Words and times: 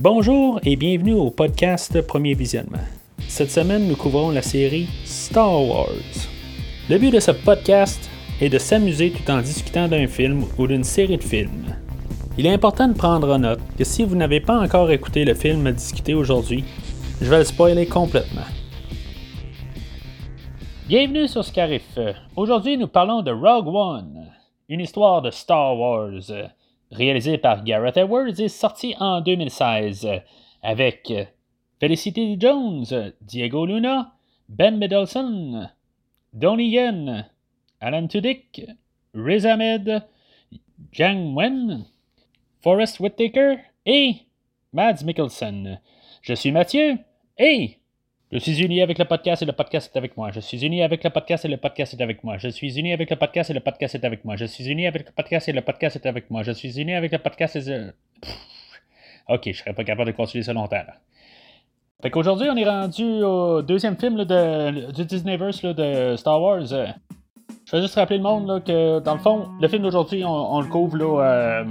Bonjour 0.00 0.60
et 0.62 0.76
bienvenue 0.76 1.14
au 1.14 1.28
podcast 1.28 2.00
Premier 2.06 2.34
Visionnement. 2.34 2.78
Cette 3.26 3.50
semaine, 3.50 3.88
nous 3.88 3.96
couvrons 3.96 4.30
la 4.30 4.42
série 4.42 4.86
Star 5.04 5.60
Wars. 5.60 5.88
Le 6.88 6.98
but 6.98 7.10
de 7.10 7.18
ce 7.18 7.32
podcast 7.32 8.08
est 8.40 8.48
de 8.48 8.58
s'amuser 8.58 9.10
tout 9.10 9.28
en 9.28 9.40
discutant 9.40 9.88
d'un 9.88 10.06
film 10.06 10.44
ou 10.56 10.68
d'une 10.68 10.84
série 10.84 11.16
de 11.16 11.24
films. 11.24 11.74
Il 12.38 12.46
est 12.46 12.52
important 12.52 12.86
de 12.86 12.96
prendre 12.96 13.28
en 13.34 13.40
note 13.40 13.58
que 13.76 13.82
si 13.82 14.04
vous 14.04 14.14
n'avez 14.14 14.38
pas 14.38 14.60
encore 14.60 14.88
écouté 14.92 15.24
le 15.24 15.34
film 15.34 15.66
à 15.66 15.72
discuter 15.72 16.14
aujourd'hui, 16.14 16.62
je 17.20 17.28
vais 17.28 17.38
le 17.38 17.44
spoiler 17.44 17.86
complètement. 17.86 18.46
Bienvenue 20.86 21.26
sur 21.26 21.44
Scarif. 21.44 21.98
Aujourd'hui, 22.36 22.78
nous 22.78 22.86
parlons 22.86 23.22
de 23.22 23.32
Rogue 23.32 23.66
One, 23.66 24.30
une 24.68 24.78
histoire 24.78 25.22
de 25.22 25.32
Star 25.32 25.76
Wars 25.76 26.30
réalisé 26.90 27.38
par 27.38 27.64
Gareth 27.64 27.96
Edwards 27.96 28.40
et 28.40 28.48
sorti 28.48 28.94
en 28.98 29.20
2016 29.20 30.08
avec 30.62 31.12
Felicity 31.80 32.36
Jones, 32.40 32.84
Diego 33.20 33.66
Luna, 33.66 34.14
Ben 34.48 34.78
Mendelsohn, 34.78 35.70
Donnie 36.32 36.70
Yen, 36.70 37.26
Alan 37.80 38.06
Tudyk, 38.08 38.66
Riz 39.14 39.46
Ahmed, 39.46 40.02
Jiang 40.92 41.34
Wen, 41.34 41.86
Forrest 42.62 43.00
Whitaker 43.00 43.56
et 43.86 44.16
Mads 44.72 45.04
Mikkelsen. 45.04 45.80
Je 46.22 46.34
suis 46.34 46.52
Mathieu 46.52 46.98
et 47.38 47.77
je 48.30 48.38
suis 48.38 48.62
uni 48.62 48.82
avec 48.82 48.98
le 48.98 49.06
podcast 49.06 49.42
et 49.42 49.46
le 49.46 49.52
podcast 49.52 49.90
est 49.94 49.98
avec 49.98 50.16
moi. 50.16 50.30
Je 50.30 50.40
suis 50.40 50.62
uni 50.64 50.82
avec 50.82 51.02
le 51.02 51.10
podcast 51.10 51.46
et 51.46 51.48
le 51.48 51.56
podcast 51.56 51.94
est 51.94 52.02
avec 52.02 52.22
moi. 52.24 52.36
Je 52.36 52.48
suis 52.48 52.78
uni 52.78 52.92
avec 52.92 53.08
le 53.08 53.16
podcast 53.16 53.48
et 53.48 53.54
le 53.54 53.60
podcast 53.60 53.94
est 53.94 54.04
avec 54.04 54.24
moi. 54.24 54.36
Je 54.36 54.44
suis 54.44 54.68
uni 54.68 54.86
avec 54.86 55.06
le 55.06 55.12
podcast 55.12 55.48
et 55.48 55.52
le 55.52 55.62
podcast 55.62 55.96
est 55.96 56.06
avec 56.06 56.30
moi. 56.30 56.42
Je 56.42 56.52
suis 56.52 56.78
uni 56.78 56.94
avec 56.94 57.12
le 57.12 57.18
podcast 57.18 57.56
et... 57.56 57.86
Ok, 59.28 59.42
je 59.46 59.58
serais 59.58 59.72
pas 59.72 59.84
capable 59.84 60.12
de 60.12 60.16
continuer 60.16 60.42
ça 60.42 60.52
longtemps. 60.52 60.76
Là. 60.76 60.94
Fait 62.02 62.10
qu'aujourd'hui, 62.10 62.48
on 62.50 62.56
est 62.56 62.68
rendu 62.68 63.22
au 63.22 63.62
deuxième 63.62 63.96
film 63.96 64.24
de, 64.24 64.92
du 64.92 65.04
Disneyverse 65.04 65.62
de 65.64 66.14
Star 66.16 66.40
Wars. 66.40 66.66
Je 66.66 67.76
vais 67.76 67.82
juste 67.82 67.94
rappeler 67.94 68.18
le 68.18 68.22
monde 68.22 68.62
que, 68.64 69.00
dans 69.00 69.14
le 69.14 69.20
fond, 69.20 69.48
le 69.60 69.68
film 69.68 69.82
d'aujourd'hui, 69.82 70.22
on, 70.24 70.60
le 70.60 70.68
couvre 70.68 70.96
là, 70.96 71.62
euh, 71.62 71.64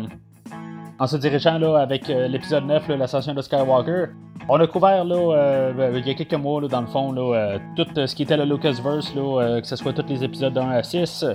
en 0.99 1.07
se 1.07 1.17
dirigeant 1.17 1.57
là, 1.57 1.77
avec 1.77 2.09
euh, 2.09 2.27
l'épisode 2.27 2.65
9, 2.65 2.89
l'ascension 2.89 3.33
de 3.33 3.41
Skywalker. 3.41 4.05
On 4.49 4.59
a 4.59 4.67
couvert 4.67 5.03
là, 5.03 5.15
euh, 5.15 5.93
il 5.95 6.07
y 6.07 6.11
a 6.11 6.13
quelques 6.13 6.33
mois 6.33 6.61
dans 6.67 6.81
le 6.81 6.87
fond 6.87 7.11
là, 7.11 7.35
euh, 7.35 7.59
tout 7.75 7.85
ce 7.95 8.15
qui 8.15 8.23
était 8.23 8.37
le 8.37 8.45
Lucasverse, 8.45 9.13
là, 9.15 9.59
que 9.61 9.67
ce 9.67 9.75
soit 9.75 9.93
tous 9.93 10.07
les 10.07 10.23
épisodes 10.23 10.57
1 10.57 10.69
à 10.69 10.83
6, 10.83 11.25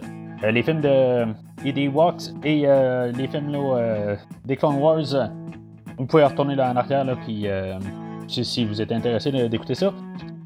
les 0.43 0.63
films 0.63 0.81
de 0.81 1.25
E.D. 1.65 1.89
Walks 1.89 2.23
et 2.43 2.67
les 3.15 3.29
films 3.29 3.53
là, 3.53 4.17
des 4.45 4.57
Clone 4.57 4.77
Wars. 4.77 5.31
Vous 5.99 6.07
pouvez 6.07 6.25
retourner 6.25 6.57
là 6.57 6.73
en 6.73 6.77
arrière 6.77 7.05
là, 7.05 7.15
puis 7.15 7.47
si, 8.27 8.65
vous 8.65 8.81
êtes 8.81 8.91
intéressé 8.91 9.31
d'écouter 9.49 9.75
ça. 9.75 9.93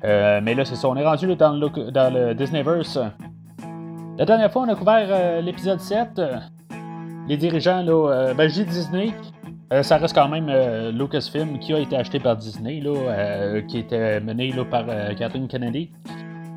mais 0.02 0.54
là, 0.54 0.64
c'est 0.64 0.74
ça, 0.74 0.88
on 0.88 0.96
est 0.96 1.06
rendu 1.06 1.34
dans, 1.36 1.52
le, 1.52 1.90
dans 1.90 2.12
le 2.12 2.34
Disneyverse. 2.34 2.98
La 4.18 4.24
dernière 4.24 4.52
fois, 4.52 4.62
on 4.62 4.68
a 4.68 4.74
couvert 4.74 5.40
l'épisode 5.40 5.80
7 5.80 6.20
les 7.28 7.36
dirigeants, 7.36 7.82
là, 7.82 8.10
euh, 8.10 8.34
ben, 8.34 8.48
je 8.48 8.62
dis 8.62 8.64
Disney, 8.64 9.10
euh, 9.72 9.82
ça 9.82 9.96
reste 9.96 10.14
quand 10.14 10.28
même 10.28 10.46
euh, 10.48 10.92
Lucasfilm 10.92 11.58
qui 11.58 11.72
a 11.72 11.78
été 11.78 11.96
acheté 11.96 12.20
par 12.20 12.36
Disney, 12.36 12.80
là, 12.80 13.60
qui 13.62 13.78
était 13.78 14.20
mené 14.20 14.52
là, 14.52 14.64
par 14.64 14.86
Kathleen 15.16 15.48
Kennedy. 15.48 15.90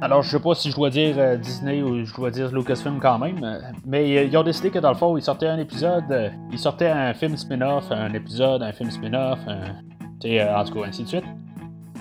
Alors, 0.02 0.22
je 0.22 0.30
sais 0.30 0.40
pas 0.40 0.56
si 0.56 0.72
je 0.72 0.76
dois 0.76 0.90
dire 0.90 1.38
Disney 1.40 1.82
ou 1.82 2.06
je 2.06 2.14
dois 2.16 2.32
dire 2.32 2.52
Lucasfilm 2.54 3.00
quand 3.02 3.20
même, 3.20 3.60
mais 3.86 4.28
ils 4.28 4.38
ont 4.38 4.44
décidé 4.44 4.70
que 4.70 4.80
dans 4.80 4.92
le 4.92 4.96
fond, 4.96 5.18
ils 5.18 5.24
sortaient 5.24 5.48
un 5.48 5.58
épisode, 5.58 6.32
ils 6.52 6.60
sortaient 6.60 6.88
un 6.88 7.14
film 7.14 7.36
spin-off, 7.36 7.92
un 7.92 8.14
épisode, 8.14 8.64
un 8.64 8.72
film 8.72 8.92
spin-off, 8.92 9.40
en 9.46 10.64
tout 10.64 10.74
cas, 10.74 10.88
ainsi 10.88 11.04
de 11.04 11.08
suite. 11.10 11.26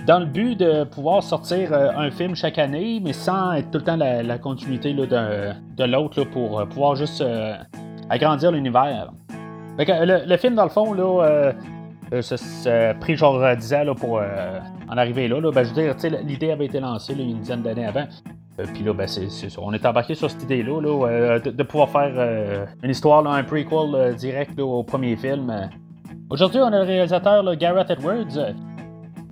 Dans 0.07 0.21
le 0.21 0.27
but 0.27 0.55
de 0.57 0.85
pouvoir 0.85 1.25
sortir 1.25 1.73
un 1.73 2.11
film 2.13 2.37
chaque 2.37 2.59
année, 2.59 3.01
mais 3.03 3.13
sans 3.13 3.53
être 3.55 3.73
tout 3.73 3.79
le 3.79 3.85
temps 3.85 3.97
la, 3.97 4.39
continuité 4.39 4.95
de 4.95 5.85
l'autre 5.85 6.23
pour 6.23 6.65
pouvoir 6.69 6.95
juste 6.95 7.23
agrandir 8.09 8.53
l'univers. 8.53 9.13
Le, 9.79 10.37
film, 10.37 10.55
dans 10.55 10.65
le 10.65 10.71
fond, 10.71 10.93
là, 10.93 11.25
euh, 11.25 11.53
euh 12.13 12.23
ça, 12.23 12.37
a 12.91 12.95
pris 12.95 13.17
genre 13.17 13.57
10 13.57 13.75
ans 13.75 13.85
là, 13.85 13.95
pour 13.95 14.19
euh, 14.19 14.59
en 14.89 14.97
arriver 14.97 15.29
là. 15.29 15.41
Ben, 15.53 15.63
je 15.63 15.73
veux 15.73 15.93
dire, 15.93 16.21
l'idée 16.25 16.51
avait 16.51 16.67
été 16.67 16.81
lancée 16.81 17.15
une 17.15 17.39
dizaine 17.39 17.63
d'années 17.63 17.87
avant. 17.87 18.07
Euh, 18.59 18.65
puis 18.75 18.83
là, 18.83 18.93
ben, 18.93 19.07
c'est, 19.07 19.29
on 19.59 19.73
est 19.73 19.87
embarqué 19.87 20.15
sur 20.15 20.31
cette 20.31 20.43
idée-là, 20.43 20.81
là, 20.81 21.39
de, 21.39 21.63
pouvoir 21.63 21.91
faire 21.91 22.67
une 22.83 22.91
histoire, 22.91 23.25
un 23.27 23.45
prequel 23.45 24.17
direct 24.17 24.59
au 24.59 24.83
premier 24.83 25.17
film. 25.17 25.71
Aujourd'hui, 26.31 26.61
on 26.61 26.67
a 26.67 26.79
le 26.81 26.85
réalisateur 26.85 27.57
Gareth 27.57 27.91
Edwards, 27.91 28.55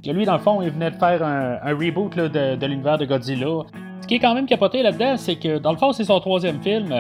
qui 0.01 0.13
lui, 0.13 0.25
dans 0.25 0.35
le 0.35 0.39
fond, 0.39 0.63
il 0.63 0.71
venait 0.71 0.93
de 0.93 0.97
faire 0.97 1.25
un, 1.25 1.75
reboot 1.75 2.17
de 2.17 2.67
l'univers 2.67 2.99
de 2.99 3.05
Godzilla. 3.05 3.65
Ce 4.07 4.09
qui 4.09 4.15
est 4.15 4.21
quand 4.21 4.37
même 4.37 4.47
capoté 4.47 4.85
là-dedans, 4.85 5.17
c'est 5.17 5.35
que 5.35 5.59
dans 5.59 5.73
le 5.73 5.79
fond, 5.79 5.91
c'est 5.93 6.05
son 6.05 6.21
troisième 6.21 6.63
film. 6.63 6.93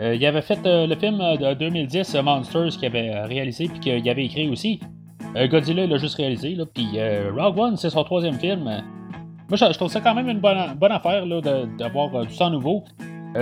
Euh, 0.00 0.14
il 0.14 0.24
avait 0.24 0.40
fait 0.40 0.58
euh, 0.64 0.86
le 0.86 0.96
film 0.96 1.20
euh, 1.20 1.36
de 1.36 1.52
2010, 1.52 2.14
Monsters, 2.24 2.68
qu'il 2.68 2.86
avait 2.86 3.10
réalisé 3.24 3.68
puis 3.68 3.78
qu'il 3.78 4.08
avait 4.08 4.24
écrit 4.24 4.48
aussi. 4.48 4.80
Godzilla, 5.50 5.84
il 5.84 5.90
l'a 5.90 5.98
juste 5.98 6.14
réalisé. 6.14 6.54
Là, 6.54 6.64
puis 6.64 6.98
Rogue 7.36 7.58
One, 7.58 7.76
c'est 7.76 7.90
son 7.90 8.02
troisième 8.04 8.38
film. 8.38 8.62
Moi, 8.64 8.82
je, 9.52 9.76
trouve 9.76 9.90
ça 9.90 10.00
quand 10.00 10.14
même 10.14 10.30
une 10.30 10.40
bonne, 10.40 10.92
affaire 10.92 11.26
d'avoir 11.78 12.24
du 12.24 12.32
sang 12.32 12.48
nouveau. 12.48 12.84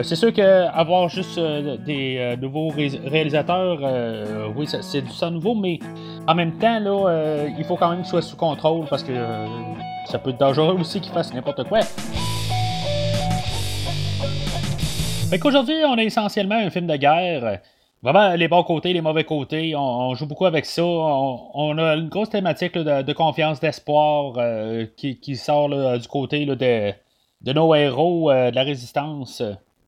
c'est 0.03 0.17
sûr 0.17 0.33
qu'avoir 0.33 1.09
juste 1.09 1.39
des 1.87 2.35
nouveaux 2.43 2.71
réalisateurs, 2.71 3.79
oui, 4.57 4.67
c'est 4.67 5.03
du 5.03 5.11
sang 5.11 5.31
nouveau, 5.31 5.55
mais 5.55 5.79
en 6.27 6.35
même 6.35 6.59
temps, 6.59 6.81
là, 6.81 7.45
il 7.57 7.65
faut 7.65 7.77
quand 7.77 7.91
même 7.91 8.01
qu'il 8.01 8.09
soit 8.09 8.23
sous 8.23 8.37
contrôle 8.37 8.87
parce 8.91 9.05
que 9.05 9.13
ça 10.07 10.19
peut 10.19 10.31
être 10.31 10.41
dangereux 10.41 10.77
aussi 10.81 11.01
qu'il 11.01 11.13
fasse 11.13 11.33
n'importe 11.33 11.63
quoi. 11.69 11.79
Fait 15.31 15.39
qu'aujourd'hui, 15.39 15.77
on 15.87 15.95
a 15.95 16.03
essentiellement 16.03 16.57
un 16.57 16.71
film 16.71 16.87
de 16.87 16.97
guerre. 16.97 17.61
Vraiment, 18.03 18.35
les 18.35 18.49
bons 18.49 18.63
côtés, 18.63 18.93
les 18.93 19.01
mauvais 19.01 19.25
côtés, 19.25 19.75
on, 19.75 20.15
joue 20.15 20.27
beaucoup 20.27 20.45
avec 20.45 20.67
ça. 20.67 20.85
On, 20.85 21.79
a 21.79 21.95
une 21.95 22.09
grosse 22.09 22.29
thématique 22.29 22.77
de, 22.77 23.13
confiance, 23.15 23.61
d'espoir 23.61 24.35
euh, 24.37 24.85
qui, 24.97 25.37
sort 25.37 25.71
du 25.99 26.09
côté 26.09 26.45
de, 26.45 27.53
nos 27.53 27.75
héros, 27.75 28.31
euh, 28.31 28.51
de 28.51 28.55
la 28.55 28.63
résistance. 28.63 29.43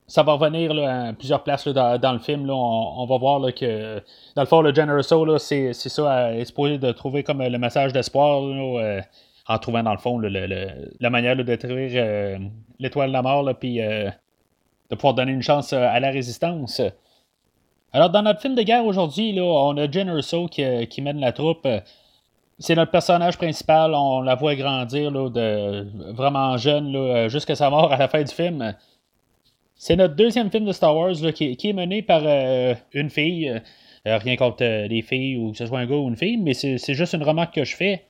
Ça 0.07 0.23
va 0.23 0.33
revenir 0.33 0.71
à 0.71 1.13
plusieurs 1.13 1.43
places 1.43 1.67
dans, 1.67 2.13
le 2.13 2.19
film. 2.19 2.49
On, 2.49 3.05
va 3.05 3.17
voir 3.17 3.41
que, 3.53 4.01
dans 4.35 4.41
le 4.41 4.47
fond, 4.47 4.61
le 4.61 4.73
Generoso, 4.73 5.37
c'est 5.37 5.73
ça, 5.73 6.43
supposé 6.43 6.79
de 6.79 6.91
trouver 6.91 7.23
comme 7.23 7.43
le 7.43 7.57
message 7.59 7.93
d'espoir 7.93 8.41
euh, 8.43 9.01
en 9.47 9.59
trouvant, 9.59 9.83
dans 9.83 9.91
le 9.91 9.99
fond, 9.99 10.19
la 10.19 11.09
manière 11.11 11.35
de 11.35 11.43
détruire 11.43 12.39
l'étoile 12.79 13.09
de 13.09 13.13
la 13.13 13.21
mort, 13.21 13.43
de 14.89 14.95
pouvoir 14.95 15.13
donner 15.13 15.31
une 15.31 15.41
chance 15.41 15.73
euh, 15.73 15.87
à 15.89 15.99
la 15.99 16.09
résistance. 16.09 16.81
Alors, 17.93 18.09
dans 18.09 18.21
notre 18.21 18.41
film 18.41 18.55
de 18.55 18.63
guerre 18.63 18.85
aujourd'hui, 18.85 19.37
on 19.39 19.77
a 19.77 19.89
Jen 19.89 20.09
Urso 20.09 20.47
euh, 20.59 20.85
qui, 20.85 21.01
mène 21.01 21.19
la 21.19 21.31
troupe. 21.31 21.67
C'est 22.59 22.75
notre 22.75 22.91
personnage 22.91 23.37
principal. 23.37 23.93
On 23.93 24.21
la 24.21 24.35
voit 24.35 24.55
grandir 24.55 25.11
de, 25.11 25.87
vraiment 26.13 26.57
jeune 26.57 27.29
jusqu'à 27.29 27.55
sa 27.55 27.69
mort 27.69 27.93
à 27.93 27.97
la 27.97 28.07
fin 28.07 28.23
du 28.23 28.33
film. 28.33 28.75
C'est 29.75 29.95
notre 29.95 30.15
deuxième 30.15 30.49
film 30.49 30.65
de 30.65 30.71
Star 30.71 30.95
Wars 30.95 31.13
qui, 31.33 31.57
est 31.63 31.73
mené 31.73 32.01
par 32.01 32.21
euh, 32.25 32.73
une 32.93 33.11
fille. 33.11 33.61
rien 34.05 34.35
contre 34.35 34.63
les 34.63 35.01
filles 35.03 35.37
ou 35.37 35.51
que 35.51 35.57
ce 35.57 35.67
soit 35.67 35.79
un 35.79 35.85
gars 35.85 35.95
ou 35.95 36.09
une 36.09 36.17
fille, 36.17 36.37
mais 36.37 36.53
c'est 36.55 36.93
juste 36.93 37.13
une 37.13 37.23
remarque 37.23 37.53
que 37.53 37.63
je 37.63 37.75
fais. 37.75 38.06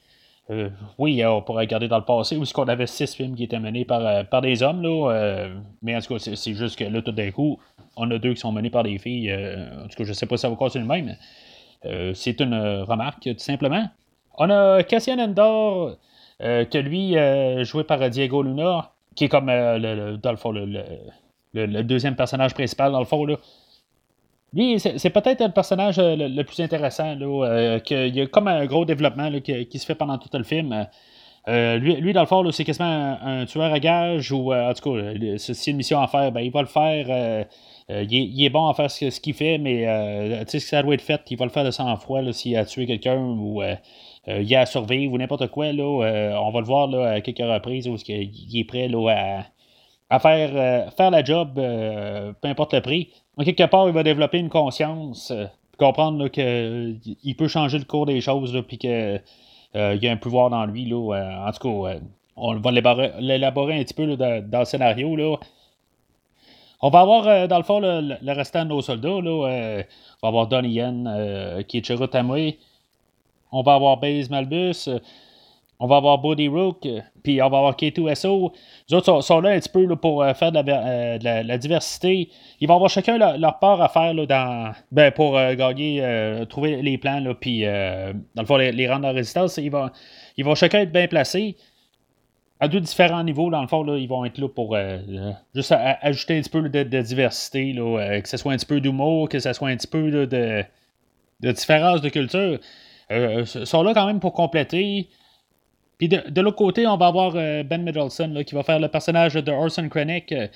Euh, 0.49 0.69
oui, 0.97 1.23
on 1.25 1.41
pourrait 1.41 1.65
regarder 1.65 1.87
dans 1.87 1.97
le 1.97 2.05
passé 2.05 2.37
où 2.37 2.43
est-ce 2.43 2.53
qu'on 2.53 2.67
avait 2.67 2.87
six 2.87 3.13
films 3.13 3.35
qui 3.35 3.43
étaient 3.43 3.59
menés 3.59 3.83
par, 3.83 4.05
euh, 4.05 4.23
par 4.23 4.41
des 4.41 4.63
hommes, 4.63 4.81
là, 4.81 5.11
euh, 5.11 5.55
mais 5.81 5.95
en 5.95 5.99
tout 5.99 6.15
cas, 6.15 6.19
c'est 6.19 6.53
juste 6.53 6.77
que 6.77 6.85
là, 6.85 7.01
tout 7.01 7.11
d'un 7.11 7.31
coup, 7.31 7.59
on 7.97 8.09
a 8.11 8.17
deux 8.17 8.33
qui 8.33 8.39
sont 8.39 8.51
menés 8.51 8.69
par 8.69 8.83
des 8.83 8.97
filles. 8.97 9.33
en 9.33 9.87
tout 9.87 9.97
cas, 9.97 10.03
je 10.03 10.13
sais 10.13 10.25
pas 10.25 10.37
si 10.37 10.41
ça 10.41 10.49
va 10.49 10.55
continuer 10.55 10.85
le 10.87 11.03
même. 11.83 12.13
c'est 12.13 12.39
une 12.39 12.55
remarque, 12.83 13.23
tout 13.23 13.35
simplement. 13.39 13.89
On 14.37 14.49
a 14.49 14.83
Cassian 14.83 15.19
Endor, 15.19 15.97
que 16.39 16.77
lui, 16.77 17.15
joué 17.65 17.83
par 17.83 18.09
Diego 18.09 18.43
Luna, 18.43 18.91
qui 19.15 19.25
est 19.25 19.29
comme, 19.29 19.47
le, 19.47 20.15
dans 20.17 20.31
le 20.31 20.37
fond, 20.37 20.51
le, 20.51 21.83
deuxième 21.83 22.15
personnage 22.15 22.53
principal, 22.53 22.91
dans 22.91 22.99
le 22.99 23.05
fond, 23.05 23.25
là. 23.25 23.35
Lui, 24.53 24.79
c'est 24.79 25.09
peut-être 25.09 25.43
le 25.43 25.51
personnage 25.51 25.99
euh, 25.99 26.15
le, 26.15 26.43
plus 26.43 26.61
intéressant. 26.61 27.15
Là, 27.15 27.25
euh, 27.25 27.79
il 27.89 28.15
y 28.15 28.21
a 28.21 28.27
comme 28.27 28.47
un 28.47 28.65
gros 28.65 28.85
développement 28.85 29.29
qui, 29.41 29.79
se 29.79 29.85
fait 29.85 29.95
pendant 29.95 30.17
tout 30.17 30.29
le 30.33 30.43
film. 30.43 30.87
Euh, 31.49 31.77
lui, 31.77 32.13
dans 32.13 32.21
le 32.21 32.27
fond, 32.27 32.49
c'est 32.51 32.63
quasiment 32.63 33.17
un, 33.21 33.45
tueur 33.45 33.73
à 33.73 33.79
gage 33.79 34.31
ou 34.31 34.53
en 34.53 34.73
tout 34.73 34.93
cas, 34.93 35.37
s'il 35.37 35.71
a 35.71 35.71
une 35.71 35.77
mission 35.77 36.01
à 36.01 36.07
faire, 36.07 36.31
ben, 36.31 36.41
il 36.41 36.51
va 36.51 36.61
le 36.61 36.67
faire. 36.67 37.45
il, 37.89 38.45
est, 38.45 38.49
bon 38.49 38.67
à 38.67 38.73
faire 38.73 38.89
ce, 38.91 39.19
qu'il 39.19 39.33
fait, 39.33 39.57
mais 39.57 39.85
tu 40.45 40.51
sais, 40.51 40.59
ça 40.59 40.83
doit 40.83 40.93
être 40.93 41.01
fait, 41.01 41.21
il 41.29 41.37
va 41.37 41.45
le 41.45 41.51
faire 41.51 41.63
de 41.63 41.71
sang-froid 41.71 42.21
s'il 42.33 42.57
a 42.57 42.65
tué 42.65 42.85
quelqu'un 42.85 43.17
ou 43.17 43.61
il 44.27 44.55
a 44.55 44.65
survécu 44.65 45.07
ou 45.07 45.17
n'importe 45.17 45.47
quoi. 45.47 45.67
On 45.67 46.51
va 46.51 46.59
le 46.59 46.65
voir 46.65 46.93
à 46.93 47.21
quelques 47.21 47.39
reprises 47.39 47.87
où 47.87 47.95
il 48.07 48.59
est 48.59 48.65
prêt 48.65 48.89
à, 50.09 50.19
faire 50.19 51.11
la 51.11 51.23
job, 51.23 51.53
peu 51.55 52.47
importe 52.47 52.73
le 52.73 52.81
prix 52.81 53.09
quelque 53.45 53.65
part, 53.65 53.87
il 53.87 53.93
va 53.93 54.03
développer 54.03 54.39
une 54.39 54.49
conscience, 54.49 55.31
euh, 55.31 55.45
comprendre 55.77 56.27
qu'il 56.27 57.35
peut 57.37 57.47
changer 57.47 57.77
le 57.77 57.85
cours 57.85 58.05
des 58.05 58.21
choses, 58.21 58.63
puis 58.67 58.77
que 58.77 59.19
il 59.75 60.03
y 60.03 60.07
a 60.07 60.11
un 60.11 60.17
pouvoir 60.17 60.49
dans 60.49 60.65
lui. 60.65 60.85
Là, 60.85 61.45
en 61.47 61.51
tout 61.51 61.83
cas, 61.83 61.99
on 62.35 62.55
va 62.55 62.71
l'élaborer 62.71 63.79
un 63.79 63.83
petit 63.83 63.93
peu 63.93 64.15
dans, 64.17 64.59
le 64.59 64.65
scénario. 64.65 65.15
On 66.81 66.89
va 66.89 67.01
avoir, 67.01 67.47
dans 67.47 67.57
le 67.57 67.63
fond, 67.63 67.79
le, 67.79 68.31
restant 68.33 68.63
de 68.63 68.69
nos 68.69 68.81
soldats. 68.81 69.09
On 69.09 69.41
va 69.43 69.83
avoir 70.23 70.47
Donnie 70.47 70.71
Yen, 70.71 71.63
qui 71.67 71.77
est 71.77 71.85
Cherutamoy. 71.85 72.57
On 73.51 73.61
va 73.61 73.75
avoir 73.75 73.97
Baze 73.97 74.31
Malbus. 74.31 74.89
On 75.79 75.85
va 75.85 75.97
avoir 75.97 76.17
Body 76.17 76.47
Rook, 76.47 76.87
puis 77.23 77.39
on 77.41 77.49
va 77.49 77.57
avoir 77.57 77.75
K2SO. 77.75 78.51
Les 78.89 78.95
autres 78.95 79.21
sont, 79.21 79.39
là 79.41 79.51
un 79.51 79.59
petit 79.59 79.69
peu 79.69 79.95
pour 79.95 80.23
euh, 80.23 80.33
faire 80.33 80.51
euh, 80.55 81.17
de 81.19 81.47
la, 81.47 81.57
diversité. 81.59 82.29
Ils 82.59 82.67
vont 82.67 82.75
avoir 82.75 82.89
chacun 82.89 83.17
leur, 83.37 83.59
part 83.59 83.79
à 83.79 83.87
faire 83.87 84.13
là, 84.15 84.25
dans, 84.25 84.71
ben, 84.91 85.11
pour 85.11 85.37
euh, 85.37 85.53
gagner, 85.53 86.01
trouver 86.49 86.81
les 86.81 86.97
plans, 86.97 87.21
puis 87.39 87.61
dans 87.61 88.41
le 88.41 88.45
fond, 88.45 88.57
les, 88.57 88.89
rendre 88.89 89.07
en 89.07 89.13
résistance. 89.13 89.57
Ils 89.57 89.69
vont, 89.69 89.89
ils 90.35 90.43
vont 90.43 90.55
chacun 90.55 90.79
être 90.79 90.91
bien 90.91 91.07
placés. 91.07 91.55
À 92.59 92.67
deux 92.67 92.79
différents 92.79 93.23
niveaux, 93.23 93.51
dans 93.51 93.61
le 93.61 93.67
fond, 93.67 93.83
là, 93.83 93.97
ils 93.97 94.07
vont 94.07 94.25
être 94.25 94.39
là 94.39 94.49
pour 94.49 94.75
juste 95.53 95.75
ajouter 95.77 96.39
un 96.39 96.41
petit 96.41 96.49
peu 96.49 96.67
de, 96.67 97.01
diversité, 97.01 97.71
là, 97.73 98.19
que 98.19 98.27
ce 98.27 98.37
soit 98.37 98.51
un 98.51 98.57
petit 98.57 98.65
peu 98.65 98.81
d'humour, 98.81 99.29
que 99.29 99.37
ce 99.37 99.53
soit 99.53 99.69
un 99.69 99.77
petit 99.77 99.85
peu 99.85 100.09
de, 100.09 100.63
de 101.39 101.51
différence 101.51 102.01
de 102.01 102.09
culture. 102.09 102.57
ils 103.11 103.45
sont 103.45 103.83
là 103.83 103.93
quand 103.93 104.07
même 104.07 104.19
pour 104.19 104.33
compléter. 104.33 105.07
Puis 105.97 106.09
de, 106.09 106.41
l'autre 106.41 106.57
côté, 106.57 106.85
on 106.85 106.97
va 106.97 107.07
avoir 107.07 107.33
euh, 107.35 107.63
Ben 107.63 107.81
Middleton 107.81 108.43
qui 108.45 108.53
va 108.53 108.63
faire 108.63 108.79
le 108.79 108.87
personnage 108.87 109.33
de 109.33 109.51
Orson 109.51 109.89
Krennic. 109.89 110.31
Euh, 110.31 110.47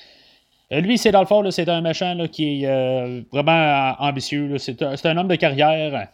lui, 0.82 0.98
c'est 0.98 1.12
dans 1.12 1.22
le 1.22 1.26
fond, 1.26 1.50
c'est 1.50 1.68
un 1.68 1.82
méchant 1.82 2.16
qui 2.32 2.64
est 2.64 2.68
euh, 2.68 3.22
vraiment 3.32 3.96
ambitieux. 4.00 4.58
C'est 4.58 4.82
un, 4.82 5.18
homme 5.18 5.28
de 5.28 5.36
carrière. 5.36 6.08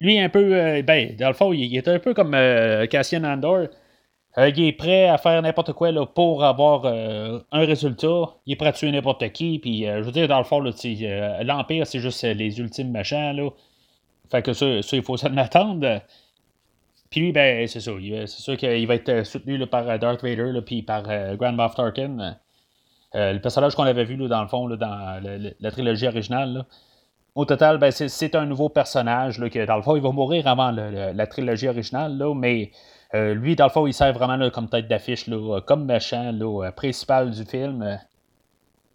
Lui, 0.00 0.18
un 0.18 0.28
peu, 0.28 0.82
ben, 0.82 1.16
dans 1.16 1.52
il, 1.52 1.76
est 1.76 1.88
un 1.88 1.98
peu 1.98 2.14
comme 2.14 2.36
Cassian 2.90 3.24
Andor. 3.24 3.68
il 4.36 4.64
est 4.64 4.72
prêt 4.72 5.08
à 5.08 5.16
faire 5.18 5.40
n'importe 5.40 5.72
quoi 5.72 5.90
pour 6.14 6.44
avoir 6.44 6.84
un 6.86 7.64
résultat. 7.64 8.34
Il 8.46 8.52
est 8.52 8.56
prêt 8.56 8.68
à 8.68 8.72
tuer 8.72 8.92
n'importe 8.92 9.32
qui. 9.32 9.58
Puis, 9.58 9.84
je 9.84 10.02
veux 10.02 10.12
dire, 10.12 10.28
dans 10.28 10.38
le 10.38 10.44
fond, 10.44 10.60
l'Empire, 10.60 11.86
c'est 11.86 12.00
juste 12.00 12.22
les 12.22 12.60
ultimes 12.60 12.90
méchants. 12.90 13.32
Là. 13.32 13.48
Fait 14.30 14.42
que 14.42 14.52
ça, 14.52 14.82
ça 14.82 14.96
il 14.96 15.02
faut 15.02 15.16
s'en 15.16 15.36
attendre. 15.38 16.02
Puis 17.14 17.20
lui, 17.20 17.30
ben, 17.30 17.64
c'est 17.68 17.78
ça. 17.78 17.92
C'est 18.26 18.26
sûr 18.26 18.56
qu'il 18.56 18.88
va 18.88 18.96
être 18.96 19.08
euh, 19.08 19.22
soutenu 19.22 19.64
par 19.68 19.88
euh, 19.88 19.98
Darth 19.98 20.20
Vader, 20.20 20.50
puis 20.66 20.82
par 20.82 21.04
euh, 21.08 21.36
Grand 21.36 21.52
Moff 21.52 21.76
Tarkin. 21.76 22.34
le 23.14 23.38
personnage 23.38 23.76
qu'on 23.76 23.84
avait 23.84 24.04
vu 24.04 24.16
dans 24.16 24.42
le 24.42 24.48
fond, 24.48 24.68
dans 24.68 25.22
la, 25.60 25.70
trilogie 25.70 26.08
originale. 26.08 26.64
Au 27.36 27.44
total, 27.44 27.78
ben, 27.78 27.92
c'est 27.92 28.34
un 28.34 28.46
nouveau 28.46 28.68
personnage 28.68 29.38
là, 29.38 29.48
que, 29.48 29.64
dans 29.64 29.76
le 29.76 29.82
fond, 29.82 29.94
il 29.94 30.02
va 30.02 30.10
mourir 30.10 30.48
avant 30.48 30.72
la 30.72 31.26
trilogie 31.28 31.68
originale, 31.68 32.18
là, 32.18 32.34
mais 32.34 32.72
lui, 33.12 33.54
dans 33.54 33.66
le 33.66 33.70
fond, 33.70 33.86
il 33.86 33.94
sert 33.94 34.12
vraiment 34.12 34.50
comme 34.50 34.68
tête 34.68 34.88
d'affiche, 34.88 35.30
comme 35.66 35.84
méchant 35.84 36.36
principal 36.74 37.30
du 37.30 37.44
film. 37.44 37.96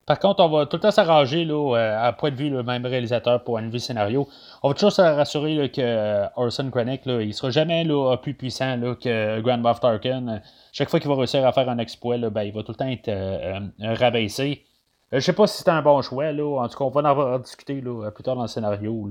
Par 0.10 0.18
contre, 0.18 0.44
on 0.44 0.50
va 0.50 0.66
tout 0.66 0.78
le 0.78 0.82
temps 0.82 0.90
s'arranger 0.90 1.48
euh, 1.48 2.08
à 2.08 2.12
point 2.14 2.32
de 2.32 2.36
vue 2.36 2.50
le 2.50 2.64
même 2.64 2.84
réalisateur 2.84 3.44
pour 3.44 3.60
un 3.60 3.70
vue 3.70 3.78
scénario. 3.78 4.28
On 4.64 4.70
va 4.70 4.74
toujours 4.74 4.92
se 4.92 5.04
rassurer 5.04 5.70
que 5.70 5.82
euh, 5.82 6.26
Orson 6.36 6.68
Krennic, 6.72 7.06
là, 7.06 7.22
il 7.22 7.32
sera 7.32 7.52
jamais 7.52 7.84
là, 7.84 8.18
plus 8.18 8.34
puissant 8.34 8.96
que 9.00 9.40
Grand 9.42 9.60
Moff 9.60 9.82
Tarkin. 9.82 10.42
Chaque 10.72 10.90
fois 10.90 11.00
qu'il 11.00 11.10
va 11.10 11.16
réussir 11.16 11.46
à 11.46 11.52
faire 11.52 11.70
un 11.70 11.78
exploit, 11.78 12.18
ben, 12.18 12.42
il 12.42 12.52
va 12.52 12.64
tout 12.64 12.72
le 12.72 12.78
temps 12.78 12.88
être 12.88 13.08
euh, 13.08 13.60
rabaissé. 13.80 14.66
Je 15.12 15.20
sais 15.20 15.34
pas 15.34 15.46
si 15.46 15.62
c'est 15.62 15.70
un 15.70 15.84
bon 15.84 16.02
choix. 16.02 16.32
Là. 16.32 16.60
En 16.60 16.68
tout 16.68 16.80
cas, 16.80 16.86
on 16.86 16.90
va 16.90 17.36
en 17.36 17.38
discuter 17.38 17.80
plus 17.80 18.24
tard 18.24 18.36
dans 18.36 18.42
le 18.42 18.48
scénario, 18.48 19.08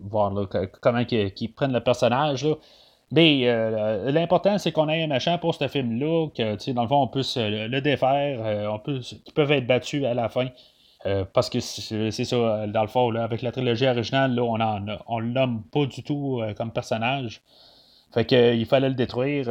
voir 0.00 0.32
comment 0.80 1.04
ils 1.06 1.54
prennent 1.54 1.74
le 1.74 1.80
personnage. 1.80 2.46
Mais 3.14 3.42
euh, 3.44 4.10
l'important, 4.10 4.58
c'est 4.58 4.72
qu'on 4.72 4.88
ait 4.88 5.04
un 5.04 5.06
machin 5.06 5.38
pour 5.38 5.54
ce 5.54 5.68
film-là, 5.68 6.26
que 6.36 6.72
dans 6.72 6.82
le 6.82 6.88
fond, 6.88 7.02
on 7.02 7.06
puisse 7.06 7.36
le, 7.36 7.80
défaire, 7.80 8.40
euh, 8.44 8.66
on 8.66 8.80
peut, 8.80 8.98
qu'ils 8.98 9.32
peuvent 9.32 9.52
être 9.52 9.68
battus 9.68 10.04
à 10.04 10.14
la 10.14 10.28
fin. 10.28 10.48
Euh, 11.06 11.24
parce 11.32 11.48
que 11.48 11.60
c'est 11.60 12.10
ça, 12.10 12.66
dans 12.66 12.82
le 12.82 12.88
fond, 12.88 13.12
là, 13.12 13.22
avec 13.22 13.42
la 13.42 13.52
trilogie 13.52 13.86
originale, 13.86 14.34
là, 14.34 14.42
on 14.42 14.58
ne 14.58 14.96
on 15.06 15.20
le 15.20 15.32
pas 15.70 15.86
du 15.86 16.02
tout 16.02 16.42
comme 16.56 16.72
personnage. 16.72 17.40
Fait 18.12 18.24
qu'il 18.24 18.66
fallait 18.66 18.88
le 18.88 18.96
détruire. 18.96 19.46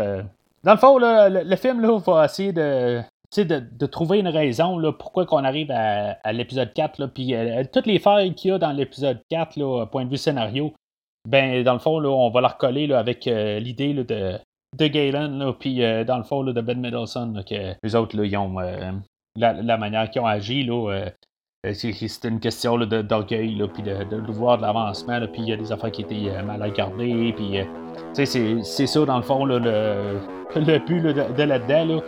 Dans 0.66 0.74
le 0.74 0.80
fond, 0.80 0.98
le, 0.98 1.56
film 1.56 1.80
là, 1.80 1.98
va 2.00 2.26
essayer 2.26 2.52
de, 2.52 3.02
de, 3.38 3.86
trouver 3.86 4.20
une 4.20 4.28
raison 4.28 4.78
là, 4.78 4.92
pourquoi 4.92 5.26
qu'on 5.26 5.46
arrive 5.46 5.72
à, 5.72 6.34
l'épisode 6.34 6.74
4. 6.74 7.08
puis 7.08 7.34
toutes 7.72 7.86
les 7.86 8.00
failles 8.00 8.34
qu'il 8.34 8.52
y 8.52 8.54
a 8.54 8.58
dans 8.58 8.74
l'épisode 8.74 9.22
4, 9.30 9.56
là, 9.56 9.86
point 9.86 10.04
de 10.04 10.10
vue 10.10 10.18
scénario, 10.18 10.74
ben, 11.28 11.64
dans 11.64 11.74
le 11.74 11.80
fond, 11.80 12.00
là, 12.00 12.10
on 12.10 12.30
va 12.30 12.42
la 12.42 12.50
recoller 12.50 12.92
avec 12.94 13.28
euh, 13.28 13.60
l'idée 13.60 13.94
de, 13.94 14.38
de 14.78 14.88
Galen, 14.88 15.54
puis 15.60 15.84
euh, 15.84 16.04
dans 16.04 16.18
le 16.18 16.24
fond, 16.24 16.44
de 16.44 16.62
Ben 16.62 16.80
Middleton, 16.80 17.44
que 17.48 17.76
les 17.82 17.96
autres, 17.96 18.18
ont 18.38 18.60
euh, 18.60 18.92
la, 19.36 19.78
manière 19.78 20.10
qu'ils 20.10 20.22
ont 20.22 20.26
agi, 20.26 20.70
c'est 21.74 22.26
une 22.26 22.42
question 22.42 22.78
d'orgueil, 22.78 23.64
puis 23.74 23.84
de, 23.84 24.04
de, 24.04 24.32
voir 24.32 24.58
de 24.58 24.64
l'avancement, 24.64 25.20
puis 25.32 25.44
il 25.44 25.50
y 25.50 25.54
a 25.54 25.58
des 25.58 25.72
affaires 25.72 25.92
qui 25.92 26.02
étaient 26.02 26.44
mal 26.44 26.62
regardées, 26.62 27.34
puis 27.34 27.60
c'est 28.14 28.88
ça, 28.88 29.06
dans 29.06 29.18
le 29.18 29.24
fond, 29.24 29.46
le, 29.46 29.60
le 29.60 30.86
but 30.86 31.02
de, 31.02 31.14
de 31.14 31.44
là-dedans. 31.44 32.02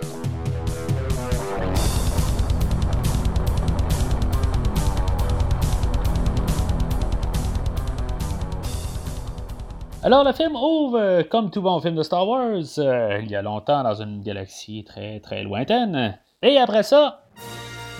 Alors, 10.05 10.23
le 10.23 10.33
film 10.33 10.55
ouvre 10.55 10.99
euh, 10.99 11.23
comme 11.23 11.49
tout 11.49 11.63
bon 11.63 11.79
film 11.79 11.95
de 11.95 12.03
Star 12.03 12.27
Wars, 12.27 12.61
euh, 12.77 13.19
il 13.23 13.31
y 13.31 13.35
a 13.35 13.41
longtemps 13.41 13.81
dans 13.81 14.03
une 14.03 14.21
galaxie 14.21 14.83
très 14.83 15.19
très 15.19 15.41
lointaine. 15.41 16.19
Et 16.43 16.59
après 16.59 16.83
ça, 16.83 17.23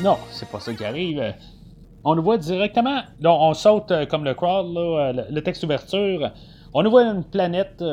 non, 0.03 0.15
c'est 0.29 0.47
pas 0.47 0.59
ça 0.59 0.71
qui 0.75 0.85
arrive. 0.85 1.33
On 2.03 2.13
nous 2.13 2.21
voit 2.21 2.37
directement, 2.37 3.01
non, 3.21 3.35
on 3.41 3.55
saute 3.55 3.89
euh, 3.89 4.05
comme 4.05 4.23
le 4.23 4.35
crowd, 4.35 4.67
le, 5.31 5.39
texte 5.39 5.63
ouverture. 5.63 6.29
On 6.75 6.83
nous 6.83 6.91
voit 6.91 7.05
une 7.05 7.23
planète 7.23 7.83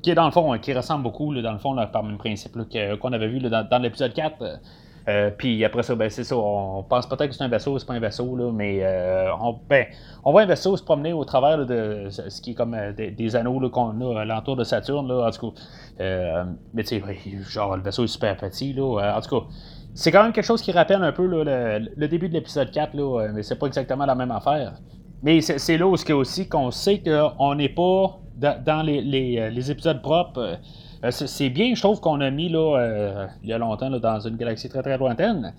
qui 0.00 0.10
est 0.12 0.14
dans 0.14 0.26
le 0.26 0.30
fond, 0.30 0.56
qui 0.60 0.72
ressemble 0.72 1.02
beaucoup, 1.02 1.34
dans 1.34 1.52
le 1.52 1.58
fond, 1.58 1.74
par 1.92 2.02
le 2.02 2.08
même 2.10 2.18
principe 2.18 2.52
qu'on 3.00 3.12
avait 3.12 3.26
vu 3.26 3.40
dans, 3.40 3.68
dans 3.68 3.78
l'épisode 3.78 4.14
4. 4.14 4.60
Euh, 5.08 5.30
puis 5.36 5.64
après 5.64 5.82
ça, 5.82 5.94
ben, 5.94 6.10
c'est 6.10 6.24
ça. 6.24 6.36
On 6.36 6.82
pense 6.82 7.08
peut-être 7.08 7.28
que 7.28 7.34
c'est 7.34 7.42
un 7.42 7.48
vaisseau, 7.48 7.78
c'est 7.78 7.86
pas 7.86 7.94
un 7.94 8.00
vaisseau, 8.00 8.36
là, 8.36 8.50
mais 8.52 8.80
euh, 8.82 9.30
on, 9.40 9.58
ben, 9.68 9.86
on 10.24 10.32
voit 10.32 10.42
un 10.42 10.46
vaisseau 10.46 10.76
se 10.76 10.82
promener 10.82 11.12
au 11.12 11.24
travers 11.24 11.64
de 11.64 12.08
ce 12.10 12.40
qui 12.40 12.52
est 12.52 12.54
comme 12.54 12.74
euh, 12.74 12.92
des, 12.92 13.36
anneaux 13.36 13.68
qu'on 13.70 14.00
a 14.00 14.20
alentour 14.20 14.56
de 14.56 14.64
Saturne. 14.64 15.08
Là, 15.08 15.26
en 15.26 15.30
tout 15.30 15.52
cas, 15.52 16.44
mais 16.74 16.84
tu 16.84 17.00
sais, 17.00 17.02
genre 17.48 17.76
le 17.76 17.82
vaisseau 17.82 18.04
est 18.04 18.08
super 18.08 18.36
petit. 18.36 18.72
Là, 18.72 19.14
en 19.16 19.20
tout 19.20 19.40
cas, 19.40 19.46
c'est 19.94 20.12
quand 20.12 20.22
même 20.22 20.32
quelque 20.32 20.44
chose 20.44 20.62
qui 20.62 20.72
rappelle 20.72 21.02
un 21.02 21.12
peu 21.12 21.26
le, 21.26 22.08
début 22.08 22.28
de 22.28 22.34
l'épisode 22.34 22.70
4, 22.70 22.94
là, 22.94 23.28
mais 23.34 23.42
c'est 23.42 23.58
pas 23.58 23.66
exactement 23.66 24.06
la 24.06 24.14
même 24.14 24.30
affaire. 24.30 24.74
Mais 25.22 25.40
c'est 25.40 25.76
là 25.76 25.86
où 25.86 25.92
aussi 25.92 26.48
qu'on 26.48 26.70
sait 26.70 27.02
qu'on 27.02 27.54
n'est 27.54 27.68
pas 27.68 28.18
dans 28.38 28.82
les, 28.86 29.02
les 29.02 29.70
épisodes 29.70 30.00
propres. 30.00 30.58
Euh, 31.04 31.10
c'est 31.10 31.48
bien, 31.48 31.74
je 31.74 31.80
trouve 31.80 32.00
qu'on 32.00 32.20
a 32.20 32.30
mis 32.30 32.48
là, 32.48 32.78
euh, 32.78 33.26
il 33.42 33.48
y 33.48 33.52
a 33.52 33.58
longtemps 33.58 33.90
dans 33.90 34.20
une 34.20 34.36
galaxie 34.36 34.68
très 34.68 34.82
très 34.82 34.98
lointaine. 34.98 35.54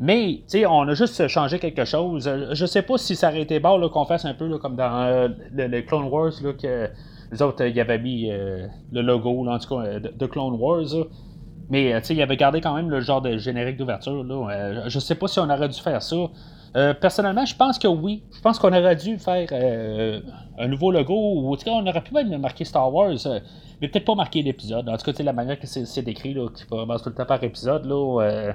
Mais, 0.00 0.42
tu 0.48 0.64
on 0.66 0.82
a 0.88 0.94
juste 0.94 1.28
changé 1.28 1.58
quelque 1.58 1.84
chose. 1.84 2.26
Euh, 2.28 2.48
je 2.52 2.66
sais 2.66 2.82
pas 2.82 2.98
si 2.98 3.16
ça 3.16 3.28
aurait 3.28 3.42
été 3.42 3.60
bon 3.60 3.88
qu'on 3.88 4.04
fasse 4.04 4.24
un 4.24 4.34
peu 4.34 4.56
comme 4.58 4.76
dans 4.76 5.30
le, 5.54 5.80
Clone 5.82 6.04
Wars, 6.04 6.32
que 6.58 6.88
les 7.32 7.42
autres, 7.42 7.64
il 7.66 7.76
y 7.76 7.80
avait 7.80 7.98
mis 7.98 8.30
le 8.30 9.02
logo, 9.02 9.46
en 9.48 9.58
tout 9.58 9.76
cas, 9.76 9.98
de, 9.98 10.26
Clone 10.26 10.54
Wars. 10.54 11.06
Mais, 11.68 11.98
tu 12.00 12.06
sais, 12.06 12.14
il 12.14 12.22
avait 12.22 12.36
gardé 12.36 12.60
quand 12.60 12.74
même 12.74 12.90
le 12.90 13.00
genre 13.00 13.20
de 13.20 13.36
générique 13.36 13.76
d'ouverture. 13.76 14.22
Là. 14.22 14.88
je 14.88 14.98
sais 14.98 15.16
pas 15.16 15.26
si 15.28 15.40
on 15.40 15.50
aurait 15.50 15.68
dû 15.68 15.80
faire 15.80 16.02
ça. 16.02 16.16
Personnellement, 17.00 17.44
je 17.44 17.56
pense 17.56 17.78
que 17.78 17.88
oui. 17.88 18.22
Je 18.34 18.40
pense 18.40 18.58
qu'on 18.58 18.68
aurait 18.68 18.96
dû 18.96 19.18
faire 19.18 19.48
un 20.58 20.68
nouveau 20.68 20.90
logo, 20.90 21.14
ou 21.14 21.52
en 21.52 21.56
tout 21.56 21.64
cas, 21.64 21.70
on 21.72 21.86
aurait 21.86 22.02
pu 22.02 22.12
même 22.12 22.36
marquer 22.38 22.64
Star 22.64 22.92
Wars 22.92 23.16
mais 23.80 23.88
peut-être 23.88 24.04
pas 24.04 24.14
marqué 24.14 24.42
l'épisode. 24.42 24.88
En 24.88 24.96
tout 24.96 25.10
cas, 25.10 25.22
la 25.22 25.32
manière 25.32 25.58
que 25.58 25.66
c'est 25.66 26.02
décrit, 26.02 26.36
qui 26.54 26.66
commence 26.66 27.02
tout 27.02 27.10
le 27.10 27.14
temps 27.14 27.26
par 27.26 27.42
épisode, 27.42 27.84
là, 27.84 28.22
euh, 28.22 28.52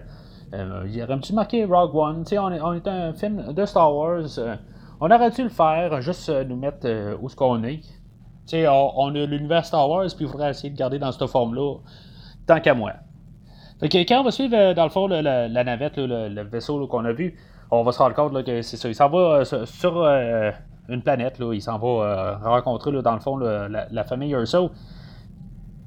euh, 0.54 0.88
il 0.92 1.02
aurait 1.04 1.18
dû 1.18 1.34
marquer 1.34 1.66
Rogue 1.66 1.96
One. 1.96 2.24
on 2.32 2.52
est, 2.52 2.62
on 2.62 2.82
un 2.86 3.14
film 3.14 3.54
de 3.54 3.66
Star 3.66 3.96
Wars. 3.96 4.38
Euh, 4.38 4.56
on 5.00 5.10
aurait 5.10 5.32
dû 5.32 5.44
le 5.44 5.50
faire, 5.50 6.02
juste 6.02 6.30
nous 6.30 6.56
mettre 6.56 6.88
où 7.22 7.30
ce 7.30 7.36
qu'on 7.36 7.64
est. 7.64 7.82
On, 8.54 8.92
on, 8.96 9.16
a 9.16 9.26
l'univers 9.26 9.66
Star 9.66 9.90
Wars, 9.90 10.08
puis 10.16 10.26
il 10.26 10.28
faudrait 10.28 10.52
essayer 10.52 10.70
de 10.70 10.78
garder 10.78 11.00
dans 11.00 11.12
cette 11.12 11.28
forme-là, 11.28 11.78
tant 12.46 12.60
qu'à 12.60 12.74
moi. 12.74 12.94
Donc, 13.80 13.92
quand 13.92 14.20
on 14.20 14.24
va 14.24 14.32
suivre, 14.32 14.74
dans 14.74 14.84
le 14.84 14.90
fond, 14.90 15.08
la, 15.08 15.48
navette, 15.64 15.98
le, 15.98 16.44
vaisseau 16.44 16.86
qu'on 16.88 17.06
a 17.06 17.14
vu, 17.14 17.36
on 17.72 17.84
va 17.84 17.92
se 17.92 18.00
rendre 18.00 18.16
compte 18.16 18.44
que 18.46 18.62
c'est 18.62 18.78
ça. 18.78 18.90
Il 18.90 18.96
s'en 18.96 19.10
va 19.10 19.44
sur 19.46 20.06
une 20.90 21.02
planète, 21.02 21.40
là, 21.40 21.54
il 21.54 21.62
s'en 21.62 21.78
va 21.78 22.40
rencontrer, 22.44 22.92
dans 23.02 23.14
le 23.14 23.20
fond, 23.20 23.38
la, 23.38 23.68
la, 23.68 24.04
famille 24.04 24.32
Urso. 24.32 24.72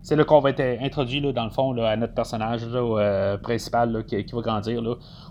C'est 0.04 0.16
là 0.16 0.24
qu'on 0.24 0.40
va 0.40 0.50
être 0.50 0.60
introduit 0.82 1.18
là, 1.18 1.32
dans 1.32 1.44
le 1.44 1.50
fond 1.50 1.74
à 1.82 1.96
notre 1.96 2.12
personnage 2.12 2.60
euh, 2.74 3.38
principal 3.38 4.04
qui, 4.04 4.22
va 4.34 4.40
grandir. 4.42 4.82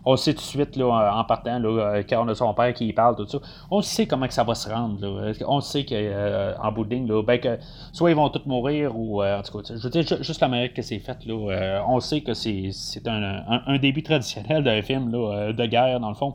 On 0.03 0.17
sait 0.17 0.33
tout 0.33 0.39
de 0.39 0.43
suite 0.43 0.81
en 0.81 1.23
partant, 1.25 1.59
là, 1.59 2.01
quand 2.09 2.25
on 2.25 2.27
a 2.27 2.33
son 2.33 2.51
père 2.55 2.73
qui 2.73 2.91
parle, 2.91 3.15
tout 3.15 3.27
ça. 3.27 3.37
On 3.69 3.81
sait 3.83 4.07
comment 4.07 4.25
que 4.25 4.33
ça 4.33 4.43
va 4.43 4.55
se 4.55 4.67
rendre. 4.67 5.31
On 5.47 5.61
sait 5.61 5.85
qu'en 5.85 5.93
euh, 5.95 6.71
bout 6.71 6.85
de 6.85 6.95
ligne, 6.95 7.21
ben, 7.21 7.39
que 7.39 7.59
soit 7.91 8.09
ils 8.09 8.15
vont 8.15 8.29
tous 8.29 8.47
mourir 8.47 8.97
ou 8.97 9.23
en 9.23 9.43
tout 9.43 9.61
cas, 9.61 9.75
je 9.75 9.83
veux 9.83 9.89
dire, 9.91 10.23
juste 10.23 10.41
la 10.41 10.47
manière 10.47 10.73
que 10.73 10.81
c'est 10.81 10.97
fait. 10.97 11.19
on 11.29 11.99
sait 11.99 12.21
que 12.21 12.33
c'est 12.33 12.71
un, 13.05 13.77
début 13.77 14.01
traditionnel 14.01 14.63
d'un 14.63 14.81
film 14.81 15.11
de 15.11 15.65
guerre, 15.67 15.99
dans 15.99 16.09
le 16.09 16.15
fond. 16.15 16.33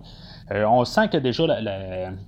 Euh, 0.53 0.65
on 0.65 0.85
sent 0.85 1.09
que 1.09 1.19
déjà, 1.19 1.45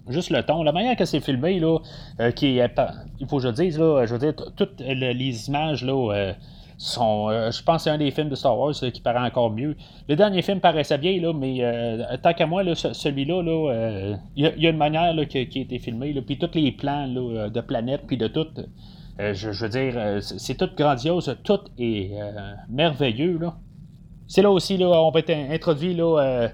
juste 0.08 0.30
le 0.30 0.42
ton, 0.42 0.62
la 0.62 0.72
manière 0.72 0.96
que 0.96 1.04
c'est 1.04 1.20
filmé, 1.20 1.58
là, 1.58 1.78
euh, 2.20 2.30
qui 2.30 2.56
il 2.56 3.26
faut 3.26 3.38
que 3.38 3.44
je 3.44 3.48
dise, 3.48 3.78
là, 3.78 4.04
je 4.06 4.12
veux 4.12 4.18
dire, 4.18 4.34
toutes 4.56 4.80
les 4.80 5.48
images, 5.48 5.84
là, 5.84 6.12
euh, 6.12 6.32
sont, 6.76 7.28
je 7.30 7.62
pense 7.62 7.76
que 7.76 7.82
c'est 7.82 7.90
un 7.90 7.98
des 7.98 8.10
films 8.10 8.30
de 8.30 8.34
Star 8.34 8.58
Wars 8.58 8.72
qui 8.72 9.00
paraît 9.00 9.26
encore 9.26 9.50
mieux. 9.50 9.76
Le 10.08 10.16
dernier 10.16 10.42
film 10.42 10.60
paraissait 10.60 10.98
bien, 10.98 11.20
là, 11.20 11.32
mais 11.34 11.62
tant 12.22 12.32
qu'à 12.32 12.46
moi, 12.46 12.62
celui-là, 12.74 13.42
là, 13.42 14.16
il 14.34 14.52
y, 14.56 14.66
a 14.66 14.70
une 14.70 14.78
manière 14.78 15.14
qui, 15.28 15.38
a 15.38 15.42
été 15.42 15.78
filmé, 15.78 16.14
puis 16.22 16.38
tous 16.38 16.54
les 16.54 16.72
plans 16.72 17.06
de 17.06 17.60
planète, 17.60 18.02
puis 18.06 18.16
de 18.16 18.28
tout, 18.28 18.46
je, 19.18 19.50
veux 19.50 19.68
dire, 19.68 20.22
c'est 20.22 20.56
tout 20.56 20.70
grandiose, 20.74 21.36
tout 21.44 21.60
est 21.78 22.12
merveilleux. 22.70 23.38
C'est 24.30 24.42
là 24.42 24.50
aussi, 24.52 24.76
là, 24.76 24.86
on 24.86 25.10
va 25.10 25.18
être 25.18 25.30
introduit 25.30 25.92
là, 25.92 26.18
euh, 26.22 26.48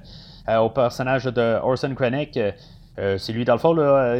au 0.48 0.70
personnage 0.70 1.24
de 1.24 1.58
Orson 1.62 1.94
Krennic. 1.94 2.36
Euh, 2.36 2.52
euh, 2.98 3.18
c'est 3.18 3.32
lui, 3.32 3.44
dans 3.44 3.54
le 3.54 3.58
fond, 3.58 3.74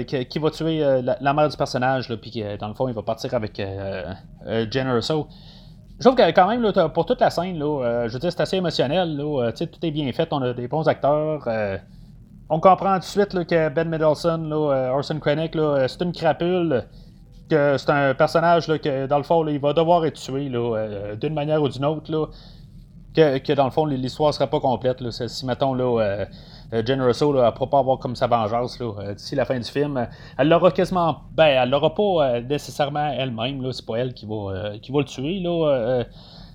qui, 0.07 0.39
va 0.39 0.51
tuer 0.51 0.81
la, 1.21 1.33
mère 1.33 1.49
du 1.49 1.57
personnage, 1.57 2.15
puis 2.17 2.45
dans 2.61 2.69
le 2.69 2.75
fond, 2.75 2.89
il 2.89 2.95
va 2.95 3.03
partir 3.03 3.33
avec 3.33 3.57
Jen. 3.57 5.01
Je 5.01 6.05
trouve 6.05 6.15
que 6.15 6.31
quand 6.33 6.47
même, 6.47 6.91
pour 6.93 7.07
toute 7.07 7.21
la 7.21 7.31
scène, 7.31 7.59
je 7.59 8.13
veux 8.13 8.19
dire, 8.19 8.31
c'est 8.31 8.43
assez 8.43 8.59
émotionnel. 8.59 9.17
tout 9.17 9.87
est 9.87 9.91
bien 9.91 10.13
fait, 10.13 10.29
on 10.31 10.43
a 10.43 10.53
des 10.53 10.69
bons 10.69 10.87
acteurs. 10.89 11.49
on 12.51 12.61
comprend 12.61 12.95
tout 12.97 13.01
de 13.01 13.05
suite 13.05 13.47
que 13.47 13.71
Ben 13.71 13.89
Middleton, 13.89 14.53
Orson 14.53 15.21
Krennic, 15.21 15.57
c'est 15.87 16.03
une 16.03 16.13
crapule 16.13 16.85
que 17.49 17.79
c'est 17.79 17.91
un 17.91 18.13
personnage 18.13 18.67
que, 18.67 19.07
dans 19.07 19.17
le 19.17 19.23
fond, 19.23 19.47
il 19.47 19.59
va 19.59 19.73
devoir 19.73 20.05
être 20.05 20.21
tué 20.21 20.51
d'une 21.19 21.35
manière 21.35 21.63
ou 21.63 21.71
d'une 21.71 21.85
autre 21.87 22.31
que, 23.17 23.53
dans 23.55 23.65
le 23.65 23.71
fond, 23.71 23.87
l'histoire 23.87 24.31
ne 24.31 24.33
sera 24.33 24.47
pas 24.47 24.61
complète. 24.61 24.99
Si, 25.11 25.47
mettons, 25.47 25.75
là, 25.75 26.01
euh, 26.01 26.25
euh, 26.73 26.83
Jen 26.85 27.01
Russo 27.01 27.33
ne 27.33 27.51
pourra 27.51 27.71
pas 27.71 27.79
avoir 27.79 27.99
comme 27.99 28.15
sa 28.15 28.27
vengeance 28.27 28.79
euh, 28.81 29.15
d'ici 29.15 29.35
la 29.35 29.45
fin 29.45 29.59
du 29.59 29.71
film, 29.71 30.07
elle 30.37 30.49
l'aura 30.49 30.71
quasiment. 30.71 31.21
Ben, 31.33 31.63
elle 31.63 31.71
l'aura 31.71 31.95
pas 31.95 32.41
nécessairement 32.43 33.11
elle-même. 33.13 33.73
C'est 33.73 33.87
pas 33.87 33.97
elle 33.97 34.13
qui 34.15 34.27
va, 34.27 34.79
qui 34.83 34.93
va 34.93 34.99
le 34.99 35.05
tuer. 35.05 35.41
Là, 35.41 36.05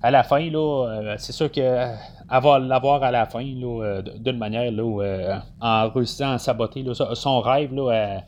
à 0.02 0.10
la 0.10 0.22
fin, 0.22 0.50
là, 0.50 1.14
c'est 1.18 1.32
sûr 1.32 1.50
qu'elle 1.50 1.96
va 2.30 2.58
l'avoir 2.58 3.02
à 3.02 3.10
la 3.10 3.26
fin, 3.26 3.44
d'une 3.44 4.38
manière, 4.38 4.70
là, 4.70 5.42
en 5.60 5.88
réussissant 5.90 6.32
à 6.32 6.38
saboter 6.38 6.84
son 7.14 7.40
rêve 7.40 7.74
là, 7.74 8.22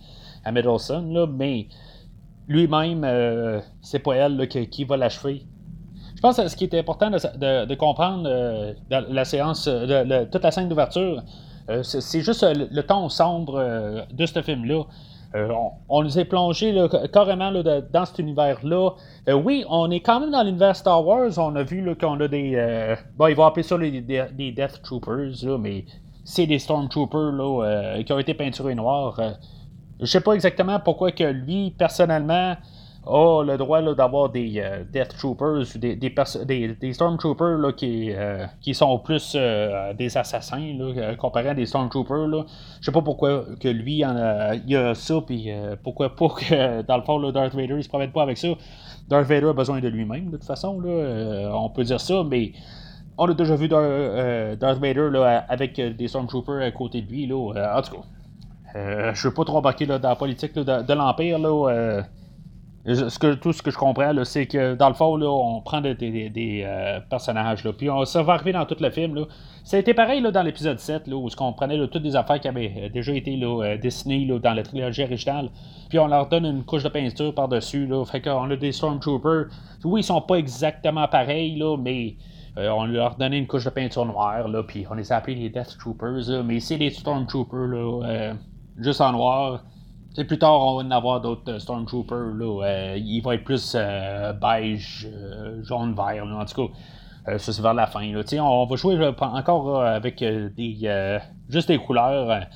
à, 0.44 0.52
Middleton, 0.52 1.12
là, 1.12 1.26
mais 1.26 1.68
lui-même, 2.48 3.62
c'est 3.80 4.00
pas 4.00 4.14
elle 4.14 4.48
qui, 4.48 4.68
qui, 4.68 4.84
va 4.84 4.96
l'achever. 4.96 5.46
Pense 6.24 6.38
que 6.38 6.48
ce 6.48 6.56
qui 6.56 6.64
est 6.64 6.74
important 6.78 7.10
de, 7.10 7.74
comprendre 7.74 8.22
euh, 8.26 8.72
dans 8.88 9.04
la 9.10 9.26
séance, 9.26 9.68
euh, 9.68 10.24
toute 10.32 10.42
la 10.42 10.50
scène 10.50 10.70
d'ouverture, 10.70 11.22
euh, 11.68 11.82
c'est 11.82 12.22
juste 12.22 12.42
le, 12.42 12.80
ton 12.80 13.10
sombre 13.10 14.06
de 14.10 14.24
ce 14.24 14.40
film-là. 14.40 14.84
On, 15.90 16.02
nous 16.02 16.18
est 16.18 16.24
plongé 16.24 16.74
carrément 17.12 17.52
dans 17.52 18.04
cet 18.06 18.20
univers-là. 18.20 18.92
oui, 19.34 19.66
on 19.68 19.90
est 19.90 20.00
quand 20.00 20.20
même 20.20 20.30
dans 20.30 20.42
l'univers 20.42 20.74
Star 20.74 21.06
Wars. 21.06 21.32
On 21.36 21.54
a 21.56 21.62
vu 21.62 21.94
qu'on 21.94 22.18
a 22.18 22.26
des. 22.26 22.96
bon, 23.18 23.26
ils 23.26 23.36
vont 23.36 23.44
appeler 23.44 23.62
ça 23.62 23.76
des, 23.76 24.00
Death 24.00 24.80
Troopers, 24.82 25.58
mais 25.60 25.84
c'est 26.24 26.46
des 26.46 26.58
Stormtroopers 26.58 28.02
qui 28.06 28.12
ont 28.14 28.18
été 28.18 28.32
peinturés 28.32 28.74
noirs. 28.74 29.20
Je 30.00 30.06
sais 30.06 30.22
pas 30.22 30.32
exactement 30.32 30.80
pourquoi 30.80 31.12
que 31.12 31.24
lui, 31.24 31.74
personnellement, 31.76 32.56
a 33.06 33.42
le 33.44 33.56
droit 33.58 33.82
d'avoir 33.94 34.30
des 34.30 34.54
euh, 34.56 34.84
Death 34.90 35.16
Troopers 35.18 35.66
ou 35.74 35.78
des, 35.78 35.96
des, 35.96 36.68
des, 36.74 36.92
Stormtroopers 36.92 37.58
là, 37.58 37.72
qui, 37.72 38.10
euh, 38.12 38.46
qui 38.60 38.74
sont 38.74 38.98
plus 38.98 39.34
euh, 39.36 39.92
des 39.94 40.16
assassins 40.16 40.74
là, 40.78 41.14
comparé 41.16 41.50
à 41.50 41.54
des 41.54 41.66
Stormtroopers. 41.66 42.26
Là. 42.26 42.44
Je 42.80 42.86
sais 42.86 42.92
pas 42.92 43.02
pourquoi 43.02 43.44
que 43.60 43.68
lui 43.68 43.96
il 43.96 44.04
a 44.76 44.94
ça, 44.94 45.20
puis 45.26 45.50
pourquoi 45.82 46.16
pas 46.16 46.28
que 46.28 46.82
dans 46.86 46.96
le 46.96 47.02
fond 47.02 47.20
Darth 47.30 47.54
Vader 47.54 47.76
il 47.76 47.84
se 47.84 47.88
promène 47.88 48.12
pas 48.12 48.22
avec 48.22 48.38
ça. 48.38 48.48
Darth 49.08 49.26
Vader 49.26 49.48
a 49.48 49.52
besoin 49.52 49.80
de 49.80 49.88
lui-même 49.88 50.26
de 50.26 50.36
toute 50.36 50.44
façon, 50.44 50.80
là, 50.80 51.50
on 51.54 51.68
peut 51.68 51.84
dire 51.84 52.00
ça, 52.00 52.22
mais 52.24 52.52
on 53.18 53.28
a 53.28 53.34
déjà 53.34 53.54
vu 53.54 53.68
Darth, 53.68 54.78
Vader 54.78 55.10
là, 55.10 55.44
avec 55.48 55.78
des 55.78 56.08
Stormtroopers 56.08 56.62
à 56.62 56.70
côté 56.70 57.02
de 57.02 57.10
lui. 57.10 57.26
Là, 57.26 57.76
en 57.76 57.82
tout 57.82 57.96
cas, 57.96 59.12
je 59.12 59.28
veux 59.28 59.34
pas 59.34 59.44
trop 59.44 59.58
embarquer 59.58 59.86
dans 59.86 59.98
la 60.00 60.16
politique 60.16 60.54
de, 60.54 60.62
de 60.62 60.94
l'Empire. 60.94 61.38
là 61.38 62.02
tout 62.84 63.52
ce 63.52 63.62
que 63.62 63.70
je 63.70 63.78
comprends, 63.78 64.12
c'est 64.24 64.46
que 64.46 64.74
dans 64.74 64.88
le 64.88 64.94
fond, 64.94 65.16
là, 65.16 65.30
on 65.30 65.62
prend 65.62 65.80
des, 65.80 66.62
euh, 66.66 67.00
personnages, 67.08 67.64
là, 67.64 67.72
puis 67.72 67.88
on, 67.88 68.04
ça 68.04 68.22
va 68.22 68.34
arriver 68.34 68.52
dans 68.52 68.66
tout 68.66 68.76
le 68.78 68.90
film. 68.90 69.14
Là. 69.14 69.22
Ça 69.64 69.78
a 69.78 69.80
été 69.80 69.94
pareil 69.94 70.20
là, 70.20 70.30
dans 70.30 70.42
l'épisode 70.42 70.78
7, 70.78 71.06
là, 71.06 71.16
où 71.16 71.28
on 71.40 71.52
prenait 71.54 71.78
toutes 71.88 72.02
des 72.02 72.14
affaires 72.14 72.38
qui 72.40 72.48
avaient 72.48 72.72
euh, 72.76 72.88
déjà 72.90 73.14
été 73.14 73.36
là, 73.36 73.62
euh, 73.64 73.78
dessinées 73.78 74.26
dans 74.26 74.52
la 74.52 74.62
trilogie 74.62 75.02
originale, 75.02 75.48
puis 75.88 75.98
on 75.98 76.08
leur 76.08 76.28
donne 76.28 76.44
une 76.44 76.62
couche 76.62 76.82
de 76.82 76.90
peinture 76.90 77.34
par-dessus. 77.34 77.86
Là, 77.86 78.04
fait 78.04 78.20
qu'on 78.20 78.50
a 78.50 78.56
des 78.56 78.72
Stormtroopers. 78.72 79.46
Oui, 79.84 80.02
ils 80.02 80.04
sont 80.04 80.20
pas 80.20 80.36
exactement 80.36 81.08
pareils, 81.08 81.56
là, 81.56 81.78
mais 81.78 82.16
on 82.56 82.84
leur 82.84 83.16
donnait 83.16 83.38
une 83.38 83.48
couche 83.48 83.64
de 83.64 83.70
peinture 83.70 84.04
noire, 84.04 84.46
là, 84.46 84.62
puis 84.62 84.86
on 84.88 84.94
les 84.94 85.10
a 85.10 85.16
appelés 85.16 85.34
les 85.34 85.48
Death 85.48 85.76
Troopers, 85.78 86.44
mais 86.44 86.60
c'est 86.60 86.76
des 86.76 86.90
Stormtroopers, 86.90 87.66
là, 87.66 88.34
juste 88.78 89.00
en 89.00 89.12
noir 89.12 89.64
plus 90.22 90.38
tard, 90.38 90.60
on 90.60 90.76
va 90.76 90.84
en 90.84 90.90
avoir 90.92 91.20
d'autres 91.20 91.52
euh, 91.52 91.58
Stormtroopers. 91.58 92.34
Là, 92.34 92.64
euh, 92.64 92.96
il 92.96 93.20
va 93.20 93.34
être 93.34 93.44
plus 93.44 93.74
euh, 93.74 94.32
beige, 94.32 95.08
jaune, 95.62 95.94
vert. 95.94 96.24
en 96.24 96.44
tout 96.44 96.68
cas, 96.68 97.38
ça 97.38 97.52
c'est 97.52 97.62
vers 97.62 97.74
la 97.74 97.86
fin. 97.86 98.02
On 98.38 98.66
va 98.66 98.76
jouer 98.76 98.96
encore 99.20 99.82
avec 99.82 100.20
des 100.20 101.18
juste 101.48 101.68
des 101.68 101.78
couleurs. 101.78 102.46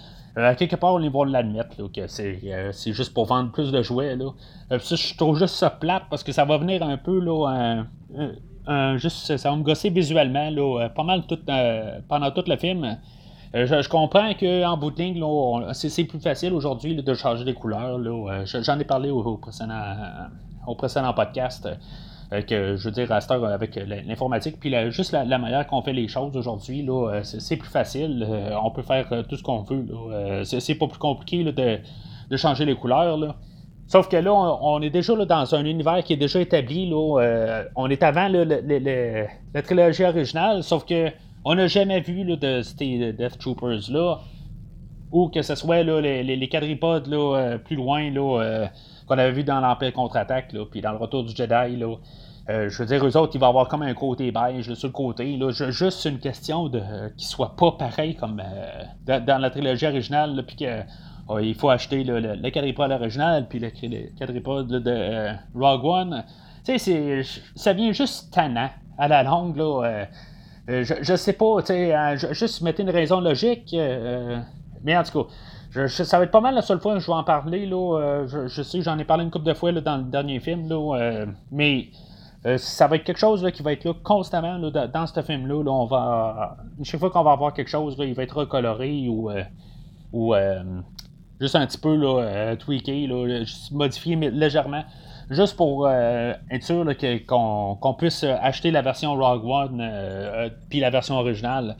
quelque 0.56 0.76
part, 0.76 0.94
on 0.94 1.10
va 1.10 1.24
l'admettre 1.26 1.90
que 1.90 2.06
c'est, 2.06 2.92
juste 2.92 3.12
pour 3.12 3.26
vendre 3.26 3.50
plus 3.50 3.72
de 3.72 3.82
jouets. 3.82 4.14
Là. 4.14 4.30
je 4.70 5.16
trouve 5.16 5.38
juste 5.38 5.54
ça 5.54 5.70
plate 5.70 6.04
parce 6.10 6.22
que 6.22 6.32
ça 6.32 6.44
va 6.44 6.58
venir 6.58 6.82
un 6.82 6.98
peu 6.98 7.18
là, 7.18 7.86
juste, 8.98 9.36
ça 9.36 9.50
va 9.50 9.56
me 9.56 9.62
gosser 9.62 9.88
visuellement 9.88 10.50
là, 10.50 10.90
pas 10.90 11.02
mal 11.02 11.22
pendant 12.06 12.30
tout 12.30 12.44
le 12.46 12.56
film. 12.56 12.98
Euh, 13.54 13.66
je, 13.82 13.88
comprends 13.88 14.34
qu'en 14.34 14.76
bout 14.76 14.90
de 14.90 15.72
c'est 15.72 16.04
plus 16.04 16.20
facile 16.20 16.52
aujourd'hui 16.52 16.94
de 16.94 17.14
changer 17.14 17.44
les 17.44 17.54
couleurs. 17.54 17.98
Euh, 17.98 18.44
j'en 18.44 18.78
ai 18.78 18.84
parlé 18.84 19.10
au, 19.10 19.38
précédent, 19.38 21.12
podcast. 21.14 21.68
Euh, 22.30 22.42
que 22.42 22.76
je 22.76 22.84
veux 22.84 22.90
dire, 22.90 23.10
à 23.10 23.16
avec 23.16 23.76
l'informatique, 24.06 24.56
puis 24.60 24.74
juste 24.90 25.12
la, 25.12 25.38
manière 25.38 25.66
qu'on 25.66 25.80
fait 25.80 25.94
les 25.94 26.08
choses 26.08 26.36
aujourd'hui, 26.36 26.86
c'est 27.22 27.56
plus 27.56 27.70
facile. 27.70 28.26
on 28.62 28.70
peut 28.70 28.82
faire 28.82 29.08
tout 29.26 29.36
ce 29.36 29.42
qu'on 29.42 29.62
veut. 29.62 29.86
C'est 30.44 30.74
pas 30.74 30.86
plus 30.86 30.98
compliqué 30.98 31.42
de, 31.42 32.36
changer 32.36 32.66
les 32.66 32.74
couleurs. 32.74 33.34
Sauf 33.86 34.10
que 34.10 34.18
là, 34.18 34.30
on, 34.30 34.82
est 34.82 34.90
déjà 34.90 35.14
dans 35.24 35.54
un 35.54 35.64
univers 35.64 36.04
qui 36.04 36.12
est 36.12 36.18
déjà 36.18 36.38
établi. 36.38 36.92
on 36.92 37.88
est 37.88 38.02
avant 38.02 38.28
la 38.28 39.62
trilogie 39.62 40.04
originale, 40.04 40.62
sauf 40.62 40.84
que 40.84 41.10
on 41.44 41.54
n'a 41.54 41.66
jamais 41.66 42.00
vu 42.00 42.24
de 42.24 42.62
ces 42.62 43.12
Death 43.12 43.38
Troopers-là, 43.38 44.18
ou 45.10 45.28
que 45.28 45.42
ce 45.42 45.54
soit 45.54 45.82
les, 45.82 46.22
les, 46.22 46.48
quadripodes 46.48 47.08
euh, 47.12 47.58
plus 47.58 47.76
loin 47.76 48.14
euh, 48.14 48.66
qu'on 49.06 49.18
avait 49.18 49.32
vu 49.32 49.44
dans 49.44 49.60
l'Empire 49.60 49.92
contre-attaque, 49.92 50.54
puis 50.70 50.80
dans 50.80 50.92
le 50.92 50.98
retour 50.98 51.24
du 51.24 51.34
Jedi. 51.34 51.76
Là, 51.76 51.96
euh, 52.50 52.68
je 52.68 52.78
veux 52.82 52.86
dire, 52.86 53.04
eux 53.06 53.16
autres, 53.16 53.32
ils 53.34 53.40
vont 53.40 53.48
avoir 53.48 53.68
comme 53.68 53.82
un 53.82 53.94
côté 53.94 54.30
beige 54.30 54.72
sur 54.74 54.88
le 54.88 54.92
côté. 54.92 55.36
Là, 55.36 55.50
juste 55.50 56.04
une 56.04 56.18
question 56.18 56.68
de 56.68 56.80
qu'ils 57.16 57.26
soient 57.26 57.56
pas 57.56 57.72
pareils 57.72 58.14
comme 58.16 58.42
dans 59.06 59.38
la 59.40 59.50
trilogie 59.50 59.86
originale, 59.86 60.44
puis 60.46 60.56
que 60.56 60.82
il 61.42 61.54
faut 61.54 61.68
acheter 61.68 62.04
le, 62.04 62.50
quadripode 62.50 62.90
original, 62.90 63.46
puis 63.48 63.58
le, 63.58 63.70
quadripode 64.18 64.68
de 64.68 65.28
Rogue 65.54 65.84
One. 65.84 66.24
Tu 66.64 66.78
sais, 66.78 67.22
ça 67.54 67.72
vient 67.72 67.92
juste 67.92 68.32
tannant 68.32 68.70
à 68.98 69.08
la 69.08 69.22
longue. 69.22 69.56
Là, 69.56 69.84
euh, 69.84 70.04
je, 70.68 70.94
je 71.00 71.16
sais 71.16 71.32
pas, 71.32 71.60
tu 71.60 71.68
sais, 71.68 71.96
euh, 71.96 72.16
juste 72.32 72.60
mettre 72.60 72.80
une 72.80 72.90
raison 72.90 73.20
logique. 73.20 73.72
Euh, 73.72 74.38
mais 74.84 74.96
en 74.96 75.02
tout 75.02 75.24
cas, 75.24 75.88
ça 75.88 76.18
va 76.18 76.24
être 76.24 76.30
pas 76.30 76.40
mal 76.40 76.54
la 76.54 76.62
seule 76.62 76.80
fois 76.80 76.94
que 76.94 77.00
je 77.00 77.06
vais 77.06 77.12
en 77.14 77.24
parler. 77.24 77.66
Là, 77.66 78.26
je, 78.26 78.62
sais, 78.62 78.82
j'en 78.82 78.98
ai 78.98 79.04
parlé 79.04 79.24
une 79.24 79.30
couple 79.30 79.46
de 79.46 79.54
fois 79.54 79.72
dans 79.72 79.96
le 79.96 80.04
dernier 80.04 80.40
film. 80.40 80.68
Là, 80.68 81.26
mais 81.50 81.88
ça 82.56 82.86
va 82.86 82.96
être 82.96 83.04
quelque 83.04 83.18
chose 83.18 83.46
qui 83.52 83.62
va 83.62 83.72
être 83.72 83.84
là 83.84 83.92
constamment 84.02 84.58
dans 84.58 85.06
ce 85.06 85.20
film-là. 85.20 85.62
Là, 85.64 85.70
on 85.70 85.86
va, 85.86 86.56
chaque 86.84 87.00
fois 87.00 87.10
qu'on 87.10 87.24
va 87.24 87.32
avoir 87.32 87.52
quelque 87.52 87.68
chose, 87.68 87.96
il 87.98 88.14
va 88.14 88.22
être 88.22 88.36
recoloré 88.36 89.08
ou, 89.08 89.30
ou 90.12 90.34
juste 91.40 91.56
un 91.56 91.66
petit 91.66 91.78
peu 91.78 91.96
là, 91.96 92.56
tweaké, 92.56 93.06
là, 93.06 93.44
modifié 93.72 94.16
légèrement. 94.16 94.84
Juste 95.30 95.56
pour 95.56 95.88
être 95.88 96.62
sûr 96.62 96.84
qu'on 97.26 97.94
puisse 97.98 98.24
acheter 98.24 98.70
la 98.70 98.82
version 98.82 99.14
Rogue 99.14 99.44
One 99.44 100.50
puis 100.68 100.80
la 100.80 100.90
version 100.90 101.16
originale. 101.16 101.76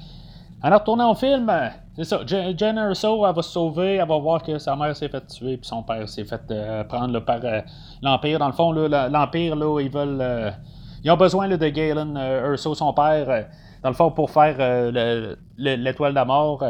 En 0.63 0.71
retournant 0.71 1.13
au 1.13 1.15
film, 1.15 1.53
c'est 1.95 2.05
ça, 2.05 2.21
Jen 2.27 2.79
Erso, 2.79 3.25
elle 3.25 3.35
va 3.35 3.43
se 3.43 3.51
sauver, 3.51 3.95
elle 3.95 4.09
va 4.09 4.19
voir 4.19 4.43
que 4.43 4.59
sa 4.59 4.75
mère 4.75 4.97
s'est 4.97 5.09
fait 5.09 5.25
tuer, 5.27 5.57
puis 5.57 5.67
son 5.67 5.85
père 5.85 6.09
s'est 6.09 6.25
fait 6.25 6.43
prendre 6.89 7.21
par 7.21 7.39
l'Empire. 8.03 8.41
Dans 8.41 8.49
le 8.49 8.53
fond, 8.53 8.73
l'Empire, 8.73 9.57
ils 9.81 9.91
veulent. 9.91 10.53
ils 11.05 11.11
ont 11.11 11.17
besoin 11.17 11.49
de 11.49 11.69
Galen 11.69 12.17
Erso, 12.17 12.75
son 12.75 12.93
père, 12.93 13.47
dans 13.83 13.89
le 13.91 13.95
fond, 13.95 14.11
pour 14.11 14.31
faire 14.31 14.57
l'étoile 15.57 16.11
de 16.11 16.17
la 16.17 16.25
mort. 16.25 16.65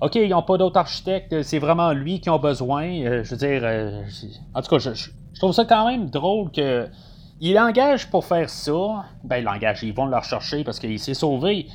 OK, 0.00 0.14
ils 0.14 0.30
n'ont 0.30 0.42
pas 0.42 0.56
d'autres 0.56 0.78
architectes, 0.78 1.42
c'est 1.42 1.58
vraiment 1.58 1.92
lui 1.92 2.20
qui 2.20 2.30
ont 2.30 2.38
besoin. 2.38 2.84
Euh, 2.84 3.22
je 3.22 3.30
veux 3.30 3.36
dire, 3.36 3.60
euh, 3.64 4.02
en 4.54 4.62
tout 4.62 4.70
cas, 4.70 4.78
je, 4.78 5.10
trouve 5.38 5.52
ça 5.52 5.64
quand 5.64 5.86
même 5.86 6.08
drôle 6.10 6.50
que. 6.50 6.88
Il 7.42 7.58
engage 7.58 8.10
pour 8.10 8.26
faire 8.26 8.50
ça. 8.50 9.06
Ben, 9.24 9.38
il 9.38 9.48
engage, 9.48 9.82
ils 9.82 9.94
vont 9.94 10.04
le 10.04 10.16
rechercher 10.16 10.62
parce 10.62 10.78
qu'il 10.78 10.98
s'est 10.98 11.14
sauvé. 11.14 11.68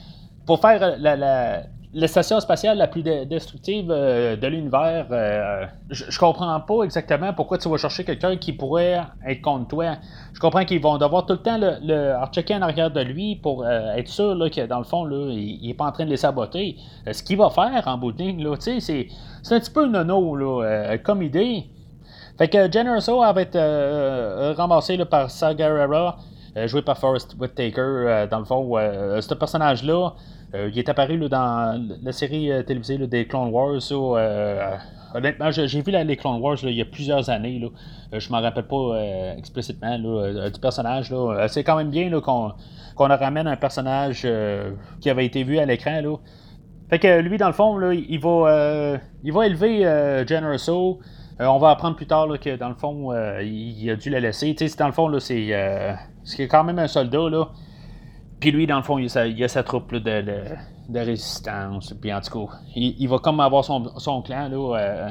Pour 0.46 0.62
faire 0.62 0.98
la, 1.00 1.16
la 1.16 1.64
station 2.08 2.42
spatiale 2.42 2.78
la 2.78 2.88
plus 2.88 3.04
destructive 3.04 3.88
euh, 3.90 4.36
de 4.36 4.48
l'univers, 4.48 5.08
euh, 5.12 5.66
je, 5.90 6.20
comprends 6.20 6.60
pas 6.60 6.84
exactement 6.84 7.32
pourquoi 7.34 7.58
tu 7.58 7.70
vas 7.70 7.78
chercher 7.78 8.04
quelqu'un 8.04 8.36
qui 8.36 8.52
pourrait 8.52 9.02
être 9.26 9.42
contre 9.42 9.70
toi. 9.70 9.96
Je 10.34 10.40
comprends 10.42 10.66
qu'ils 10.66 10.82
vont 10.82 10.98
devoir 10.98 11.26
tout 11.26 11.34
le 11.34 11.40
temps 11.40 11.58
le, 11.58 12.14
checker 12.34 12.56
en 12.56 12.64
arrière 12.64 12.92
de 12.92 13.00
lui 13.00 13.38
pour 13.38 13.64
euh, 13.64 13.94
être 13.96 14.10
sûr 14.10 14.38
que 14.54 14.66
dans 14.66 14.80
le 14.80 14.84
fond, 14.84 15.06
là, 15.06 15.32
il, 15.32 15.70
est 15.70 15.74
pas 15.74 15.86
en 15.86 15.92
train 15.94 16.04
de 16.04 16.10
les 16.10 16.18
saboter. 16.18 16.76
ce 17.10 17.24
qu'il 17.24 17.38
va 17.38 17.50
faire 17.50 17.84
en 17.88 17.98
bout 17.98 18.12
de 18.12 18.18
ligne, 18.18 18.46
c'est, 18.60 19.08
un 19.52 19.60
petit 19.60 19.72
peu 19.72 19.88
nono 19.88 20.36
là, 20.36 20.98
comme 20.98 21.22
idée. 21.22 21.64
Fait 22.38 22.50
que 22.50 22.70
Jen 22.70 22.88
va 22.88 23.42
être 23.42 24.56
ramassé 24.58 24.98
par 25.06 25.32
Sagarera, 25.32 26.18
joué 26.66 26.82
par 26.82 26.98
Forrest 26.98 27.38
Whitaker. 27.40 28.28
dans 28.30 28.40
le 28.40 28.46
fond, 28.46 28.76
ce 29.22 29.34
personnage-là. 29.34 30.12
Euh, 30.56 30.70
il 30.72 30.80
est 30.80 30.90
apparu 30.90 31.18
dans 31.30 31.86
la 32.02 32.12
série 32.12 32.52
euh, 32.52 32.64
télévisée 32.64 32.98
des 32.98 33.28
Clone 33.28 33.50
Wars. 33.50 33.82
Euh, 33.92 34.76
honnêtement, 35.14 35.52
j'ai 35.52 35.82
vu 35.82 35.92
les 35.92 36.16
Clone 36.16 36.40
Wars 36.42 36.58
il 36.64 36.72
y 36.72 36.82
a 36.82 36.86
plusieurs 36.86 37.30
années. 37.30 37.60
Là. 37.60 37.68
je 38.18 38.32
ne 38.32 38.38
me 38.38 38.42
rappelle 38.42 38.68
pas 38.68 39.36
explicitement 39.38 39.98
du 40.00 40.60
personnage. 40.60 41.14
C'est 41.48 41.64
quand 41.64 41.76
même 41.76 41.90
bien 41.90 42.10
qu'on 42.22 42.54
ramène 42.98 43.48
un 43.48 43.58
personnage 43.58 44.28
qui 45.02 45.10
avait 45.10 45.26
été 45.26 45.44
vu 45.44 45.60
à 45.60 45.66
l'écran. 45.66 46.02
Fait 46.90 47.00
que 47.00 47.20
lui, 47.20 47.38
dans 47.38 47.48
le 47.48 47.54
fond, 47.54 47.92
il, 47.92 48.20
va, 48.20 49.00
il 49.24 49.34
va 49.34 49.46
élever 49.46 49.80
Jen 50.28 50.46
on 51.38 51.58
va 51.58 51.72
apprendre 51.72 51.98
plus 51.98 52.08
tard 52.08 52.28
que 52.40 52.56
dans 52.56 52.70
le 52.70 52.76
fond, 52.76 53.12
il, 53.42 53.90
a 53.90 53.96
dû 53.96 54.10
la 54.10 54.20
laisser. 54.20 54.56
dans 54.78 54.88
le 54.88 54.94
fond, 54.94 55.20
c'est 55.20 56.48
quand 56.48 56.64
même 56.64 56.80
un 56.80 56.88
soldat. 56.88 57.30
Là. 57.30 57.48
Puis 58.46 58.52
lui, 58.52 58.68
dans 58.68 58.78
le 58.78 58.84
fond, 58.84 59.00
il 59.00 59.08
a 59.44 59.48
sa, 59.48 59.64
troupe 59.64 59.96
de, 59.96 60.22
résistance. 60.94 61.96
Puis 62.00 62.14
en 62.14 62.22
tout 62.22 62.46
cas, 62.46 62.58
il, 62.76 63.08
va 63.08 63.18
comme 63.18 63.40
avoir 63.40 63.66
son, 63.66 64.22
clan. 64.22 64.50
Là, 64.50 64.78
euh. 64.78 65.10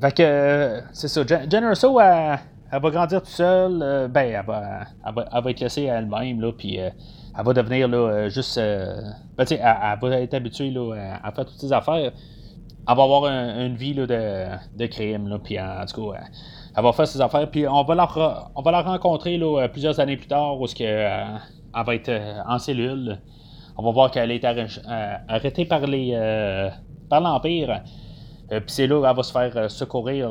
fait 0.00 0.16
que, 0.16 0.80
c'est 0.92 1.08
ça. 1.08 1.22
Jen 1.26 1.64
Erso, 1.64 1.98
elle, 1.98 2.38
va 2.70 2.90
grandir 2.90 3.20
toute 3.20 3.30
seule. 3.30 3.80
Euh, 3.82 4.06
ben, 4.06 4.28
elle 4.32 4.46
va, 4.46 5.50
être 5.50 5.58
laissée 5.58 5.90
à 5.90 5.98
elle-même. 5.98 6.40
Là, 6.40 6.52
puis 6.56 6.78
euh, 6.78 6.90
elle 7.36 7.44
va 7.44 7.52
devenir 7.52 7.88
là, 7.88 8.28
juste. 8.28 8.56
ben, 8.56 9.44
elle, 9.50 9.98
va 10.00 10.20
être 10.20 10.34
habituée 10.34 10.70
là, 10.70 11.18
à, 11.20 11.32
faire 11.32 11.44
toutes 11.44 11.58
ses 11.58 11.72
affaires. 11.72 11.96
Elle 11.96 12.96
va 12.96 13.02
avoir 13.02 13.26
une 13.26 13.74
vie 13.74 13.94
de, 13.96 14.86
crime. 14.86 15.26
Là, 15.26 15.40
puis 15.42 15.58
en, 15.58 15.84
tout 15.84 16.12
cas, 16.12 16.20
elle 16.76 16.84
va 16.84 16.92
faire 16.92 17.08
ses 17.08 17.20
affaires. 17.20 17.50
Puis 17.50 17.66
on 17.66 17.82
va 17.82 17.96
la, 17.96 18.08
on 18.54 18.62
va 18.62 18.70
la 18.70 18.82
rencontrer 18.82 19.36
là, 19.36 19.66
plusieurs 19.66 19.98
années 19.98 20.16
plus 20.16 20.28
tard. 20.28 20.60
Où 20.60 20.68
ce 20.68 20.76
que 20.76 20.84
elle 21.74 21.84
va 21.84 21.94
être 21.94 22.08
euh, 22.08 22.40
en 22.46 22.58
cellule. 22.58 23.18
On 23.76 23.82
va 23.82 23.90
voir 23.90 24.10
qu'elle 24.10 24.30
été 24.30 24.46
euh, 24.46 25.14
arrêtée 25.28 25.64
par 25.64 25.80
les 25.86 26.12
euh, 26.14 26.68
par 27.08 27.20
l'Empire. 27.20 27.82
Puis 28.48 28.60
c'est 28.66 28.86
là 28.86 29.00
qu'elle 29.00 29.16
va 29.16 29.22
se 29.22 29.32
faire 29.32 29.70
secourir 29.70 30.30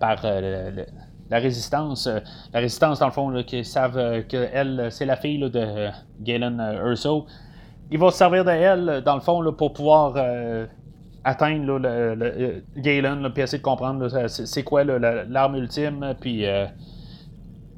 par 0.00 0.16
la 0.24 1.38
résistance. 1.38 2.08
la 2.52 2.58
résistance, 2.58 2.98
dans 2.98 3.06
le 3.06 3.12
fond, 3.12 3.42
qui 3.44 3.64
savent 3.64 4.24
qu'elle, 4.26 4.88
c'est 4.90 5.06
la 5.06 5.14
fille 5.14 5.38
de 5.38 5.88
Galen 6.20 6.60
Urso. 6.84 7.26
Il 7.92 8.00
va 8.00 8.10
se 8.10 8.16
servir 8.16 8.44
de 8.44 8.50
elle, 8.50 9.02
dans 9.04 9.14
le 9.14 9.20
fond, 9.20 9.52
pour 9.52 9.72
pouvoir 9.74 10.16
atteindre 11.22 11.78
le, 11.78 12.64
Galen, 12.78 13.30
puis 13.32 13.42
essayer 13.44 13.58
de 13.58 13.62
comprendre 13.62 14.08
c'est 14.26 14.64
quoi 14.64 14.82
l'arme 14.82 15.54
ultime, 15.54 16.14
puis 16.20 16.44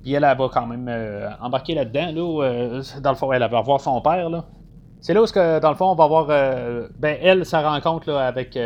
puis 0.05 0.13
elle, 0.13 0.23
va 0.23 0.51
quand 0.53 0.67
même 0.67 0.87
euh, 0.87 1.31
embarquer 1.41 1.75
là-dedans. 1.75 2.13
Là, 2.13 2.45
euh, 2.45 2.83
dans 3.01 3.11
le 3.11 3.17
fond, 3.17 3.33
elle 3.33 3.49
va 3.49 3.61
voir 3.63 3.81
son 3.81 4.03
père. 4.03 4.29
Là. 4.29 4.45
C'est 5.01 5.15
là 5.15 5.23
où, 5.23 5.27
que, 5.27 5.61
dans 5.61 5.71
le 5.71 5.77
fond, 5.77 5.87
on 5.87 5.95
va 5.95 6.07
voir 6.07 6.27
euh, 6.29 6.89
ben, 6.99 7.17
elle, 7.23 7.47
sa 7.47 7.67
rencontre 7.67 8.11
là, 8.11 8.27
avec 8.27 8.59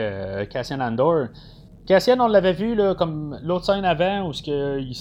Cassian 0.50 0.80
Andor. 0.80 1.28
Cassian, 1.86 2.18
on 2.18 2.26
l'avait 2.26 2.52
vu 2.52 2.74
là, 2.74 2.96
comme 2.96 3.38
l'autre 3.42 3.66
scène 3.66 3.84
avant, 3.84 4.28
où 4.28 4.32
il, 4.46 4.92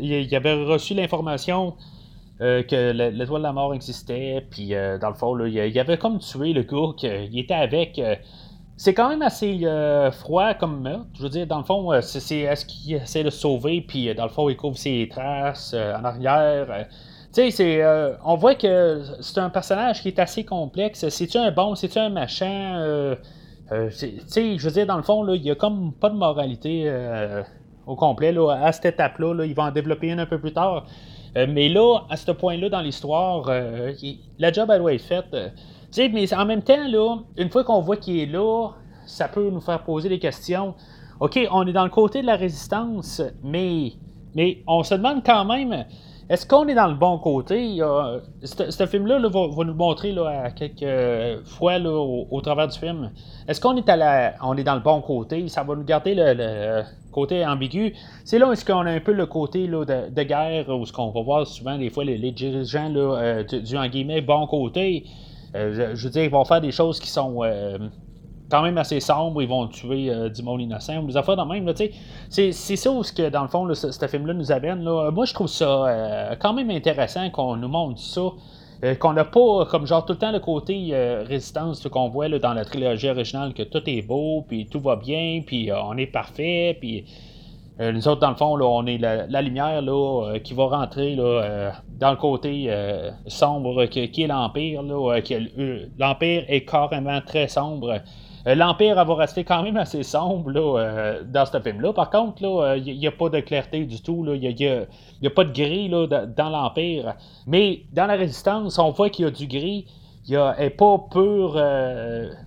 il, 0.00 0.34
avait 0.34 0.64
reçu 0.64 0.92
l'information 0.92 1.74
que 2.38 2.92
l'étoile 2.92 3.40
de 3.40 3.46
la 3.46 3.52
mort 3.52 3.72
existait. 3.72 4.46
Puis, 4.50 4.74
dans 5.00 5.08
le 5.08 5.14
fond, 5.14 5.34
là, 5.34 5.48
il, 5.48 5.78
avait 5.78 5.96
comme 5.96 6.18
tué 6.18 6.52
le 6.52 6.62
gars 6.62 6.92
qu'il 6.96 7.38
était 7.38 7.54
avec 7.54 7.98
c'est 8.76 8.92
quand 8.92 9.08
même 9.08 9.22
assez 9.22 9.60
euh, 9.62 10.10
froid 10.10 10.52
comme 10.52 10.82
meurtre. 10.82 11.06
Je 11.14 11.22
veux 11.22 11.30
dire, 11.30 11.46
dans 11.46 11.58
le 11.58 11.64
fond, 11.64 11.92
euh, 11.92 12.02
c'est, 12.02 12.40
est-ce 12.40 12.66
qu'il 12.66 12.94
essaie 12.94 13.24
de 13.24 13.30
sauver, 13.30 13.80
puis 13.80 14.08
euh, 14.08 14.14
dans 14.14 14.24
le 14.24 14.30
fond, 14.30 14.50
il 14.50 14.56
couvre 14.56 14.76
ses 14.76 15.08
traces 15.10 15.74
en 15.74 16.04
arrière. 16.04 16.86
tu 17.32 17.50
sais, 17.50 17.82
on 18.24 18.36
voit 18.36 18.54
que 18.54 19.02
c'est 19.20 19.38
un 19.38 19.48
personnage 19.48 20.02
qui 20.02 20.08
est 20.08 20.18
assez 20.18 20.44
complexe. 20.44 21.08
C'est-tu 21.08 21.38
un 21.38 21.50
bon, 21.50 21.74
c'est-tu 21.74 21.98
un 21.98 22.10
machin? 22.10 23.16
tu 23.70 24.20
sais, 24.26 24.58
je 24.58 24.64
veux 24.64 24.72
dire, 24.72 24.86
dans 24.86 24.98
le 24.98 25.02
fond, 25.02 25.22
là, 25.22 25.34
il 25.34 25.42
n'y 25.42 25.50
a 25.50 25.54
comme 25.54 25.92
pas 25.92 26.10
de 26.10 26.16
moralité 26.16 26.92
au 27.86 27.96
complet. 27.96 28.30
Là, 28.30 28.52
à 28.62 28.72
cette 28.72 28.84
étape-là, 28.84 29.32
là, 29.34 29.46
il 29.46 29.54
va 29.54 29.64
en 29.64 29.70
développer 29.70 30.08
une 30.08 30.20
un 30.20 30.26
peu 30.26 30.38
plus 30.38 30.52
tard. 30.52 30.86
mais 31.34 31.70
là, 31.70 32.00
à 32.10 32.16
ce 32.16 32.30
point-là 32.30 32.68
dans 32.68 32.82
l'histoire, 32.82 33.50
la 34.38 34.52
job, 34.52 34.70
elle 34.70 34.80
doit 34.80 34.92
être 34.92 35.02
faite 35.02 35.34
mais 36.12 36.32
en 36.34 36.44
même 36.44 36.62
temps, 36.62 36.86
là, 36.86 37.18
une 37.36 37.50
fois 37.50 37.64
qu'on 37.64 37.80
voit 37.80 37.96
qu'il 37.96 38.18
est 38.18 38.26
là, 38.26 38.70
ça 39.06 39.28
peut 39.28 39.50
nous 39.50 39.60
faire 39.60 39.82
poser 39.82 40.08
des 40.08 40.18
questions. 40.18 40.74
OK, 41.20 41.38
on 41.50 41.66
est 41.66 41.72
dans 41.72 41.84
le 41.84 41.90
côté 41.90 42.20
de 42.20 42.26
la 42.26 42.36
résistance, 42.36 43.22
mais, 43.42 43.92
mais 44.34 44.58
on 44.66 44.82
se 44.82 44.94
demande 44.94 45.22
quand 45.24 45.44
même, 45.44 45.86
est-ce 46.28 46.44
qu'on 46.44 46.66
est 46.66 46.74
dans 46.74 46.88
le 46.88 46.96
bon 46.96 47.18
côté? 47.18 47.78
ce 48.42 48.86
film-là 48.86 49.20
va, 49.28 49.64
nous 49.64 49.74
montrer 49.74 50.10
là, 50.10 50.44
à 50.46 50.50
quelques 50.50 51.44
fois 51.46 51.78
au, 51.78 52.40
travers 52.40 52.66
du 52.66 52.76
film. 52.76 53.12
Est-ce 53.46 53.60
qu'on 53.60 53.76
est, 53.76 53.88
à 53.88 54.34
on 54.42 54.56
est 54.56 54.64
dans 54.64 54.74
le 54.74 54.80
bon 54.80 55.00
côté? 55.00 55.46
Ça 55.46 55.62
va 55.62 55.76
nous 55.76 55.84
garder 55.84 56.14
le, 56.16 56.82
côté 57.12 57.46
ambigu. 57.46 57.94
C'est 58.24 58.38
là 58.38 58.48
où 58.48 58.52
est-ce 58.52 58.64
qu'on 58.64 58.84
a 58.84 58.90
un 58.90 59.00
peu 59.00 59.12
le 59.12 59.24
côté 59.24 59.68
de, 59.68 60.22
guerre, 60.24 60.68
où 60.68 60.84
ce 60.84 60.92
qu'on 60.92 61.12
va 61.12 61.22
voir 61.22 61.46
souvent 61.46 61.78
des 61.78 61.88
fois 61.88 62.04
les, 62.04 62.32
dirigeants 62.32 62.90
là, 62.90 63.18
euh, 63.18 63.42
du, 63.44 63.76
en 63.76 63.86
guillemets 63.86 64.20
bon 64.20 64.46
côté. 64.46 65.04
Euh, 65.54 65.94
je, 65.94 66.04
veux 66.04 66.10
dire, 66.10 66.24
ils 66.24 66.30
vont 66.30 66.44
faire 66.44 66.60
des 66.60 66.72
choses 66.72 66.98
qui 66.98 67.08
sont 67.08 67.42
euh, 67.42 67.78
quand 68.50 68.62
même 68.62 68.78
assez 68.78 69.00
sombres, 69.00 69.40
ils 69.42 69.48
vont 69.48 69.66
tuer 69.68 70.10
euh, 70.10 70.28
du 70.28 70.42
monde 70.42 70.60
innocent, 70.60 70.98
ou 70.98 71.06
des 71.06 71.16
affaires 71.16 71.36
de 71.36 71.42
même. 71.42 71.72
C'est 72.28 72.52
ça 72.52 72.90
ce 73.02 73.12
que, 73.12 73.28
dans 73.28 73.42
le 73.42 73.48
fond, 73.48 73.72
ce, 73.74 74.06
film-là 74.06 74.34
nous 74.34 74.52
amène. 74.52 74.82
Moi, 74.82 75.24
je 75.24 75.34
trouve 75.34 75.48
ça 75.48 76.36
quand 76.40 76.52
même 76.52 76.70
intéressant 76.70 77.30
qu'on 77.30 77.56
nous 77.56 77.68
montre 77.68 78.00
ça. 78.00 78.22
qu'on 79.00 79.12
n'a 79.12 79.24
pas, 79.24 79.66
comme 79.66 79.86
genre, 79.86 80.04
tout 80.04 80.12
le 80.12 80.18
temps 80.18 80.32
le 80.32 80.40
côté 80.40 80.90
résistance 81.26 81.86
qu'on 81.88 82.08
voit 82.08 82.28
dans 82.38 82.54
la 82.54 82.64
trilogie 82.64 83.08
originale, 83.08 83.54
que 83.54 83.62
tout 83.62 83.82
est 83.86 84.02
beau, 84.02 84.44
puis 84.46 84.66
tout 84.66 84.80
va 84.80 84.96
bien, 84.96 85.42
puis 85.46 85.70
on 85.72 85.96
est 85.96 86.06
parfait, 86.06 86.76
puis 86.80 87.04
euh, 87.78 87.92
nous 87.92 88.08
autres, 88.08 88.22
dans 88.22 88.30
le 88.30 88.36
fond, 88.36 88.58
on 88.58 88.86
est 88.86 88.96
la, 88.96 89.42
lumière 89.42 89.82
euh, 89.86 90.38
qui 90.38 90.54
va 90.54 90.66
rentrer 90.66 91.14
euh, 91.18 91.70
dans 91.98 92.10
le 92.10 92.16
côté 92.16 92.70
sombre 93.26 93.84
qui, 93.86 94.00
est 94.00 94.26
l'Empire. 94.26 94.82
L'Empire 94.82 96.44
est 96.48 96.64
carrément 96.64 97.20
très 97.20 97.48
sombre. 97.48 98.00
L'Empire 98.46 99.04
va 99.04 99.14
rester 99.14 99.44
quand 99.44 99.62
même 99.62 99.76
assez 99.76 100.04
sombre 100.04 100.52
dans 101.24 101.46
ce 101.46 101.60
film-là. 101.60 101.92
Par 101.92 102.10
contre, 102.10 102.76
il 102.76 102.98
n'y 102.98 103.06
a, 103.06 103.10
pas 103.10 103.28
de 103.28 103.40
clarté 103.40 103.84
du 103.84 104.00
tout. 104.00 104.24
Il 104.32 104.54
n'y 104.54 105.26
a, 105.26 105.30
pas 105.30 105.44
de 105.44 105.52
gris 105.52 105.90
dans 105.90 106.48
l'Empire. 106.48 107.14
Mais 107.46 107.82
dans 107.92 108.06
la 108.06 108.14
Résistance, 108.14 108.78
on 108.78 108.90
voit 108.90 109.10
qu'il 109.10 109.24
y 109.24 109.28
a 109.28 109.30
du 109.30 109.46
gris. 109.46 109.86
Il 110.28 110.38
n'est 110.58 110.70
pas 110.70 110.98
pur 111.10 111.60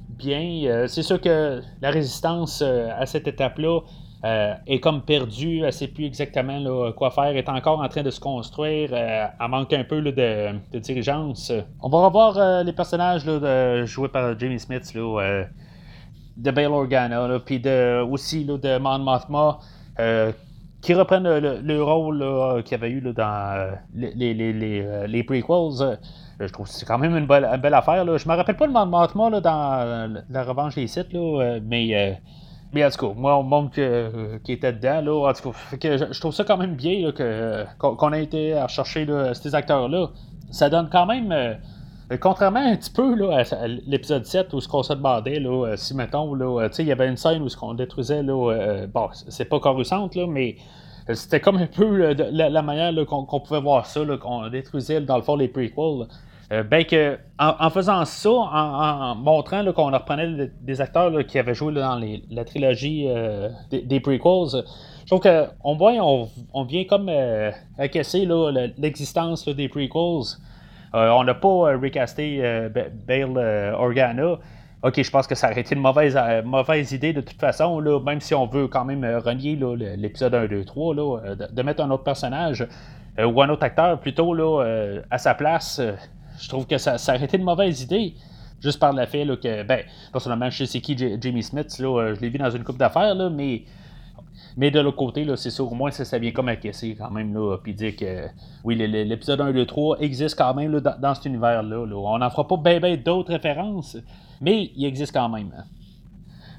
bien. 0.10 0.88
C'est 0.88 1.04
sûr 1.04 1.22
que 1.22 1.62
la 1.82 1.92
Résistance, 1.92 2.62
à 2.62 3.06
cette 3.06 3.28
étape-là, 3.28 3.82
euh, 4.26 4.54
est 4.68 4.82
comme 4.82 5.02
perdu, 5.02 5.62
elle 5.64 5.72
sait 5.72 5.88
plus 5.88 6.06
exactement 6.06 6.92
quoi 6.92 7.10
faire, 7.10 7.38
est 7.38 7.48
encore 7.48 7.80
en 7.80 7.88
train 7.88 8.04
de 8.04 8.10
se 8.10 8.20
construire, 8.20 8.90
euh, 8.92 9.28
elle 9.40 9.48
manque 9.48 9.72
un 9.72 9.86
peu 9.86 10.02
de, 10.02 10.12
de, 10.12 10.80
dirigeance. 10.80 11.54
On 11.82 11.88
va 11.88 12.00
revoir 12.00 12.38
euh, 12.38 12.64
les 12.64 12.74
personnages 12.74 13.24
de, 13.24 13.86
joués 13.86 14.10
par 14.10 14.38
Jamie 14.38 14.60
Smith, 14.60 14.94
de 14.94 16.52
Bail 16.52 16.66
Organa, 16.66 17.40
puis 17.46 17.62
de, 17.62 18.02
aussi 18.02 18.44
de 18.44 18.78
Mon 18.78 19.00
Mothma. 19.00 19.60
qui 20.82 20.94
reprennent 20.94 21.40
le, 21.40 21.82
rôle 21.82 22.64
qu'il 22.64 22.72
y 22.74 22.76
avait 22.76 22.92
eu 22.92 23.02
dans 23.14 23.74
les, 23.96 25.24
prequels. 25.24 25.98
je 26.42 26.52
trouve 26.52 26.68
que 26.68 26.74
c'est 26.74 26.86
quand 26.86 26.98
même 26.98 27.16
une 27.16 27.26
belle, 27.26 27.74
affaire. 27.74 28.04
Là. 28.04 28.18
Je 28.18 28.28
me 28.28 28.36
rappelle 28.36 28.58
pas 28.58 28.68
le 28.68 28.74
mantement 28.74 29.30
là, 29.30 29.40
dans 29.40 30.22
la 30.30 30.44
revanche 30.44 30.76
des 30.76 30.88
là, 31.14 31.60
mais 31.64 32.20
mais 32.74 32.86
en 32.86 32.90
tout 32.90 33.08
cas, 33.08 33.14
moi, 33.16 33.38
on 33.38 33.44
montre 33.44 33.76
qui 34.44 34.52
était 34.52 34.74
dedans, 34.74 35.02
là, 35.02 35.30
en 35.30 35.34
tout 35.34 35.52
cas, 35.80 35.98
je, 35.98 36.20
trouve 36.20 36.34
ça 36.34 36.44
quand 36.44 36.58
même 36.58 36.76
bien 36.76 37.12
que, 37.12 37.66
qu'on, 37.78 38.14
ait 38.14 38.24
été 38.24 38.54
à 38.54 38.68
chercher 38.68 39.08
ces 39.34 39.56
acteurs-là. 39.56 40.10
Ça 40.52 40.70
donne 40.70 40.90
quand 40.92 41.06
même. 41.06 41.32
Euh, 42.12 42.18
contrairement 42.18 42.60
un 42.60 42.76
petit 42.76 42.90
peu 42.90 43.16
là, 43.16 43.44
à, 43.52 43.68
l'épisode 43.68 44.26
7 44.26 44.54
où 44.54 44.60
ce 44.60 44.68
qu'on 44.68 44.84
se 44.84 44.94
demandait, 44.94 45.40
là, 45.40 45.68
euh, 45.68 45.76
si 45.78 45.96
mettons, 45.96 46.34
là, 46.34 46.68
il 46.80 46.86
y 46.86 46.92
avait 46.92 47.08
une 47.08 47.18
scène 47.18 47.42
où 47.42 47.50
ce 47.50 47.58
qu'on 47.58 47.76
détruisait, 47.76 48.24
là, 48.24 48.34
euh, 48.34 48.88
bon, 48.88 49.10
c'est 49.14 49.46
pas 49.46 49.60
coruscante, 49.60 50.16
là, 50.16 50.26
mais 50.28 50.56
c'était 51.14 51.40
comme 51.40 51.58
un 51.58 51.68
peu 51.68 52.14
la, 52.14 52.62
manière 52.62 52.94
qu'on, 53.06 53.26
pouvait 53.40 53.62
voir 53.62 53.86
ça, 53.86 54.02
qu'on 54.20 54.48
détruisait 54.50 55.02
dans 55.02 55.18
le 55.18 55.24
fond 55.24 55.36
les 55.36 55.48
prequels. 55.48 56.08
Euh, 56.52 56.64
ben 56.64 56.84
que, 56.84 57.20
en, 57.38 57.70
faisant 57.70 58.04
ça, 58.06 58.30
en, 58.30 59.14
montrant 59.16 59.64
qu'on 59.72 59.92
reprenait 59.92 60.50
des 60.62 60.82
acteurs 60.82 61.12
qui 61.28 61.38
avaient 61.38 61.54
joué 61.54 61.74
dans 61.76 62.02
la 62.32 62.44
trilogie 62.44 63.06
euh, 63.08 63.50
des, 63.72 64.00
prequels, 64.00 64.64
je 65.02 65.06
trouve 65.06 65.22
qu'on 65.22 65.76
voit, 65.76 65.94
on, 66.54 66.64
vient 66.64 66.86
comme 66.86 67.08
euh, 67.08 67.52
acquiescer 67.78 68.28
l'existence 68.78 69.48
des 69.48 69.70
prequels. 69.70 70.38
on 70.94 71.24
n'a 71.24 71.34
pas 71.36 71.78
recasté 71.78 72.42
Bale 73.08 73.76
Organa. 73.76 74.40
Ok, 74.82 75.04
je 75.04 75.12
pense 75.12 75.28
que 75.28 75.36
ça 75.36 75.52
aurait 75.52 75.62
été 75.62 75.76
une 75.76 75.82
mauvaise, 75.82 76.18
mauvaise 76.46 76.94
idée 76.94 77.14
de 77.14 77.22
toute 77.22 77.40
façon, 77.40 77.80
là, 77.80 78.00
même 78.00 78.22
si 78.22 78.34
on 78.34 78.48
veut 78.48 78.68
quand 78.68 78.86
même 78.86 79.06
renier 79.24 79.60
l'épisode 79.98 80.34
1, 80.34 80.48
2, 80.48 80.66
3, 80.66 80.96
de, 80.96 81.62
mettre 81.62 81.84
un 81.84 81.92
autre 81.92 82.04
personnage 82.04 82.66
ou 83.20 83.42
un 83.42 83.50
autre 83.50 83.64
acteur 83.64 84.00
plutôt 84.00 84.34
là, 84.34 84.64
à 85.12 85.18
sa 85.20 85.36
place 85.36 85.82
je 86.40 86.50
trouve 86.50 86.66
que 86.66 86.78
ça, 86.78 86.98
ça 86.98 87.16
aurait 87.16 87.26
été 87.26 87.38
une 87.38 87.44
mauvaise 87.44 87.82
idée. 87.82 88.16
Juste 88.62 88.80
par 88.80 88.92
le 88.92 89.06
fait 89.06 89.26
que, 89.42 89.64
ben, 89.64 89.84
personnellement, 90.12 90.50
je 90.50 90.66
sais 90.66 90.82
qui 90.82 90.98
Jamie 90.98 91.44
Smith, 91.44 91.80
là, 91.80 91.88
euh, 91.88 92.16
je 92.16 92.20
l'ai 92.20 92.30
vu 92.30 92.38
dans 92.38 92.50
une 92.50 92.64
coupe 92.66 92.78
d'affaires, 92.78 93.16
là, 93.16 93.30
mais, 93.30 93.64
mais 94.58 94.70
de 94.70 94.82
l'autre 94.82 94.98
côté, 94.98 95.24
là, 95.24 95.38
c'est 95.38 95.50
ça, 95.50 95.64
au 95.64 95.74
moins 95.74 95.92
ça, 95.92 96.04
ça 96.04 96.20
vient 96.20 96.32
comme 96.32 96.50
acquiescer 96.50 96.96
quand 97.00 97.10
même, 97.10 97.34
là, 97.34 97.58
puis 97.64 97.74
dire 97.74 97.96
que, 97.96 98.28
oui, 98.66 98.76
l'épisode 98.76 99.40
1, 99.40 99.54
2, 99.54 99.66
3 99.66 100.02
existe 100.02 100.38
quand 100.38 100.54
même 100.54 100.74
là, 100.74 100.82
dans, 100.82 101.16
cet 101.16 101.26
univers-là. 101.26 101.78
On 101.78 102.18
n'en 102.18 102.30
fera 102.30 102.46
pas 102.46 102.58
bien 102.58 102.82
ben, 102.82 103.02
d'autres 103.02 103.32
références, 103.32 103.96
mais 104.42 104.72
il 104.76 104.84
existe 104.84 105.14
quand 105.14 105.30
même. 105.30 105.52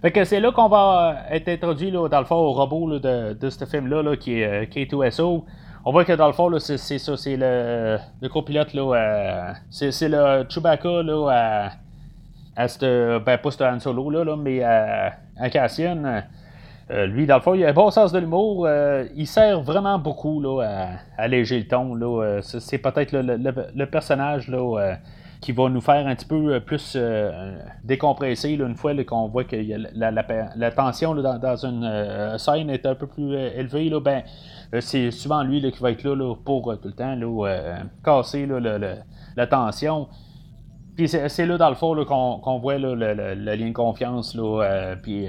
Fait 0.01 0.11
que 0.11 0.25
c'est 0.25 0.41
là 0.41 0.51
qu'on 0.53 0.69
va 0.69 1.27
être 1.31 1.49
introduit 1.49 1.91
là, 1.91 2.09
dans 2.09 2.21
le 2.21 2.25
fond 2.25 2.37
au 2.37 2.53
robot 2.53 2.99
de, 2.99 3.35
de 3.35 3.51
ce 3.51 3.67
film-là 3.67 4.17
qui 4.17 4.41
est 4.41 4.47
euh, 4.47 4.65
K2SO. 4.65 5.45
On 5.85 5.93
voit 5.93 6.05
que 6.05 6.13
dans 6.13 6.27
le 6.27 6.35
fond, 6.35 6.51
c'est 6.59 6.77
ça, 6.77 7.17
c'est 7.17 7.37
le, 7.37 7.97
le 8.21 8.29
copilote, 8.29 8.75
là, 8.75 8.95
euh, 8.95 9.53
c'est 9.71 10.09
le 10.09 10.45
Chewbacca, 10.49 11.03
là, 11.03 11.29
à, 11.31 11.71
à 12.63 12.69
ce, 12.69 13.19
ben 13.19 13.39
pas 13.39 13.51
ce 13.51 13.65
Han 13.65 13.81
Solo, 13.81 14.11
là, 14.11 14.37
mais 14.37 14.63
à, 14.63 15.51
Cassian. 15.51 16.23
Euh, 16.91 17.07
lui, 17.07 17.25
dans 17.25 17.37
le 17.37 17.41
fond, 17.41 17.55
il 17.55 17.65
a 17.65 17.69
un 17.69 17.73
bon 17.73 17.91
sens 17.91 18.13
de 18.13 18.19
l'humour. 18.19 18.67
Euh, 18.67 19.07
il 19.15 19.27
sert 19.27 19.63
vraiment 19.63 19.99
beaucoup 19.99 20.41
là, 20.41 20.63
à, 21.17 21.23
alléger 21.23 21.59
le 21.59 21.67
ton. 21.67 21.95
Là. 21.95 22.41
C'est 22.43 22.79
peut-être 22.79 23.13
le, 23.13 23.85
personnage 23.87 24.49
là, 24.49 24.97
qui 25.41 25.53
va 25.53 25.69
nous 25.71 25.81
faire 25.81 26.07
un 26.07 26.15
petit 26.15 26.27
peu 26.27 26.61
plus 26.61 26.99
décompresser 27.83 28.51
une 28.51 28.77
fois 28.77 28.93
qu'on 29.05 29.29
voit 29.29 29.45
que 29.45 29.57
la, 29.57 30.11
la, 30.11 30.71
tension 30.71 31.15
dans, 31.15 31.65
une 31.65 32.39
scène 32.39 32.69
est 32.69 32.85
un 32.85 32.95
peu 32.95 33.07
plus 33.07 33.35
élevée. 33.35 33.89
Là, 33.89 34.01
ben, 34.01 34.23
euh, 34.75 34.81
c'est 34.81 35.11
souvent 35.11 35.43
lui 35.43 35.61
qui 35.73 35.83
va 35.83 35.91
être 35.91 36.05
là, 36.05 36.35
pour 36.45 36.71
euh, 36.71 36.77
tout 36.77 36.89
le 36.89 36.95
temps 36.95 37.17
euh, 37.21 37.79
casser 38.05 38.47
la 39.37 39.47
tension. 39.47 40.09
Puis 40.97 41.09
c'est 41.09 41.47
là, 41.47 41.57
dans 41.57 41.71
le 41.71 41.77
fond, 41.77 42.05
qu'on 42.05 42.59
voit 42.59 42.77
le, 42.77 42.95
lien 42.95 43.69
de 43.69 43.73
confiance, 43.73 44.37
puis 45.03 45.29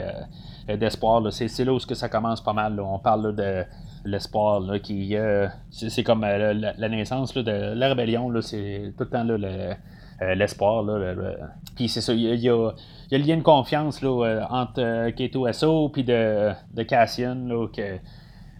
d'espoir. 0.67 1.21
C'est 1.32 1.63
là 1.63 1.74
où 1.74 1.80
ça 1.80 2.10
commence 2.10 2.41
pas 2.41 2.52
mal. 2.52 2.80
On 2.80 3.00
parle 3.00 3.34
de 3.36 3.63
l'espoir, 4.04 4.62
qui 4.84 5.15
c'est 5.69 6.04
comme 6.04 6.21
la, 6.24 6.89
naissance 6.89 7.34
de 7.36 7.74
la 7.74 7.88
rébellion. 7.88 8.30
C'est 8.41 8.93
tout 8.97 9.06
le 9.06 9.10
temps 9.10 9.24
l'espoir. 10.36 10.86
puis 11.75 11.89
c'est 11.89 12.01
ça, 12.01 12.13
il 12.13 12.21
y, 12.21 12.49
a, 12.49 12.71
le 13.12 13.17
lien 13.17 13.38
de 13.38 13.41
confiance 13.41 14.03
entre 14.03 15.10
Keto 15.12 15.51
SO 15.51 15.89
puis 15.89 16.03
de, 16.03 16.51
de 16.73 16.84
Cassian. 16.84 17.47
que, 17.73 17.97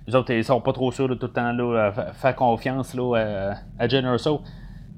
les 0.08 0.16
autres, 0.16 0.34
ils 0.34 0.44
sont 0.44 0.62
pas 0.62 0.74
trop 0.74 0.92
sûrs 0.92 1.08
de 1.08 1.16
tout 1.16 1.28
le 1.28 1.34
temps 1.34 1.54
là, 1.54 1.92
faire 2.14 2.36
confiance 2.36 2.94
là, 2.94 3.54
à, 3.80 3.88
Jen 3.88 4.06
Urso. 4.06 4.42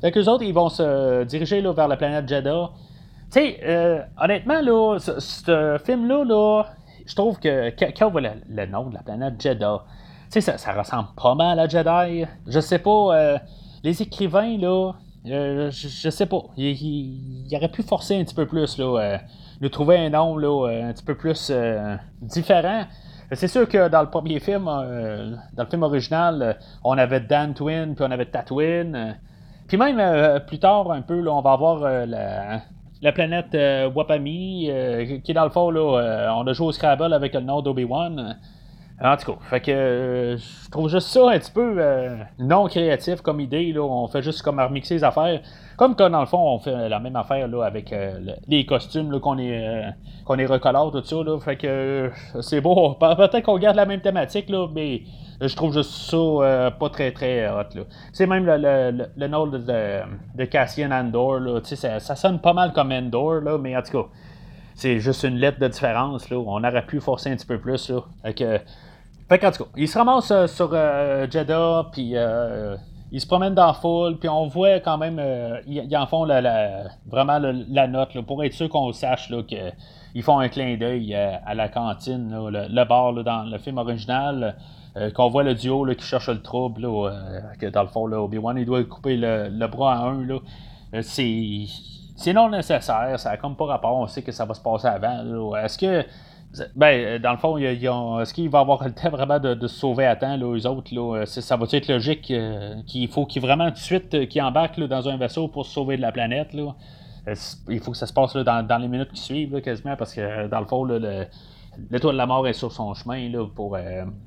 Fait 0.01 0.11
que 0.11 0.19
autres, 0.27 0.43
ils 0.43 0.53
vont 0.53 0.69
se 0.69 1.23
diriger 1.23 1.61
là, 1.61 1.71
vers 1.71 1.87
la 1.87 1.97
planète 1.97 2.27
Jeddah. 2.27 2.71
Tu 3.31 3.39
sais, 3.39 3.59
euh, 3.63 4.01
honnêtement, 4.21 4.61
là, 4.61 4.97
ce, 4.99 5.79
film-là, 5.83 6.23
là, 6.23 6.63
je 7.05 7.15
trouve 7.15 7.39
que 7.39 7.69
quand 7.79 8.07
on 8.07 8.11
voit 8.11 8.21
le, 8.21 8.65
nom 8.65 8.89
de 8.89 8.93
la 8.93 9.01
planète 9.01 9.41
Jeddah, 9.41 9.83
tu 10.31 10.33
sais, 10.33 10.41
ça, 10.41 10.57
ça, 10.57 10.73
ressemble 10.73 11.09
pas 11.15 11.35
mal 11.35 11.59
à 11.59 11.67
Jedi. 11.67 12.25
Je 12.47 12.59
sais 12.59 12.79
pas, 12.79 13.15
euh, 13.15 13.37
les 13.83 14.01
écrivains, 14.01 14.57
là, 14.57 14.93
euh, 15.27 15.71
je, 15.71 16.09
sais 16.09 16.25
pas, 16.25 16.43
ils, 16.57 17.47
auraient 17.55 17.71
pu 17.71 17.83
forcer 17.83 18.19
un 18.19 18.23
petit 18.23 18.35
peu 18.35 18.45
plus, 18.45 18.77
là, 18.77 19.19
de 19.61 19.67
trouver 19.67 19.97
un 19.97 20.09
nom, 20.09 20.37
là, 20.37 20.67
un 20.67 20.93
petit 20.93 21.03
peu 21.03 21.15
plus 21.15 21.51
différent. 22.21 22.85
C'est 23.35 23.47
sûr 23.47 23.67
que 23.67 23.87
dans 23.87 24.01
le 24.01 24.09
premier 24.09 24.39
film, 24.39 24.67
euh, 24.67 25.35
dans 25.53 25.63
le 25.63 25.69
film 25.69 25.83
original, 25.83 26.41
euh, 26.41 26.53
on 26.83 26.97
avait 26.97 27.21
Dan 27.21 27.53
Twin, 27.53 27.95
puis 27.95 28.05
on 28.07 28.11
avait 28.11 28.25
Tatooine. 28.25 28.95
Euh. 28.95 29.11
puis 29.67 29.77
même 29.77 30.41
plus 30.47 30.59
tard, 30.59 30.91
un 30.91 31.01
peu, 31.01 31.27
on 31.27 31.41
va 31.41 31.53
avoir 31.53 31.79
la, 32.05 33.11
planète 33.11 33.57
Wapami, 33.95 34.69
qui 35.23 35.33
dans 35.33 35.45
le 35.45 35.49
fond, 35.49 35.71
là, 35.71 36.33
on 36.37 36.45
a 36.45 36.53
joué 36.53 36.67
au 36.67 36.71
Scrabble 36.71 37.13
avec 37.13 37.33
le 37.33 37.41
nom 37.41 37.61
d'Obi-Wan. 37.61 38.37
En 39.01 39.17
tout 39.17 39.33
cas, 39.33 39.37
fait 39.49 39.61
que 39.61 40.37
je 40.37 40.69
trouve 40.69 40.89
juste 40.89 41.07
ça 41.07 41.29
un 41.29 41.39
petit 41.39 41.51
peu 41.51 41.81
non 42.39 42.67
créatif 42.67 43.21
comme 43.21 43.39
idée. 43.39 43.73
Là. 43.73 43.81
On 43.81 44.07
fait 44.07 44.21
juste 44.21 44.41
comme 44.41 44.59
remixer 44.59 44.95
les 44.95 45.03
affaires. 45.03 45.41
Comme 45.77 45.95
que 45.95 46.07
dans 46.07 46.19
le 46.19 46.25
fond, 46.27 46.37
on 46.39 46.59
fait 46.59 46.87
la 46.87 46.99
même 46.99 47.15
affaire 47.15 47.47
là, 47.47 47.63
avec 47.63 47.91
euh, 47.91 48.19
les 48.47 48.65
costumes 48.65 49.19
qu'on 49.19 49.37
est, 49.39 49.67
euh, 49.67 50.35
est 50.37 50.45
recolore, 50.45 50.91
tout 50.91 51.03
ça. 51.03 51.15
Là, 51.23 51.39
fait 51.39 51.55
que 51.55 51.67
euh, 51.67 52.09
c'est 52.41 52.61
beau. 52.61 52.93
Peut-être 52.99 53.41
qu'on 53.41 53.57
garde 53.57 53.75
la 53.75 53.85
même 53.85 54.01
thématique, 54.01 54.49
là, 54.49 54.67
mais 54.73 55.01
je 55.41 55.55
trouve 55.55 55.73
juste 55.73 55.91
ça 55.91 56.71
pas 56.79 56.89
très 56.89 57.11
très 57.11 57.49
hot. 57.49 57.85
C'est 58.11 58.27
même 58.27 58.45
le, 58.45 59.07
le, 59.15 59.27
nom 59.27 59.47
de, 59.47 59.57
de, 59.57 60.45
Cassian 60.45 60.91
Andor. 60.91 61.39
Là, 61.39 61.59
ça, 61.63 61.99
ça 61.99 62.15
sonne 62.15 62.39
pas 62.39 62.53
mal 62.53 62.71
comme 62.71 62.91
Andor, 62.91 63.41
là, 63.41 63.57
mais 63.57 63.75
en 63.75 63.81
tout 63.81 64.03
cas, 64.03 64.07
c'est 64.75 64.99
juste 64.99 65.23
une 65.23 65.35
lettre 65.35 65.59
de 65.59 65.67
différence. 65.67 66.29
Là, 66.29 66.37
on 66.37 66.63
aurait 66.63 66.85
pu 66.85 66.99
forcer 66.99 67.31
un 67.31 67.35
petit 67.35 67.45
peu 67.45 67.59
plus. 67.59 67.89
Là, 67.89 68.01
tout 68.33 68.33
cas, 68.33 69.69
il 69.77 69.87
se 69.87 69.97
ramasse 69.97 70.33
sur 70.47 70.71
Jeddah, 70.71 71.89
puis 71.91 72.15
ils 73.13 73.21
se 73.21 73.27
promènent 73.27 73.53
dans 73.53 73.67
la 73.67 73.73
foule, 73.73 74.17
puis 74.17 74.27
on 74.27 74.47
voit 74.47 74.79
quand 74.79 74.97
même, 74.97 75.19
euh, 75.19 75.61
ils, 75.67 75.95
en 75.95 76.07
font 76.07 76.25
la, 76.25 76.85
vraiment 77.05 77.39
la 77.39 77.87
note, 77.87 78.19
pour 78.21 78.43
être 78.43 78.53
sûr 78.53 78.67
qu'on 78.69 78.91
sache 78.91 79.31
qu'ils 79.45 80.23
font 80.23 80.39
un 80.39 80.49
clin 80.49 80.77
d'œil 80.77 81.13
euh, 81.13 81.35
à, 81.45 81.53
la 81.53 81.69
cantine, 81.69 82.35
le, 82.49 82.83
bar 82.85 83.13
dans 83.13 83.43
le 83.43 83.59
film 83.59 83.77
original, 83.77 84.55
euh, 84.97 85.11
qu'on 85.11 85.29
voit 85.29 85.43
le 85.43 85.53
duo 85.53 85.85
qui 85.95 86.03
cherche 86.03 86.27
le 86.27 86.41
trouble, 86.41 86.87
que 87.59 87.67
dans 87.67 87.83
le 87.83 87.87
fond, 87.87 88.11
Obi-Wan 88.11 88.57
il 88.57 88.65
doit 88.65 88.83
couper 88.83 89.15
le, 89.15 89.67
bras 89.67 89.93
à 89.93 90.09
un. 90.09 90.25
c'est 91.03 91.67
non 92.33 92.49
nécessaire, 92.49 93.19
ça 93.19 93.29
n'a 93.29 93.37
comme 93.37 93.55
pas 93.55 93.65
rapport, 93.65 93.97
on 93.97 94.07
sait 94.07 94.21
que 94.21 94.31
ça 94.31 94.45
va 94.45 94.53
se 94.53 94.61
passer 94.61 94.87
avant. 94.87 95.55
Est-ce 95.55 95.77
que 95.77 96.05
ben, 96.75 97.19
dans 97.19 97.31
le 97.31 97.37
fond, 97.37 97.57
est-ce 97.57 98.33
qu'il 98.33 98.49
va 98.49 98.59
avoir 98.59 98.83
le 98.83 98.93
temps 98.93 99.09
vraiment 99.09 99.39
de, 99.39 99.67
se 99.67 99.75
sauver 99.75 100.05
à 100.05 100.15
temps, 100.15 100.37
eux 100.37 100.67
autres? 100.67 100.93
Là, 100.93 101.25
ça 101.25 101.57
va 101.57 101.65
être 101.71 101.87
logique 101.87 102.29
euh, 102.29 102.75
qu'il 102.85 103.07
faut 103.07 103.25
qu'ils 103.25 103.41
vraiment 103.41 103.67
tout 103.69 103.75
de 103.75 103.79
suite 103.79 104.13
euh, 104.13 104.25
qu'ils 104.25 104.41
embarquent 104.41 104.79
dans 104.79 105.09
un 105.09 105.17
vaisseau 105.17 105.47
pour 105.47 105.65
se 105.65 105.71
sauver 105.71 105.97
de 105.97 106.01
la 106.01 106.11
planète? 106.11 106.55
Euh, 106.55 107.35
il 107.69 107.79
faut 107.79 107.91
que 107.91 107.97
ça 107.97 108.05
se 108.05 108.13
passe 108.13 108.35
dans, 108.35 108.81
les 108.81 108.87
minutes 108.87 109.11
qui 109.13 109.21
suivent, 109.21 109.61
quasiment, 109.61 109.95
parce 109.95 110.13
que 110.13 110.47
dans 110.47 110.59
le 110.59 110.65
fond, 110.67 110.85
l'étoile 110.85 112.13
de 112.13 112.17
la 112.17 112.27
mort 112.27 112.47
est 112.47 112.53
sur 112.53 112.71
son 112.71 112.93
chemin, 112.93 113.31
pour, 113.55 113.77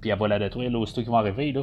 puis 0.00 0.10
elle 0.10 0.18
va 0.18 0.28
la 0.28 0.38
détruire, 0.38 0.70
là, 0.70 0.78
aussitôt 0.78 1.02
qu'ils 1.02 1.10
vont 1.10 1.18
arriver. 1.18 1.54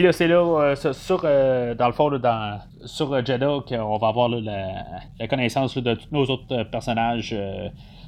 Puis 0.00 0.06
là, 0.06 0.14
c'est 0.14 0.28
là, 0.28 0.74
sur, 0.94 1.20
dans 1.20 1.86
le 1.86 1.92
fond, 1.92 2.08
dans, 2.08 2.58
sur 2.86 3.22
Jeddah, 3.22 3.58
qu'on 3.68 3.98
va 3.98 4.08
avoir 4.08 4.30
la, 4.30 5.28
connaissance 5.28 5.76
de 5.76 5.92
tous 5.92 6.08
nos 6.10 6.24
autres 6.24 6.62
personnages 6.70 7.36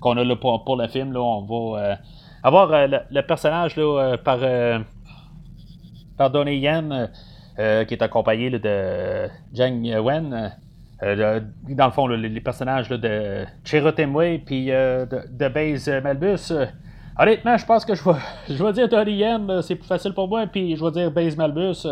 qu'on 0.01 0.17
a 0.17 0.25
là 0.25 0.35
pour, 0.37 0.75
le 0.75 0.89
film. 0.89 1.13
Là, 1.13 1.21
on 1.21 1.43
va 1.43 1.81
euh, 1.81 1.95
avoir 2.43 2.73
euh, 2.73 2.87
le, 3.11 3.21
personnage 3.21 3.77
là, 3.77 3.83
euh, 3.83 4.17
par, 4.17 4.39
par 6.17 6.31
Donnie 6.31 6.61
Yen, 6.61 7.11
qui 7.59 7.93
est 7.93 8.01
accompagné 8.01 8.49
de 8.49 9.29
Jang 9.53 9.85
Wen. 9.85 10.51
dans 11.03 11.87
le 11.87 11.93
fond, 11.93 12.07
les 12.07 12.41
personnages 12.41 12.89
de 12.89 13.45
Chiro 13.67 13.93
Temwe 13.93 14.39
puis 14.47 14.69
de, 14.69 15.07
de 15.31 15.49
Baze 15.49 15.91
Melbus. 16.03 16.55
Honnêtement, 17.19 17.57
je 17.57 17.67
pense 17.67 17.85
que 17.85 17.95
je 17.95 18.05
vais, 18.05 18.17
je 18.49 18.63
vais 18.63 18.73
dire 18.73 18.89
Donnie 18.89 19.17
Yen, 19.17 19.63
c'est 19.63 19.77
plus 19.77 19.87
facile 19.87 20.13
pour 20.13 20.29
moi, 20.29 20.47
puis 20.47 20.77
je 20.77 20.85
vais 20.85 20.91
dire 20.91 21.11
Base 21.11 21.37
Malbus, 21.37 21.87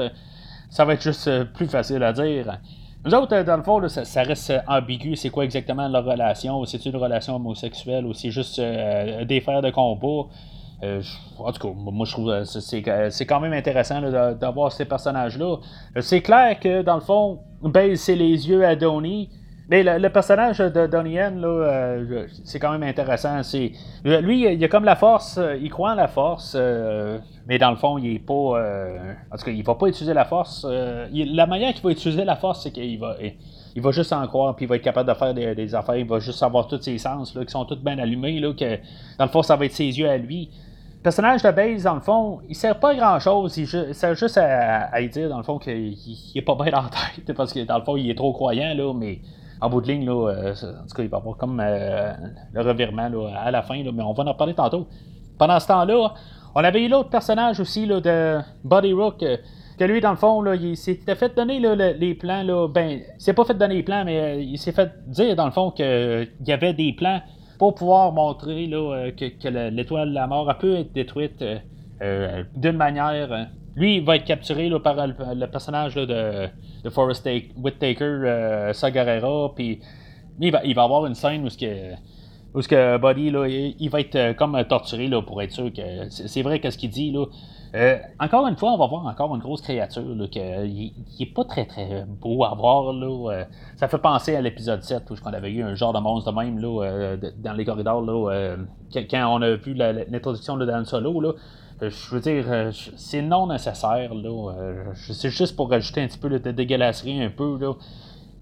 ça 0.69 0.85
va 0.85 0.95
être 0.95 1.03
juste 1.03 1.45
plus 1.55 1.67
facile 1.67 2.03
à 2.03 2.13
dire. 2.13 2.59
Nous 3.05 3.15
autres, 3.15 3.43
dans 3.43 3.57
le 3.57 3.63
fond, 3.63 3.89
ça, 3.89 4.23
reste 4.23 4.53
ambigu. 4.67 5.17
C'est 5.17 5.31
quoi 5.31 5.45
exactement 5.45 5.89
leur 5.89 6.05
relation? 6.05 6.63
C'est 6.67 6.85
une 6.85 6.97
relation 6.97 7.37
homosexuelle 7.37 8.05
ou 8.05 8.13
c'est 8.13 8.31
juste 8.31 8.61
des 8.61 9.41
frères 9.41 9.63
de 9.63 9.71
combat? 9.71 10.29
Euh, 10.83 11.03
en 11.39 11.53
tout 11.53 11.69
cas, 11.69 11.75
moi 11.75 12.07
je 12.07 12.13
trouve 12.13 12.45
c'est 12.45 13.27
quand 13.27 13.41
même 13.41 13.53
intéressant 13.53 14.01
d'avoir 14.35 14.73
ces 14.73 14.87
personnages-là. 14.87 15.57
Euh, 15.97 16.01
c'est 16.01 16.23
clair 16.23 16.59
que 16.59 16.83
dans 16.83 16.95
le 16.95 17.03
fond, 17.03 17.41
ben, 17.63 17.95
c'est 17.97 18.15
les 18.15 18.49
yeux 18.49 18.65
à 18.65 18.77
Donnie. 18.77 19.29
Mais 19.71 19.83
le, 19.85 20.09
personnage 20.11 20.59
de 20.59 20.87
Donnie 20.87 21.13
Yen, 21.13 21.41
euh, 21.45 22.27
c'est 22.45 22.59
quand 22.59 22.73
même 22.73 22.83
intéressant. 22.83 23.43
C'est 23.45 23.73
lui, 24.05 24.53
il 24.53 24.65
a 24.65 24.69
comme 24.69 24.85
la 24.85 24.97
force, 24.97 25.39
il 25.61 25.71
croit 25.71 25.93
en 25.93 25.95
la 25.95 26.09
force, 26.09 26.57
mais 27.47 27.59
dans 27.59 27.71
le 27.71 27.77
fond, 27.77 27.97
il 27.97 28.17
est 28.17 28.19
pas. 28.19 28.35
en 28.35 29.37
tout 29.39 29.45
cas, 29.45 29.51
il 29.53 29.63
va 29.63 29.77
pas 29.77 29.87
utiliser 29.87 30.13
la 30.13 30.25
force. 30.25 30.67
la 30.69 31.47
manière 31.47 31.73
qu'il 31.73 31.85
va 31.85 31.93
utiliser 31.93 32.25
la 32.25 32.37
force, 32.37 32.65
c'est 32.65 32.73
qu'il 32.73 32.99
va, 32.99 33.17
il 33.75 33.83
va 33.83 33.91
juste 33.93 34.13
en 34.13 34.27
croire, 34.27 34.57
puis 34.57 34.65
il 34.65 34.69
va 34.69 34.77
être 34.77 34.83
capable 34.83 35.09
de 35.09 35.15
faire 35.15 35.35
des, 35.35 35.75
affaires. 35.75 35.97
Il 35.97 36.07
va 36.07 36.19
juste 36.19 36.43
avoir 36.43 36.67
tous 36.67 36.81
ses 36.81 36.99
sens 36.99 37.35
là, 37.35 37.45
qui 37.45 37.51
sont 37.51 37.65
tous 37.65 37.77
bien 37.77 37.99
allumés, 37.99 38.41
là, 38.41 38.53
que 38.53 38.77
dans 39.19 39.25
le 39.25 39.31
fond, 39.31 39.43
ça 39.43 39.57
va 39.57 39.65
être 39.65 39.73
ses 39.73 39.99
yeux 39.99 40.09
à 40.09 40.17
lui. 40.17 40.51
Le 40.97 41.03
personnage 41.03 41.43
de 41.43 41.51
Base, 41.51 41.85
dans 41.85 41.95
le 41.95 42.01
fond, 42.01 42.41
il 42.49 42.55
sert 42.55 42.79
pas 42.79 42.91
à 42.91 42.95
grand 42.95 43.21
chose. 43.21 43.57
Il 43.57 43.95
sert 43.95 44.15
juste 44.15 44.37
à, 44.37 45.01
dire, 45.03 45.29
dans 45.29 45.39
le 45.39 45.43
fond, 45.43 45.59
qu'il 45.59 45.97
est 46.35 46.43
pas 46.43 46.55
bien 46.57 46.67
la 46.67 46.91
tête. 46.91 47.35
Parce 47.35 47.53
que, 47.53 47.61
dans 47.61 47.79
le 47.79 47.85
fond, 47.85 47.97
il 47.97 48.11
est 48.11 48.15
trop 48.15 48.33
croyant, 48.33 48.75
là, 48.75 48.93
mais 48.93 49.21
en 49.61 49.69
bout 49.69 49.81
de 49.81 49.89
ligne, 49.89 50.07
là, 50.07 50.31
euh, 50.31 50.53
en 50.53 50.87
tout 50.87 50.95
cas, 50.95 51.03
il 51.03 51.09
va 51.09 51.19
avoir 51.19 51.37
comme 51.37 51.61
euh, 51.63 52.13
le 52.53 52.61
revirement 52.63 53.09
là, 53.09 53.39
à 53.39 53.51
la 53.51 53.63
fin, 53.63 53.83
là, 53.83 53.91
mais 53.93 54.03
on 54.03 54.13
va 54.13 54.25
en 54.25 54.35
parler 54.35 54.55
tantôt. 54.55 54.87
Pendant 55.39 55.61
ce 55.61 55.67
temps-là, 55.69 56.15
on 56.55 56.65
avait 56.65 56.85
eu 56.85 56.89
l'autre 56.89 57.11
personnage 57.11 57.61
aussi 57.61 57.87
là, 57.87 58.01
de 58.01 58.39
Buddy 58.65 58.93
Rook. 58.93 59.23
Euh, 59.23 59.37
que 59.79 59.85
lui, 59.85 60.01
dans 60.01 60.11
le 60.11 60.17
fond, 60.17 60.43
là, 60.43 60.57
il 60.57 60.77
s'était 60.77 61.15
fait 61.15 61.35
donner 61.35 61.59
là, 61.59 61.75
les 61.75 62.15
plans. 62.15 62.43
Là, 62.43 62.69
ben, 62.69 63.01
il 63.17 63.21
s'est 63.21 63.33
pas 63.33 63.45
fait 63.45 63.55
donner 63.55 63.77
les 63.77 63.83
plans, 63.83 64.05
mais 64.05 64.45
il 64.45 64.59
s'est 64.59 64.73
fait 64.73 64.91
dire, 65.07 65.35
dans 65.37 65.47
le 65.47 65.53
fond, 65.53 65.71
qu'il 65.71 66.29
y 66.47 66.53
avait 66.53 66.75
des 66.75 66.93
plans 66.93 67.23
pour 67.59 67.75
pouvoir 67.75 68.13
montrer 68.13 68.67
là, 68.67 69.11
que, 69.13 69.49
l'étoile 69.71 70.11
de 70.11 70.15
la 70.15 70.27
mort 70.27 70.51
a 70.51 70.59
pu 70.59 70.75
être 70.75 70.93
détruite 70.93 71.43
d'une 72.57 72.77
manière. 72.77 73.49
Lui, 73.81 73.97
il 73.97 74.05
va 74.05 74.17
être 74.17 74.25
capturé 74.25 74.69
là, 74.69 74.79
par 74.79 75.07
le, 75.07 75.47
personnage 75.47 75.97
de, 75.97 76.49
de 76.85 76.91
Forrest 76.91 77.29
Whitaker, 77.57 78.71
Sagarera, 78.73 79.53
puis 79.57 79.81
il 80.39 80.53
va, 80.53 80.65
il 80.65 80.75
va 80.75 80.85
avoir 80.85 81.07
une 81.07 81.15
scène 81.15 81.45
où 81.45 81.49
ce 81.49 81.59
que 81.59 81.95
que 82.69 82.99
Buddy 82.99 83.31
là, 83.31 83.47
il, 83.47 83.89
va 83.89 84.01
être 84.01 84.37
comme 84.37 84.63
torturé 84.65 85.07
là, 85.07 85.23
pour 85.23 85.41
être 85.43 85.53
sûr 85.53 85.73
que 85.73 86.09
c'est 86.09 86.43
vrai 86.43 86.61
qu'est-ce 86.61 86.79
qu'il 86.79 86.91
dit 86.91 87.11
là. 87.11 87.25
Euh, 87.75 87.99
encore 88.19 88.49
une 88.49 88.57
fois, 88.57 88.73
on 88.73 88.79
va 88.79 88.87
voir 88.89 89.07
encore 89.07 89.35
une 89.35 89.41
grosse 89.41 89.63
créature 89.63 90.03
qui 90.31 90.93
n'est 91.21 91.27
pas 91.27 91.45
très 91.45 91.67
très 91.67 92.05
beau 92.21 92.45
à 92.45 92.55
voir. 92.55 92.93
Là, 92.93 93.33
euh. 93.33 93.45
ça 93.77 93.87
fait 93.87 93.99
penser 93.99 94.35
à 94.35 94.41
l'épisode 94.41 94.83
7 94.83 95.09
où 95.11 95.15
on 95.25 95.33
avait 95.33 95.53
eu 95.53 95.63
un 95.63 95.75
genre 95.77 95.93
de 95.93 96.01
monstre 96.01 96.33
de 96.33 96.37
même 96.37 96.59
là, 96.59 96.85
euh, 96.85 97.17
dans 97.39 97.53
les 97.53 97.65
corridors 97.65 98.03
là, 98.03 98.57
quand 98.93 99.37
on 99.37 99.43
a 99.43 99.55
vu 99.55 99.75
l'introduction 99.75 100.57
de 100.57 100.67
Dan 100.67 100.85
Solo. 100.85 101.21
Là, 101.21 101.33
je 101.83 102.15
veux 102.15 102.21
dire, 102.21 102.71
c'est 102.97 103.23
non 103.23 103.47
nécessaire. 103.47 104.15
Là, 104.15 104.53
c'est 104.95 105.31
juste 105.31 105.57
pour 105.57 105.71
rajouter 105.71 106.03
un 106.03 106.07
petit 106.07 106.19
peu 106.19 106.29
de 106.29 106.51
dégueulasserie 106.51 107.23
un 107.23 107.31
peu. 107.31 107.59
Là. 107.59 107.75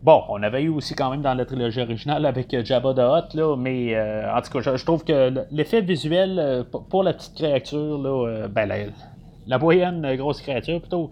Bon, 0.03 0.23
on 0.29 0.43
avait 0.43 0.63
eu 0.63 0.69
aussi 0.69 0.95
quand 0.95 1.11
même 1.11 1.23
dans 1.23 1.35
la 1.35 1.45
trilogie 1.45 1.81
originale 1.81 2.25
avec 2.27 2.65
Jabba 2.65 2.95
the 2.95 2.99
Hutt, 2.99 3.35
là, 3.35 3.57
mais 3.57 3.97
en 3.99 4.41
tout 4.43 4.59
cas, 4.61 4.77
je, 4.77 4.85
trouve 4.85 5.05
que 5.05 5.45
l'effet 5.51 5.81
visuel 5.81 6.65
pour 6.91 7.03
la 7.03 7.15
petite 7.15 7.35
créature, 7.35 7.99
là, 7.99 8.49
ben, 8.49 8.93
la 9.49 9.59
moyenne 9.59 10.05
euh, 10.05 10.17
grosse 10.17 10.41
créature 10.41 10.81
plutôt, 10.81 11.11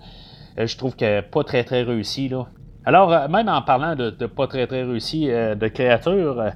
euh, 0.59 0.67
je 0.67 0.77
trouve 0.77 0.95
que 0.95 1.23
pas 1.23 1.43
très 1.43 1.65
très 1.65 1.83
réussi. 1.83 2.29
Là. 2.29 2.47
Alors, 2.85 3.13
euh, 3.13 3.29
même 3.29 3.49
en 3.49 3.63
parlant 3.63 3.97
de, 3.97 4.11
pas 4.27 4.47
très 4.47 4.67
très 4.67 4.85
réussi 4.85 5.27
de 5.27 5.69
créature, 5.69 6.53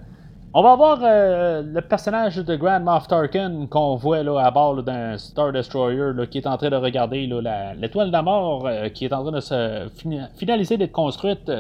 on 0.52 0.62
va 0.62 0.72
avoir 0.72 0.98
le 1.00 1.80
personnage 1.80 2.36
de 2.36 2.56
Grand 2.56 2.80
Moff 2.80 3.06
Tarkin 3.08 3.66
qu'on 3.66 3.96
voit 3.96 4.22
là, 4.22 4.38
à 4.40 4.50
bord 4.50 4.82
d'un 4.82 5.16
Star 5.18 5.52
Destroyer 5.52 6.12
qui 6.30 6.38
est 6.38 6.46
en 6.46 6.56
train 6.56 6.70
de 6.70 6.76
regarder 6.76 7.26
l'étoile 7.76 8.08
de 8.08 8.12
la 8.12 8.22
mort 8.22 8.68
qui 8.94 9.04
est 9.04 9.12
en 9.12 9.22
train 9.22 9.32
de 9.32 9.40
se 9.40 9.88
finaliser 10.36 10.76
d'être 10.76 10.92
construite. 10.92 11.50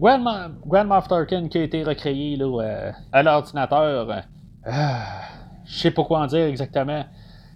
Grand, 0.00 0.84
Moff 0.84 1.08
Tarkin 1.08 1.48
qui 1.48 1.58
a 1.58 1.62
été 1.62 1.84
recréé 1.84 2.36
là, 2.36 2.92
à 3.12 3.22
l'ordinateur. 3.22 4.22
Je 5.66 5.78
sais 5.78 5.90
pas 5.90 6.04
quoi 6.04 6.20
en 6.20 6.26
dire 6.26 6.46
exactement. 6.46 7.04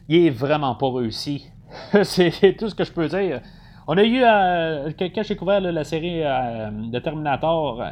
Il 0.08 0.26
est 0.26 0.30
vraiment 0.30 0.74
pas 0.74 0.90
réussi. 0.90 1.46
c'est 2.02 2.56
tout 2.58 2.68
ce 2.68 2.74
que 2.74 2.84
je 2.84 2.92
peux 2.92 3.08
dire. 3.08 3.40
On 3.86 3.96
a 3.96 4.02
eu, 4.02 4.22
euh, 4.22 4.90
quand 4.98 5.22
j'ai 5.22 5.36
couvert 5.36 5.60
la 5.60 5.84
série 5.84 6.22
euh, 6.24 6.70
de 6.70 6.98
Terminator, 6.98 7.82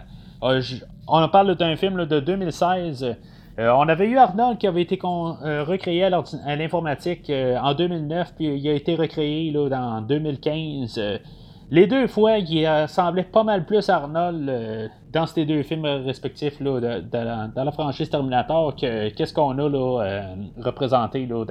euh, 0.42 0.60
on 1.08 1.28
parle 1.28 1.54
d'un 1.56 1.76
film 1.76 2.04
de 2.04 2.20
2016. 2.20 3.16
on 3.58 3.88
avait 3.88 4.06
eu 4.06 4.16
Arnold 4.18 4.58
qui 4.58 4.66
avait 4.66 4.82
été 4.82 4.98
recréé 5.02 6.04
à 6.04 6.56
l'informatique 6.56 7.30
en 7.30 7.74
2009, 7.74 8.34
puis 8.36 8.46
il 8.46 8.68
a 8.68 8.72
été 8.72 8.94
recréé 8.94 9.50
là, 9.50 9.68
dans 9.68 10.00
2015. 10.02 11.00
les 11.70 11.86
deux 11.86 12.06
fois, 12.06 12.38
il 12.38 12.68
semblait 12.88 13.24
pas 13.24 13.44
mal 13.44 13.64
plus 13.64 13.88
Arnold 13.88 14.90
dans 15.12 15.26
ces 15.26 15.44
deux 15.44 15.62
films 15.62 15.86
respectifs 15.86 16.60
là, 16.60 16.80
de, 16.80 17.00
dans 17.54 17.64
la 17.64 17.72
franchise 17.72 18.10
Terminator 18.10 18.76
que 18.76 19.08
qu'est-ce 19.10 19.32
qu'on 19.32 19.58
a 19.58 19.68
là, 19.68 20.22
représenté 20.62 21.26
dans, 21.26 21.44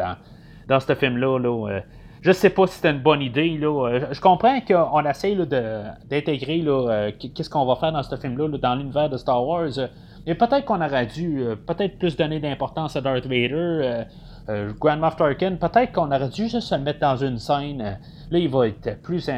dans 0.68 0.80
ce 0.80 0.96
film-là. 0.96 1.40
Là, 1.40 1.82
je 2.22 2.32
sais 2.32 2.50
pas 2.50 2.68
si 2.68 2.76
c'était 2.76 2.92
une 2.92 3.02
bonne 3.02 3.22
idée. 3.22 3.58
Là. 3.58 3.88
Euh, 3.88 4.08
je 4.12 4.22
comprends 4.22 4.60
qu'on 4.62 5.06
essaie 5.06 5.36
d'intégrer 5.36 6.64
euh, 6.66 7.12
qu'est-ce 7.18 7.50
qu'on 7.50 7.66
va 7.66 7.76
faire 7.76 7.92
dans 7.92 8.04
ce 8.04 8.16
film-là 8.16 8.58
dans 8.58 8.76
l'univers 8.76 9.10
de 9.10 9.18
Star 9.18 9.46
Wars. 9.46 9.70
Mais 10.26 10.36
peut-être 10.36 10.66
qu'on 10.66 10.82
aurait 10.82 11.06
dû 11.06 11.42
euh, 11.42 11.56
peut-être 11.56 11.98
plus 12.00 12.16
donner 12.18 12.40
d'importance 12.40 12.96
à 12.96 13.02
Darth 13.02 13.26
Vader, 13.26 14.06
Grand 14.80 14.98
Moff 14.98 15.16
Tarkin. 15.16 15.56
Peut-être 15.56 15.92
qu'on 15.92 16.12
aurait 16.12 16.30
dû 16.30 16.48
juste 16.48 16.62
se 16.62 16.76
mettre 16.76 17.00
dans 17.00 17.18
une 17.18 17.38
scène. 17.38 18.00
là, 18.32 18.40
il 18.40 18.50
va 18.50 18.68
être 18.68 19.02
plus, 19.02 19.30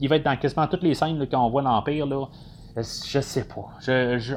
il 0.00 0.08
va 0.08 0.16
être 0.16 0.24
dans 0.24 0.36
quasiment 0.36 0.66
toutes 0.66 0.82
les 0.82 0.94
scènes 0.94 1.24
qu'on 1.26 1.48
voit 1.50 1.62
l'Empire. 1.62 2.06
Là. 2.06 2.26
Je 2.76 3.20
sais 3.20 3.46
pas. 3.48 3.66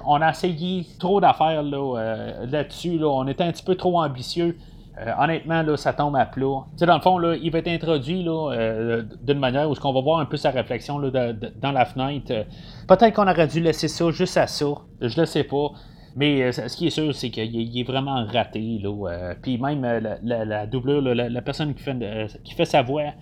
on 0.05 0.21
a 0.21 0.29
essayé 0.31 0.85
trop 0.99 1.21
d'affaires 1.21 1.63
là, 1.63 2.45
là-dessus. 2.45 2.97
Là. 2.97 3.07
On 3.07 3.27
était 3.27 3.43
un 3.43 3.51
petit 3.51 3.63
peu 3.63 3.75
trop 3.75 4.01
ambitieux. 4.01 4.57
Euh, 4.99 5.11
honnêtement, 5.17 5.75
ça 5.75 5.91
tombe 5.93 6.15
à 6.15 6.25
plat. 6.25 6.65
dans 6.79 6.95
le 6.95 7.01
fond, 7.01 7.19
il 7.33 7.51
va 7.51 7.59
être 7.59 7.67
introduit 7.67 8.25
euh, 8.27 9.01
d'une 9.23 9.39
manière 9.39 9.67
où 9.69 9.73
on 9.83 9.93
va 9.93 10.01
voir 10.01 10.19
un 10.19 10.25
peu 10.25 10.37
sa 10.37 10.51
réflexion 10.51 10.99
dans 10.99 11.71
la 11.71 11.85
fenêtre. 11.85 12.31
Euh, 12.31 12.43
peut-être 12.87 13.13
qu'on 13.13 13.27
aurait 13.27 13.47
dû 13.47 13.59
laisser 13.59 13.87
ça 13.87 14.11
juste 14.11 14.37
à 14.37 14.45
ça. 14.45 14.67
Je 15.01 15.19
le 15.19 15.25
sais 15.25 15.45
pas. 15.45 15.71
Mais 16.15 16.51
ce 16.51 16.77
qui 16.77 16.85
est 16.85 16.91
sûr, 16.91 17.15
c'est 17.15 17.31
qu'il 17.31 17.79
est 17.79 17.83
vraiment 17.83 18.23
raté. 18.27 18.79
Là, 18.83 19.33
puis 19.41 19.57
même 19.57 19.81
la, 19.81 20.45
la, 20.45 20.67
doublure, 20.67 21.01
la, 21.01 21.41
personne 21.41 21.73
qui 21.73 22.53
fait, 22.53 22.65
sa 22.65 22.83
voix, 22.83 23.13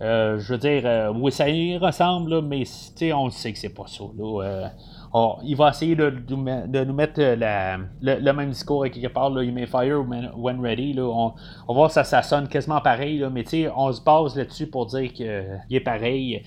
je 0.00 0.52
veux 0.52 0.58
dire, 0.58 1.12
oui, 1.16 1.32
ça 1.32 1.48
y 1.48 1.76
ressemble, 1.76 2.42
mais 2.42 2.62
on 3.12 3.30
sait 3.30 3.52
que 3.52 3.58
c'est 3.58 3.74
pas 3.74 3.88
ça. 3.88 4.04
Oh, 5.12 5.38
il 5.42 5.56
va 5.56 5.70
essayer 5.70 5.94
de, 5.94 6.10
nous 6.28 6.92
mettre 6.92 7.20
euh, 7.20 7.76
le, 8.02 8.32
même 8.32 8.50
discours 8.50 8.84
quelque 8.84 9.06
part, 9.08 9.30
là, 9.30 9.42
You 9.42 9.52
may 9.52 9.66
fire 9.66 10.02
when 10.02 10.60
ready. 10.60 10.92
Là. 10.92 11.04
On, 11.04 11.28
va 11.68 11.74
voir 11.74 11.90
ça, 11.90 12.04
ça 12.04 12.22
sonne 12.22 12.48
quasiment 12.48 12.80
pareil, 12.80 13.18
là, 13.18 13.30
mais 13.30 13.44
on 13.74 13.92
se 13.92 14.00
base 14.02 14.36
là-dessus 14.36 14.66
pour 14.66 14.86
dire 14.86 15.12
qu'il 15.12 15.26
est 15.70 15.80
pareil. 15.80 16.42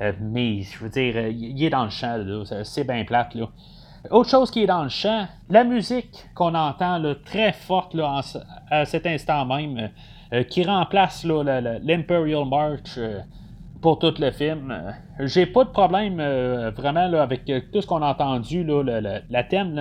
Euh, 0.00 0.12
mais 0.20 0.62
je 0.62 0.78
veux 0.78 0.90
dire, 0.90 1.14
euh, 1.16 1.30
il 1.30 1.62
est 1.62 1.70
dans 1.70 1.84
le 1.84 1.90
champ, 1.90 2.18
c'est 2.64 2.84
bien 2.84 3.04
plate. 3.04 3.34
Là. 3.34 3.48
Autre 4.10 4.30
chose 4.30 4.50
qui 4.50 4.62
est 4.62 4.66
dans 4.66 4.82
le 4.82 4.88
champ, 4.88 5.26
la 5.48 5.62
musique 5.62 6.24
qu'on 6.34 6.54
entend 6.54 7.02
très 7.24 7.52
forte 7.52 7.94
là, 7.94 8.20
à 8.70 8.84
cet 8.86 9.06
instant 9.06 9.44
même, 9.44 9.90
qui 10.48 10.64
remplace 10.64 11.24
l'Imperial 11.24 12.46
March 12.46 12.98
pour 13.80 13.98
tout 13.98 14.14
le 14.18 14.30
film. 14.30 14.94
J'ai 15.20 15.46
pas 15.46 15.64
de 15.64 15.70
problème 15.70 16.18
euh, 16.20 16.70
vraiment 16.76 17.08
là, 17.08 17.22
avec 17.22 17.48
euh, 17.48 17.60
tout 17.72 17.80
ce 17.80 17.86
qu'on 17.86 18.02
a 18.02 18.08
entendu, 18.08 18.64
là, 18.64 18.82
le, 18.82 19.20
la 19.28 19.44
thème 19.44 19.74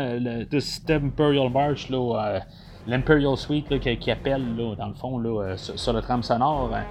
de 0.49 0.59
cet 0.59 0.89
Imperial 0.89 1.49
March, 1.49 1.87
euh, 1.91 2.39
l'Imperial 2.87 3.37
Suite 3.37 3.79
qui, 3.79 4.11
appelle 4.11 4.43
dans 4.77 4.87
le 4.87 4.93
fond 4.93 5.19
là, 5.19 5.55
sur, 5.57 5.93
le 5.93 6.01
tram 6.01 6.23
sonore. 6.23 6.71
Hein. 6.73 6.83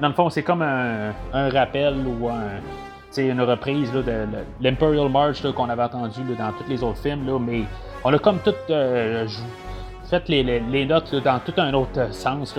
Dans 0.00 0.08
le 0.08 0.14
fond, 0.14 0.30
c'est 0.30 0.42
comme 0.42 0.62
un, 0.62 1.12
rappel 1.32 1.94
ou 2.06 2.28
une 3.16 3.40
reprise 3.40 3.92
de, 3.92 4.26
l'Imperial 4.60 5.08
March 5.08 5.42
qu'on 5.52 5.68
avait 5.68 5.82
entendu 5.82 6.20
dans 6.38 6.52
tous 6.52 6.68
les 6.68 6.82
autres 6.82 6.98
films, 6.98 7.38
mais 7.40 7.62
on 8.04 8.12
a 8.12 8.18
comme 8.18 8.38
tout 8.38 8.54
fait 8.68 10.28
les, 10.28 10.86
notes 10.86 11.14
dans 11.16 11.38
tout 11.40 11.54
un 11.58 11.72
autre 11.74 12.12
sens. 12.12 12.54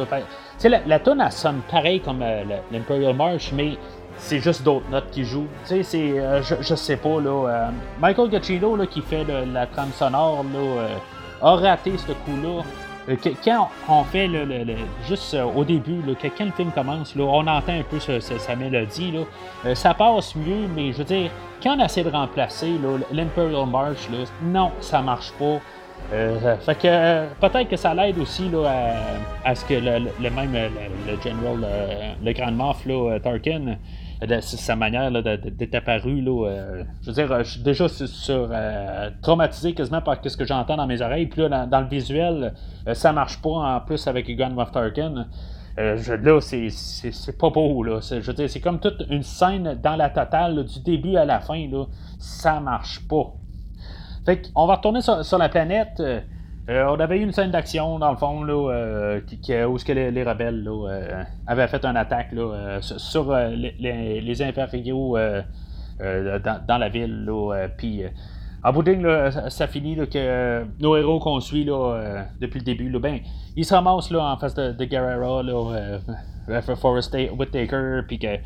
La, 0.64 0.80
la 0.86 1.00
tonne, 1.00 1.22
elle 1.22 1.32
sonne 1.32 1.62
pareil 1.70 2.00
comme 2.00 2.22
euh, 2.22 2.44
l'Imperial 2.72 3.16
March, 3.16 3.52
mais 3.54 3.78
c'est 4.18 4.40
juste 4.40 4.64
d'autres 4.64 4.90
notes 4.90 5.10
qui 5.12 5.24
jouent. 5.24 5.48
c'est, 5.64 5.84
euh, 5.96 6.42
je, 6.42 6.76
sais 6.76 6.98
pas, 6.98 7.20
là. 7.20 7.48
Euh, 7.48 7.70
Michael 8.00 8.32
Giacchino, 8.32 8.78
qui 8.88 9.02
fait 9.02 9.26
la 9.26 9.68
trame 9.68 9.92
sonore, 9.92 10.44
là, 10.54 10.88
a 11.42 11.56
raté 11.56 11.94
ce 11.98 12.14
coup-là. 12.14 12.64
quand 13.44 13.70
on 13.90 14.04
fait 14.06 14.28
le, 14.28 14.66
juste 15.06 15.36
au 15.56 15.64
début, 15.64 16.02
quand 16.22 16.46
le 16.46 16.52
film 16.52 16.72
commence, 16.72 17.14
on 17.18 17.46
entend 17.46 17.74
un 17.74 17.84
peu 17.84 18.00
sa 18.00 18.56
mélodie. 18.56 19.14
ça 19.74 19.94
passe 19.94 20.36
mieux, 20.36 20.68
mais 20.74 20.94
je 20.94 21.00
veux 21.00 21.04
dire, 21.04 21.30
quand 21.62 21.78
on 21.78 21.84
essaie 21.84 22.04
de 22.04 22.10
remplacer 22.10 22.72
l'Imperial 23.12 23.68
March, 23.68 24.08
non, 24.42 24.72
ça 24.80 25.02
marche 25.02 25.32
pas. 25.34 25.60
Euh, 26.14 26.58
fait 26.58 26.76
que 26.76 26.88
euh, 26.88 27.26
peut-être 27.42 27.68
que 27.68 27.78
ça 27.78 27.94
l'aide 27.94 28.18
aussi 28.20 28.48
là, 28.50 28.94
à, 29.44 29.56
ce 29.56 29.66
que 29.66 29.74
le, 29.74 30.30
même 30.30 30.54
le, 30.54 31.22
General, 31.22 32.16
le, 32.24 32.34
Grand 32.34 32.52
Moff 32.52 32.86
là, 32.86 33.20
Tarkin, 33.20 33.78
sa 34.40 34.76
manière 34.76 35.12
d'être 35.12 35.76
apparu, 35.76 36.22
là, 36.22 36.48
je 37.02 37.08
veux 37.08 37.14
dire, 37.14 37.44
je 37.44 37.52
suis 37.52 37.62
déjà 37.64 37.88
sur, 37.88 38.50
traumatisé 39.22 39.74
quasiment 39.74 40.02
par 40.02 40.18
ce 40.24 40.38
que 40.38 40.46
j'entends 40.46 40.78
dans 40.78 40.88
mes 40.88 41.02
oreilles. 41.02 41.26
Puis 41.26 41.42
là, 41.42 41.66
dans, 41.66 41.82
le 41.82 41.88
visuel, 41.88 42.54
ça 42.94 43.12
marche 43.12 43.42
pas 43.42 43.50
en 43.50 43.82
plus 43.82 44.08
avec 44.08 44.30
Grand 44.38 44.52
Moff 44.52 44.72
Tarkin. 44.72 45.26
là, 45.76 46.40
c'est 46.40 47.38
pas 47.38 47.50
beau. 47.50 47.84
Là. 47.84 48.00
Je 48.02 48.20
veux 48.20 48.34
dire, 48.34 48.50
c'est 48.50 48.62
comme 48.62 48.80
toute 48.80 49.04
une 49.10 49.24
scène 49.24 49.80
dans 49.82 49.96
la 49.96 50.10
totale, 50.10 50.66
du 50.66 50.80
début 50.82 51.18
à 51.18 51.26
la 51.26 51.40
fin. 51.40 51.68
Là, 51.68 51.86
ça 52.20 52.60
marche 52.60 53.06
pas. 53.08 53.34
On 54.56 54.66
va 54.66 54.76
retourner 54.76 55.02
sur, 55.02 55.38
la 55.38 55.50
planète. 55.50 56.00
Euh, 56.00 56.20
euh, 56.70 56.88
on 56.90 57.00
avait 57.00 57.20
eu 57.20 57.24
une 57.24 57.32
scène 57.32 57.52
d'action, 57.52 58.00
dans 58.00 58.12
le 58.12 58.18
fond, 58.18 58.44
euh, 58.48 59.20
où 59.68 59.78
les, 59.88 60.24
rebelles 60.24 60.68
avaient 61.46 61.68
fait 61.68 61.86
une 61.86 61.98
attaque 61.98 62.34
sur 62.82 63.36
les, 63.36 64.22
les, 64.22 64.42
impériaux 64.42 65.18
dans, 66.00 66.78
la 66.80 66.90
ville. 66.90 67.32
Puis, 67.78 68.02
en 68.64 68.74
bout 68.74 68.82
de 68.82 69.30
ça, 69.50 69.68
finit 69.68 69.96
que 70.08 70.66
nos 70.80 70.98
héros 70.98 71.20
qu'on 71.20 71.40
suit 71.40 71.66
depuis 71.66 72.60
le 72.60 72.66
début, 72.66 72.90
ben, 72.98 73.20
ils 73.56 73.66
se 73.66 73.76
ramassent 73.76 74.12
en 74.12 74.38
face 74.38 74.56
de, 74.56 74.72
de 74.72 74.86
Guerrero, 74.86 75.72
Forrest 76.78 77.16
Whitaker, 77.38 78.02
puis 78.08 78.18
que 78.18 78.38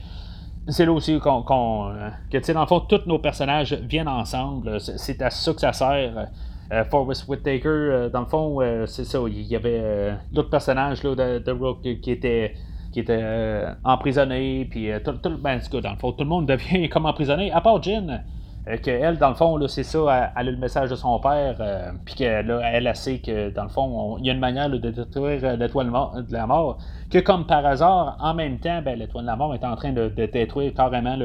c'est 0.71 0.85
là 0.85 0.91
aussi 0.91 1.19
qu'on, 1.19 1.89
euh, 1.89 2.09
que, 2.31 2.37
tu 2.37 2.43
sais, 2.43 2.53
dans 2.53 2.61
le 2.61 2.67
fond, 2.67 2.79
tous 2.81 3.01
nos 3.05 3.19
personnages 3.19 3.73
viennent 3.73 4.07
ensemble. 4.07 4.79
C'est 4.79 5.21
à 5.21 5.29
ça 5.29 5.53
que 5.53 5.61
ça 5.61 5.73
sert. 5.73 6.27
Euh, 6.71 6.83
Forrest 6.85 7.27
Whitaker, 7.27 7.67
euh, 7.67 8.09
dans 8.09 8.21
le 8.21 8.25
fond, 8.27 8.59
c'est 8.85 9.05
ça. 9.05 9.19
Il 9.27 9.41
y 9.41 9.55
avait 9.55 10.13
d'autres 10.31 10.49
personnages 10.49 11.03
là, 11.03 11.15
de, 11.15 11.39
de 11.39 11.51
Rook 11.51 11.81
qui 11.81 12.11
étaient 12.11 12.53
qui 12.91 13.01
était 13.01 13.65
emprisonné, 13.83 14.67
puis 14.67 14.89
tout, 15.05 15.11
tout, 15.11 15.37
ben, 15.37 15.59
dans 15.71 15.91
le 15.91 15.97
fond, 15.97 16.11
tout 16.11 16.23
le 16.23 16.29
monde 16.29 16.47
devient 16.47 16.89
comme 16.89 17.05
emprisonné, 17.05 17.51
à 17.51 17.61
part 17.61 17.83
Jin, 17.83 18.21
euh, 18.67 18.77
qu'elle, 18.77 19.17
dans 19.17 19.29
le 19.29 19.35
fond, 19.35 19.57
c'est 19.67 19.83
ça, 19.83 20.31
elle, 20.35 20.47
a 20.47 20.51
le 20.51 20.57
message 20.57 20.89
de 20.89 20.95
son 20.95 21.17
père, 21.19 21.55
euh, 21.59 21.91
puis 22.03 22.15
qu'elle 22.15 22.51
elle, 22.63 22.87
a 22.87 22.93
sait 22.93 23.19
que, 23.19 23.49
dans 23.49 23.63
le 23.63 23.69
fond, 23.69 24.17
il 24.19 24.25
y 24.25 24.29
a 24.29 24.33
une 24.33 24.39
manière 24.39 24.69
de 24.69 24.77
détruire 24.77 25.39
euh, 25.43 25.55
l'étoile 25.55 25.87
de 25.87 26.33
la 26.33 26.45
mort, 26.45 26.77
que 27.09 27.19
comme 27.19 27.45
par 27.45 27.65
hasard, 27.65 28.17
en 28.19 28.33
même 28.33 28.59
temps, 28.59 28.81
ben, 28.81 28.99
l'étoile 28.99 29.23
de 29.23 29.29
la 29.29 29.37
mort 29.37 29.55
est 29.55 29.63
en 29.63 29.75
train 29.75 29.93
de, 29.93 30.09
détruire 30.09 30.73
carrément 30.73 31.17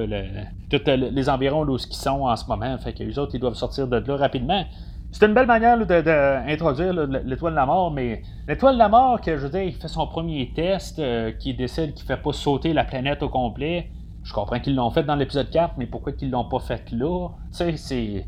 tous 0.70 0.80
les 0.86 1.28
environs 1.28 1.66
où 1.66 1.76
ils 1.76 1.94
sont 1.94 2.22
en 2.22 2.36
ce 2.36 2.46
moment, 2.46 2.78
fait 2.78 2.92
que 2.92 3.02
les 3.02 3.18
autres, 3.18 3.32
ils 3.34 3.40
doivent 3.40 3.54
sortir 3.54 3.88
de 3.88 3.96
là 3.96 4.16
rapidement. 4.16 4.64
C'est 5.10 5.26
une 5.26 5.34
belle 5.34 5.46
manière 5.46 5.78
d'introduire 5.78 6.92
l'étoile 6.92 7.52
de 7.52 7.56
la 7.56 7.66
mort, 7.66 7.90
mais 7.90 8.22
l'étoile 8.48 8.74
de 8.74 8.78
la 8.78 8.88
mort, 8.88 9.20
que 9.20 9.36
je 9.36 9.42
veux 9.42 9.50
dire, 9.50 9.62
il 9.62 9.74
fait 9.74 9.86
son 9.86 10.06
premier 10.06 10.52
test, 10.54 11.00
qui 11.38 11.54
décide 11.54 11.94
qu'il 11.94 12.04
ne 12.04 12.16
fait 12.16 12.22
pas 12.22 12.32
sauter 12.32 12.72
la 12.72 12.84
planète 12.84 13.22
au 13.22 13.28
complet. 13.28 13.90
Je 14.24 14.32
comprends 14.32 14.58
qu'ils 14.58 14.74
l'ont 14.74 14.90
fait 14.90 15.04
dans 15.04 15.14
l'épisode 15.14 15.50
4, 15.50 15.74
mais 15.76 15.86
pourquoi 15.86 16.12
qu'ils 16.12 16.30
l'ont 16.30 16.48
pas 16.48 16.58
fait 16.58 16.90
là? 16.92 17.28
Tu 17.52 17.58
sais, 17.58 17.76
c'est. 17.76 18.26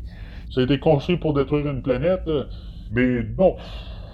Ça 0.51 0.61
a 0.61 0.63
été 0.63 0.79
construit 0.79 1.17
pour 1.17 1.33
détruire 1.33 1.67
une 1.67 1.81
planète, 1.81 2.29
mais 2.91 3.23
non. 3.37 3.55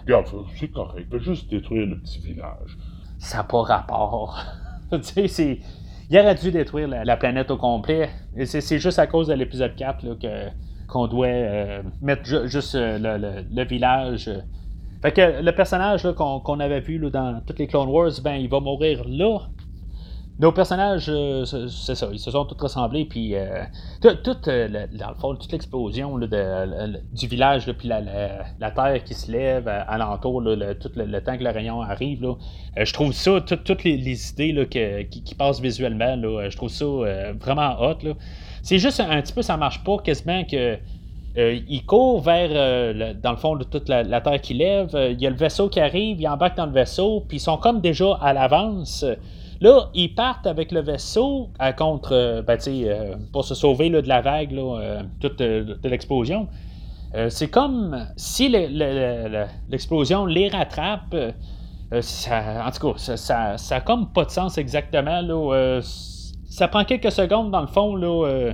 Regarde, 0.02 0.26
c'est 0.56 0.70
correct. 0.70 1.08
Fais 1.12 1.20
juste 1.20 1.50
détruire 1.50 1.88
le 1.88 2.00
petit 2.00 2.20
village. 2.20 2.78
Ça 3.20 3.38
n'a 3.38 3.44
pas 3.44 3.62
rapport. 3.62 4.44
tu 4.92 5.04
sais, 5.04 5.28
c'est. 5.28 5.60
Il 6.10 6.20
aurait 6.20 6.36
dû 6.36 6.52
détruire 6.52 6.88
la, 6.88 7.18
planète 7.18 7.50
au 7.52 7.58
complet. 7.58 8.10
Et 8.36 8.46
c'est 8.46 8.80
juste 8.80 9.00
à 9.00 9.08
cause 9.08 9.28
de 9.28 9.34
l'épisode 9.34 9.76
4 9.76 10.04
là, 10.04 10.16
que, 10.22 10.50
qu'on 10.88 11.08
doit 11.08 11.28
euh, 11.28 11.82
mettre 12.02 12.48
juste 12.48 12.76
euh, 12.76 13.44
le, 13.52 13.64
village. 13.64 14.30
Fait 15.02 15.12
que 15.12 15.42
le 15.42 15.52
personnage 15.54 16.08
qu'on, 16.14 16.60
avait 16.60 16.82
vu 16.82 16.98
là, 16.98 17.10
dans 17.10 17.42
toutes 17.46 17.60
les 17.60 17.68
Clone 17.68 17.90
Wars, 17.90 18.12
ben 18.24 18.36
il 18.36 18.50
va 18.50 18.60
mourir 18.60 19.04
là. 19.08 19.40
Nos 20.40 20.52
personnages, 20.52 21.06
euh, 21.10 21.46
c'est 21.46 21.94
ça, 21.94 22.10
ils 22.12 22.18
se 22.18 22.32
sont 22.32 22.44
tous 22.46 22.60
ressemblés, 22.60 23.06
puis 23.06 23.36
euh, 23.36 23.64
euh, 24.04 24.16
le 24.16 25.38
toute 25.38 25.52
l'explosion 25.52 26.18
du 26.18 27.28
village, 27.28 27.72
puis 27.74 27.88
la, 27.88 28.72
terre 28.72 29.04
qui 29.04 29.14
se 29.14 29.32
lève 29.32 29.68
alentour, 29.68 30.42
tout 30.80 30.92
le, 30.96 31.20
temps 31.20 31.38
que 31.38 31.44
le 31.44 31.52
rayon 31.52 31.82
arrive, 31.84 32.36
je 32.76 32.94
trouve 32.94 33.14
ça, 33.14 33.42
toutes 33.42 33.84
les, 33.84 34.32
idées 34.32 34.68
qui, 35.08 35.36
passent 35.36 35.62
visuellement, 35.62 36.20
je 36.50 36.58
trouve 36.58 36.70
ça 36.70 36.86
vraiment 37.40 37.80
hot. 37.80 38.16
C'est 38.64 38.80
juste 38.80 39.02
un, 39.02 39.22
petit 39.22 39.34
peu, 39.34 39.44
ça 39.44 39.56
marche 39.56 39.84
pas 39.84 40.00
quasiment 40.00 40.44
que. 40.46 40.80
il 41.38 41.86
court 41.86 42.22
vers, 42.22 43.14
dans 43.22 43.32
le 43.32 43.38
fond, 43.38 43.56
de 43.56 43.66
toute 43.66 43.88
la, 43.88 44.22
terre 44.22 44.42
qui 44.42 44.56
lève. 44.56 44.90
Il 45.12 45.22
y 45.22 45.28
a 45.28 45.30
le 45.30 45.36
vaisseau 45.36 45.70
qui 45.70 45.80
arrive, 45.80 46.20
il 46.20 46.28
embarque 46.28 46.58
dans 46.58 46.66
le 46.66 46.72
vaisseau, 46.72 47.24
puis 47.28 47.38
ils 47.38 47.40
sont 47.40 47.58
comme 47.58 47.82
déjà 47.82 48.16
à 48.20 48.34
l'avance. 48.34 49.06
Là, 49.64 49.90
ils 49.94 50.14
partent 50.14 50.46
avec 50.46 50.74
le 50.74 50.82
vaisseau 50.82 51.48
à 51.58 51.72
contre, 51.72 52.12
euh, 52.12 52.42
ben, 52.42 52.60
euh, 52.68 53.16
pour 53.32 53.46
se 53.46 53.56
sauver 53.56 53.90
de 53.90 54.10
la 54.10 54.20
vague, 54.20 54.52
là, 54.52 55.04
toute, 55.22 55.40
de 55.40 55.88
l'explosion. 55.88 56.50
c'est 57.30 57.50
comme 57.50 58.08
si 58.18 58.50
l'explosion 58.50 60.26
les 60.26 60.50
rattrape. 60.50 61.16
en 61.16 62.72
tout 62.72 62.92
cas, 62.92 63.16
ça, 63.16 63.58
ça, 63.58 63.80
comme 63.80 64.12
pas 64.12 64.26
de 64.26 64.32
sens 64.32 64.58
exactement. 64.58 65.22
Là, 65.22 65.80
ça 66.50 66.68
prend 66.68 66.84
quelques 66.84 67.14
secondes 67.14 67.50
dans 67.50 67.62
le 67.62 67.68
fond. 67.68 67.96
Là, 67.96 68.52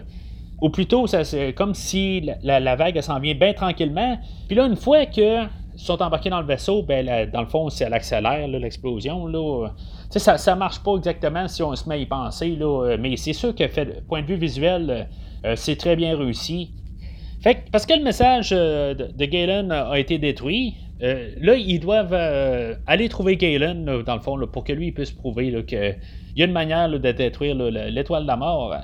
ou 0.62 0.69
plutôt, 0.69 1.08
c'est 1.08 1.54
comme 1.54 1.74
si 1.74 2.30
la, 2.43 2.76
vague 2.76 3.02
s'en 3.02 3.19
vient 3.19 3.34
bien 3.34 3.54
tranquillement. 3.54 4.19
Puis 4.48 4.56
là, 4.56 4.67
une 4.67 4.76
fois 4.76 5.08
que 5.08 5.48
sont 5.76 6.02
embarqués 6.04 6.30
dans 6.30 6.41
le 6.41 6.45
vaisseau, 6.45 6.84
ben, 6.84 7.32
dans 7.32 7.41
le 7.41 7.48
fond, 7.48 7.69
c'est 7.69 7.86
à 7.86 7.89
l'accélère, 7.89 8.48
l'explosion. 8.48 9.26
Là. 9.26 9.69
Ça, 10.10 10.39
ça 10.39 10.56
marche 10.56 10.80
pas 10.80 10.95
exactement 10.95 11.48
si 11.48 11.62
on 11.62 11.76
se 11.76 11.88
met 11.88 11.95
à 11.95 11.98
y 12.00 12.06
penser, 12.08 12.56
là, 12.56 12.98
mais 12.98 13.15
c'est 13.15 13.34
sûr 13.34 13.54
que, 13.54 13.67
fait, 13.67 14.04
point 14.08 14.22
de 14.22 14.28
vue 14.28 14.38
visuel, 14.38 15.08
euh, 15.45 15.54
c'est 15.56 15.76
très 15.76 15.95
bien 15.95 16.17
réussi. 16.17 16.72
Fait 17.41 17.63
parce 17.72 17.86
que 17.86 17.93
le 17.93 18.04
message 18.04 18.50
euh, 18.52 18.93
de, 18.93 19.26
Galen 19.26 19.72
a 19.72 19.98
été 19.98 20.17
détruit, 20.17 20.76
euh, 21.02 21.32
là, 21.39 21.56
ils 21.56 21.80
doivent 21.80 22.13
aller 22.88 23.08
trouver 23.08 23.38
Galen, 23.38 23.86
dans 24.04 24.15
le 24.15 24.22
fond, 24.22 24.38
pour 24.52 24.63
que 24.63 24.74
lui 24.74 24.91
puisse 24.91 25.12
prouver 25.12 25.63
qu'il 25.65 25.95
y 26.36 26.41
a 26.41 26.45
une 26.45 26.52
manière 26.52 26.89
de 26.89 27.12
détruire 27.12 27.56
l'étoile 27.56 28.24
de 28.24 28.28
la 28.28 28.36
mort. 28.36 28.76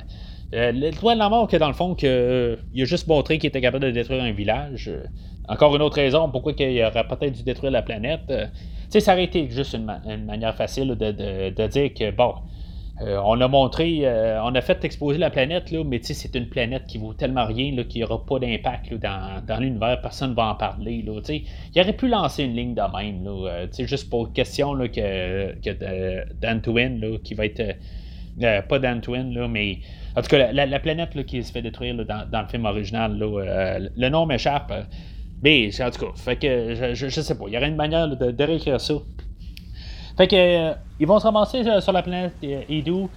l'étoile 0.53 1.17
de 1.17 1.19
la 1.19 1.29
mort, 1.29 1.47
que 1.47 1.57
dans 1.57 1.67
le 1.67 1.73
fond, 1.73 1.95
que, 1.95 2.57
il 2.73 2.83
a 2.83 2.85
juste 2.85 3.07
montré 3.07 3.37
qu'il 3.37 3.49
était 3.49 3.61
capable 3.61 3.85
de 3.85 3.91
détruire 3.91 4.23
un 4.23 4.31
village. 4.31 4.91
Encore 5.47 5.75
une 5.75 5.81
autre 5.81 5.97
raison 5.97 6.29
pourquoi 6.29 6.53
il 6.57 6.83
aurait 6.83 7.07
peut-être 7.07 7.33
dû 7.33 7.43
détruire 7.43 7.71
la 7.71 7.81
planète. 7.81 8.31
Euh, 8.95 8.99
ça 8.99 9.13
aurait 9.13 9.25
été 9.25 9.49
juste 9.49 9.73
une, 9.75 10.25
manière 10.25 10.55
facile 10.55 10.95
de, 10.95 11.67
dire 11.67 11.93
que, 11.93 12.11
bon, 12.11 12.35
euh, 13.01 13.19
on 13.25 13.39
a 13.41 13.47
montré, 13.47 14.01
euh, 14.03 14.41
on 14.43 14.55
a 14.55 14.61
fait 14.61 14.83
exposer 14.85 15.17
la 15.17 15.29
planète, 15.29 15.71
là, 15.71 15.83
mais 15.85 15.99
c'est 16.01 16.33
une 16.35 16.47
planète 16.47 16.85
qui 16.87 16.97
vaut 16.97 17.13
tellement 17.13 17.45
rien 17.45 17.75
qu'il 17.83 17.99
n'y 17.99 18.03
aura 18.03 18.25
pas 18.25 18.39
d'impact 18.39 18.93
dans, 18.93 19.59
l'univers, 19.59 19.99
personne 20.01 20.31
ne 20.31 20.35
va 20.35 20.47
en 20.47 20.55
parler. 20.55 21.03
Là, 21.05 21.21
il 21.73 21.81
aurait 21.81 21.93
pu 21.93 22.07
lancer 22.07 22.43
une 22.43 22.55
ligne 22.55 22.73
de 22.73 22.81
même, 22.97 23.23
là, 23.25 23.65
juste 23.77 24.09
pour 24.09 24.31
question 24.31 24.77
que, 24.87 25.55
que 25.61 26.33
d'Antwin, 26.39 27.19
qui 27.23 27.33
va 27.33 27.45
être. 27.45 27.75
pas 28.67 28.79
d'Antwin, 28.79 29.47
mais. 29.47 29.79
En 30.17 30.21
tout 30.21 30.29
cas, 30.29 30.53
la, 30.53 30.79
planète 30.79 31.25
qui 31.25 31.43
se 31.43 31.51
fait 31.51 31.61
détruire 31.61 31.93
dans, 31.93 32.25
dans, 32.31 32.41
le 32.41 32.47
film 32.47 32.63
original, 32.63 33.17
le 33.19 34.09
nom 34.09 34.25
m'échappe. 34.25 34.71
Mais, 35.43 35.69
en 35.81 35.91
tout 35.91 36.05
cas, 36.05 36.11
fait 36.15 36.35
que 36.37 36.93
je, 36.93 37.07
je, 37.09 37.21
sais 37.21 37.35
pas. 37.35 37.45
Il 37.47 37.53
y 37.53 37.57
aurait 37.57 37.67
une 37.67 37.75
manière 37.75 38.07
de, 38.07 38.43
réécrire 38.43 38.79
ça. 38.79 38.95
Fait 40.17 40.27
que 40.27 40.35
euh, 40.35 40.73
ils 40.99 41.07
vont 41.07 41.19
se 41.19 41.25
ramasser 41.25 41.67
euh, 41.67 41.81
sur 41.81 41.91
la 41.91 42.01
planète 42.01 42.33
Edu, 42.41 43.07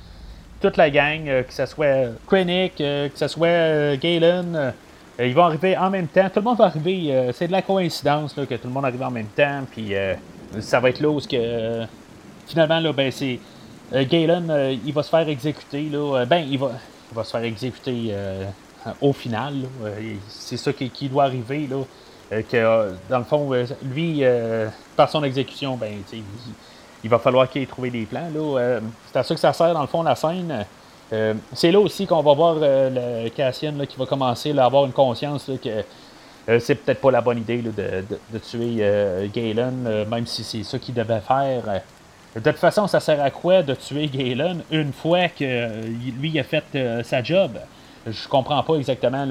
toute 0.60 0.76
la 0.76 0.90
gang, 0.90 1.28
euh, 1.28 1.42
que 1.44 1.52
ce 1.52 1.64
soit 1.66 2.12
Krennic, 2.26 2.76
que 2.76 3.10
ce 3.14 3.28
soit 3.28 3.96
Galen. 3.96 4.74
ils 5.20 5.34
vont 5.34 5.44
arriver 5.44 5.76
en 5.76 5.90
même 5.90 6.08
temps. 6.08 6.28
Tout 6.28 6.40
le 6.40 6.42
monde 6.42 6.58
va 6.58 6.66
arriver. 6.66 7.30
c'est 7.32 7.46
de 7.46 7.52
la 7.52 7.62
coïncidence 7.62 8.34
que 8.34 8.54
tout 8.54 8.66
le 8.66 8.74
monde 8.74 8.84
arrive 8.84 9.02
en 9.02 9.10
même 9.10 9.28
temps. 9.28 9.62
Puis 9.70 9.92
ça 10.60 10.80
va 10.80 10.90
être 10.90 11.00
là 11.00 11.08
où 11.08 11.20
que 11.20 11.84
finalement 12.46 12.80
là, 12.80 12.92
ben 12.92 13.10
c'est 13.12 13.38
Galen, 13.92 14.78
il 14.84 14.92
va 14.92 15.02
se 15.02 15.10
faire 15.10 15.28
exécuter 15.28 15.88
là. 15.90 16.24
ben 16.26 16.44
il 16.50 16.58
va, 16.58 16.72
il 17.10 17.14
va 17.14 17.24
se 17.24 17.30
faire 17.30 17.42
exécuter 17.42 18.14
au 19.00 19.12
final. 19.12 19.54
c'est 20.28 20.56
ça 20.56 20.72
qui, 20.72 20.90
qui, 20.90 21.08
doit 21.08 21.24
arriver 21.24 21.66
là. 21.68 21.82
Euh, 22.32 22.42
que 22.42 22.56
euh, 22.56 22.92
dans 23.08 23.18
le 23.18 23.24
fond, 23.24 23.52
euh, 23.52 23.64
lui, 23.82 24.22
par 24.96 25.08
son 25.08 25.24
exécution, 25.24 25.76
ben, 25.76 25.92
il, 27.02 27.10
va 27.10 27.18
falloir 27.18 27.48
qu'il 27.48 27.62
ait 27.62 27.66
trouvé 27.66 27.90
des 27.90 28.04
plans. 28.04 28.28
Là. 28.34 28.80
c'est 29.06 29.18
à 29.18 29.22
ça 29.22 29.34
que 29.34 29.40
ça 29.40 29.52
sert, 29.52 29.72
dans 29.72 29.80
le 29.80 29.86
fond, 29.86 30.02
la 30.02 30.14
scène. 30.14 30.66
c'est 31.54 31.72
là 31.72 31.80
aussi 31.80 32.06
qu'on 32.06 32.22
va 32.22 32.34
voir 32.34 32.56
le 32.60 33.28
Cassian 33.30 33.74
qui 33.88 33.96
va 33.96 34.06
commencer 34.06 34.56
à 34.58 34.64
avoir 34.64 34.84
une 34.84 34.92
conscience 34.92 35.50
que 35.62 36.58
c'est 36.60 36.74
peut-être 36.76 37.00
pas 37.00 37.10
la 37.10 37.20
bonne 37.20 37.38
idée 37.38 37.62
de, 37.62 38.38
tuer 38.38 39.28
Galen, 39.32 40.04
même 40.10 40.26
si 40.26 40.44
c'est 40.44 40.64
ça 40.64 40.78
qu'il 40.78 40.94
devait 40.94 41.20
faire. 41.20 41.62
De 42.34 42.50
toute 42.50 42.58
façon, 42.58 42.86
ça 42.86 43.00
sert 43.00 43.22
à 43.22 43.30
quoi 43.30 43.62
de 43.62 43.74
tuer 43.74 44.06
Galen 44.08 44.62
une 44.70 44.92
fois 44.92 45.28
que 45.28 45.86
lui 46.20 46.38
a 46.38 46.44
fait 46.44 46.64
sa 47.04 47.22
job? 47.22 47.52
Je 48.10 48.28
comprends 48.28 48.62
pas 48.62 48.74
exactement 48.74 49.26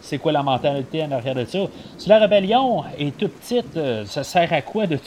c'est 0.00 0.18
quoi 0.18 0.32
la 0.32 0.42
mentalité 0.42 1.02
en 1.04 1.12
arrière 1.12 1.34
de 1.34 1.44
ça. 1.44 1.58
Si 1.96 2.08
la 2.08 2.18
rébellion 2.18 2.84
est 2.98 3.16
toute 3.16 3.32
petite, 3.32 3.78
ça 4.06 4.24
sert 4.24 4.52
à 4.52 4.62
quoi 4.62 4.86
de, 4.86 4.98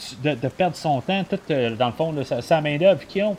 perdre 0.48 0.76
son 0.76 1.00
temps, 1.00 1.24
tout 1.28 1.38
dans 1.78 1.86
le 1.86 1.92
fond, 1.92 2.14
sa, 2.40 2.60
main-d'œuvre 2.60 3.06
qu'ils 3.06 3.24
ont? 3.24 3.36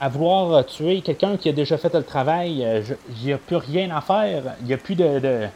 à 0.00 0.08
vouloir 0.08 0.52
euh, 0.52 0.62
tuer 0.62 1.00
quelqu'un 1.00 1.36
qui 1.36 1.48
a 1.48 1.52
déjà 1.52 1.78
fait 1.78 1.92
le 1.94 2.02
travail, 2.02 2.64
euh, 2.64 2.82
il 3.10 3.26
n'y 3.26 3.32
a 3.32 3.38
plus 3.38 3.56
rien 3.56 3.90
à 3.94 4.00
faire. 4.00 4.42
Il 4.60 4.66
n'y 4.66 4.74
a 4.74 4.78
plus 4.78 4.94
de. 4.94 5.46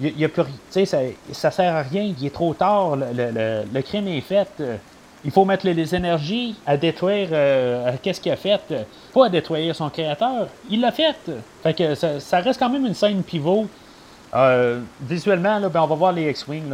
il 0.00 0.18
y 0.18 0.24
a 0.24 0.28
ça, 0.70 0.98
ça 1.32 1.50
sert 1.50 1.74
à 1.74 1.82
rien, 1.82 2.02
il 2.02 2.26
est 2.26 2.34
trop 2.34 2.54
tard, 2.54 2.96
le, 2.96 3.80
crime 3.82 4.08
est 4.08 4.20
fait. 4.20 4.48
Il 5.24 5.30
faut 5.30 5.44
mettre 5.44 5.66
les, 5.66 5.94
énergies 5.94 6.54
à 6.66 6.76
détruire 6.76 7.28
euh, 7.32 7.92
qu'est-ce 8.02 8.20
qu'il 8.20 8.32
a 8.32 8.36
fait, 8.36 8.60
pas 9.12 9.26
à 9.26 9.28
détruire 9.28 9.74
son 9.74 9.90
créateur. 9.90 10.48
Il 10.70 10.80
l'a 10.80 10.92
fait. 10.92 11.16
Fait 11.62 11.74
que 11.74 11.94
ça, 11.94 12.40
reste 12.40 12.58
quand 12.58 12.70
même 12.70 12.86
une 12.86 12.94
scène 12.94 13.22
pivot. 13.22 13.66
visuellement, 15.02 15.58
là, 15.58 15.68
ben, 15.68 15.82
on 15.82 15.86
va 15.86 15.94
voir 15.94 16.12
les 16.12 16.30
X-Wing 16.30 16.70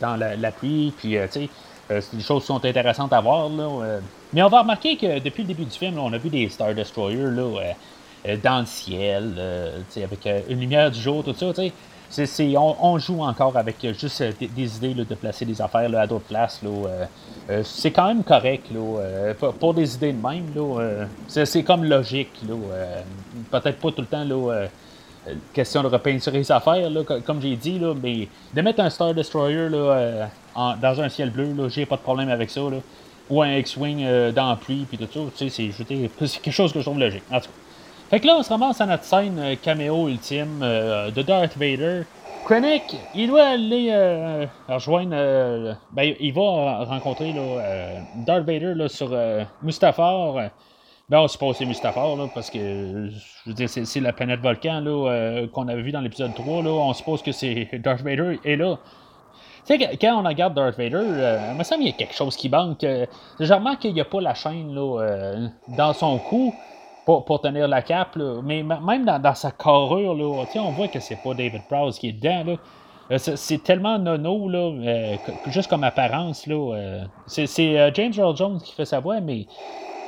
dans 0.00 0.16
la, 0.16 0.52
pluie, 0.52 0.92
puis 0.96 1.16
tu 1.32 1.40
sais, 1.40 1.48
euh, 1.90 2.00
des 2.12 2.22
choses 2.22 2.42
qui 2.42 2.46
sont 2.46 2.64
intéressantes 2.64 3.12
à 3.12 3.20
voir. 3.20 3.48
Là, 3.50 3.68
euh. 3.82 4.00
Mais 4.32 4.42
on 4.42 4.48
va 4.48 4.60
remarquer 4.60 4.96
que 4.96 5.18
depuis 5.18 5.42
le 5.42 5.48
début 5.48 5.64
du 5.64 5.76
film, 5.76 5.98
on 5.98 6.12
a 6.12 6.18
vu 6.18 6.30
des 6.30 6.48
Star 6.48 6.74
Destroyers 6.74 7.30
là, 7.30 7.74
euh, 8.26 8.36
dans 8.42 8.60
le 8.60 8.66
ciel, 8.66 9.34
avec 9.96 10.28
une 10.48 10.60
lumière 10.60 10.90
du 10.90 11.00
jour, 11.00 11.22
tout 11.22 11.34
ça. 11.34 11.52
C'est, 12.14 12.54
on, 12.56 12.98
joue 12.98 13.22
encore 13.22 13.56
avec 13.56 13.76
juste 13.98 14.22
des, 14.38 14.76
idées 14.76 14.94
de 14.94 15.14
placer 15.14 15.44
des 15.44 15.60
affaires 15.60 15.90
à 15.98 16.06
d'autres 16.06 16.26
places. 16.26 16.60
Là, 16.62 17.08
c'est 17.64 17.90
quand 17.90 18.06
même 18.06 18.22
correct 18.22 18.66
là, 18.72 19.34
pour, 19.58 19.74
des 19.74 19.94
idées 19.96 20.12
de 20.12 20.22
même. 20.22 20.46
Là, 20.54 21.06
c'est, 21.26 21.62
comme 21.64 21.84
logique. 21.84 22.30
Là, 22.48 22.54
peut-être 23.50 23.78
pas 23.78 23.90
tout 23.90 24.02
le 24.02 24.06
temps 24.06 24.24
là, 24.24 24.68
question 25.52 25.82
de 25.82 25.88
repeinturer 25.88 26.38
les 26.38 26.52
affaires, 26.52 26.90
là, 26.90 27.02
comme 27.24 27.40
j'ai 27.40 27.56
dit, 27.56 27.78
là, 27.78 27.94
mais 28.00 28.28
de 28.52 28.60
mettre 28.60 28.80
un 28.80 28.90
Star 28.90 29.14
Destroyer 29.14 29.68
là, 29.68 30.28
dans 30.54 31.00
un 31.00 31.08
ciel 31.08 31.30
bleu, 31.30 31.52
là, 31.52 31.68
j'ai 31.68 31.86
pas 31.86 31.96
de 31.96 32.02
problème 32.02 32.28
avec 32.28 32.50
ça. 32.50 32.60
Là. 32.60 32.78
Ou 33.30 33.42
un 33.42 33.56
X-Wing 33.56 34.04
euh, 34.04 34.32
dans 34.32 34.50
la 34.50 34.56
pluie, 34.56 34.86
puis 34.86 34.98
tout 34.98 35.08
ça. 35.12 35.20
Tu 35.36 35.48
sais, 35.48 35.72
c'est, 35.72 35.86
quelque 36.42 36.50
chose 36.50 36.72
que 36.72 36.80
je 36.80 36.84
trouve 36.84 36.98
logique. 36.98 37.22
En 37.30 37.40
tout 37.40 37.46
cas. 37.46 37.63
Fait 38.14 38.20
que 38.20 38.28
là, 38.28 38.36
on 38.38 38.44
se 38.44 38.48
ramasse 38.48 38.80
à 38.80 38.86
notre 38.86 39.02
scène 39.02 39.40
euh, 39.40 39.56
caméo 39.60 40.06
ultime 40.06 40.60
euh, 40.62 41.10
de 41.10 41.20
Darth 41.20 41.56
Vader. 41.56 42.02
Krennic, 42.44 42.96
il 43.12 43.26
doit 43.26 43.42
aller 43.42 44.46
rejoindre. 44.68 45.76
ben, 45.90 46.14
il 46.20 46.32
va 46.32 46.84
rencontrer 46.84 47.34
Darth 48.24 48.44
Vader 48.44 48.74
là, 48.76 48.88
sur 48.88 49.10
Mustafar. 49.64 50.50
Ben, 51.08 51.18
on 51.18 51.26
suppose 51.26 51.54
que 51.54 51.58
c'est 51.58 51.64
Mustafar, 51.64 52.14
là, 52.14 52.28
parce 52.32 52.50
que 52.50 53.08
je 53.08 53.48
veux 53.48 53.54
dire, 53.54 53.68
c'est, 53.68 54.00
la 54.00 54.12
planète 54.12 54.38
volcan 54.38 54.78
là, 54.78 55.48
qu'on 55.52 55.66
avait 55.66 55.82
vu 55.82 55.90
dans 55.90 56.00
l'épisode 56.00 56.34
3. 56.34 56.62
Là, 56.62 56.70
on 56.70 56.92
suppose 56.92 57.20
que 57.20 57.32
c'est 57.32 57.68
Darth 57.82 58.02
Vader 58.02 58.38
est 58.44 58.54
là. 58.54 58.78
Tu 59.66 59.78
sais, 59.78 59.96
quand 59.96 60.20
on 60.20 60.28
regarde 60.28 60.54
Darth 60.54 60.76
Vader, 60.76 60.96
euh, 60.96 61.50
il 61.52 61.58
me 61.58 61.64
semble 61.64 61.80
qu'il 61.80 61.90
y 61.90 61.94
a 61.94 61.96
quelque 61.96 62.14
chose 62.14 62.36
qui 62.36 62.50
manque. 62.50 62.84
Euh, 62.84 63.06
je 63.40 63.76
qu'il 63.76 63.94
n'y 63.94 64.00
a 64.00 64.04
pas 64.04 64.20
la 64.20 64.34
chaîne 64.34 64.74
là, 64.74 65.00
euh, 65.00 65.48
dans 65.68 65.94
son 65.94 66.18
cou 66.18 66.54
pour, 67.04 67.40
tenir 67.40 67.68
la 67.68 67.82
cape, 67.82 68.16
mais 68.42 68.62
même 68.62 69.04
dans, 69.04 69.34
sa 69.34 69.50
carrure, 69.50 70.14
là, 70.14 70.44
on 70.56 70.70
voit 70.70 70.88
que 70.88 71.00
c'est 71.00 71.18
pas 71.22 71.34
David 71.34 71.62
Prowse 71.68 71.98
qui 71.98 72.08
est 72.08 72.12
dedans. 72.12 72.44
Là. 72.44 72.56
Euh, 73.10 73.18
c'est 73.18 73.62
tellement 73.62 73.98
nono, 73.98 74.48
là, 74.48 74.72
juste 75.48 75.68
comme 75.68 75.84
apparence. 75.84 76.46
Là, 76.46 77.04
c'est 77.26 77.92
James 77.94 78.12
Earl 78.16 78.36
Jones 78.36 78.60
qui 78.62 78.72
fait 78.74 78.86
sa 78.86 79.00
voix, 79.00 79.20
mais 79.20 79.46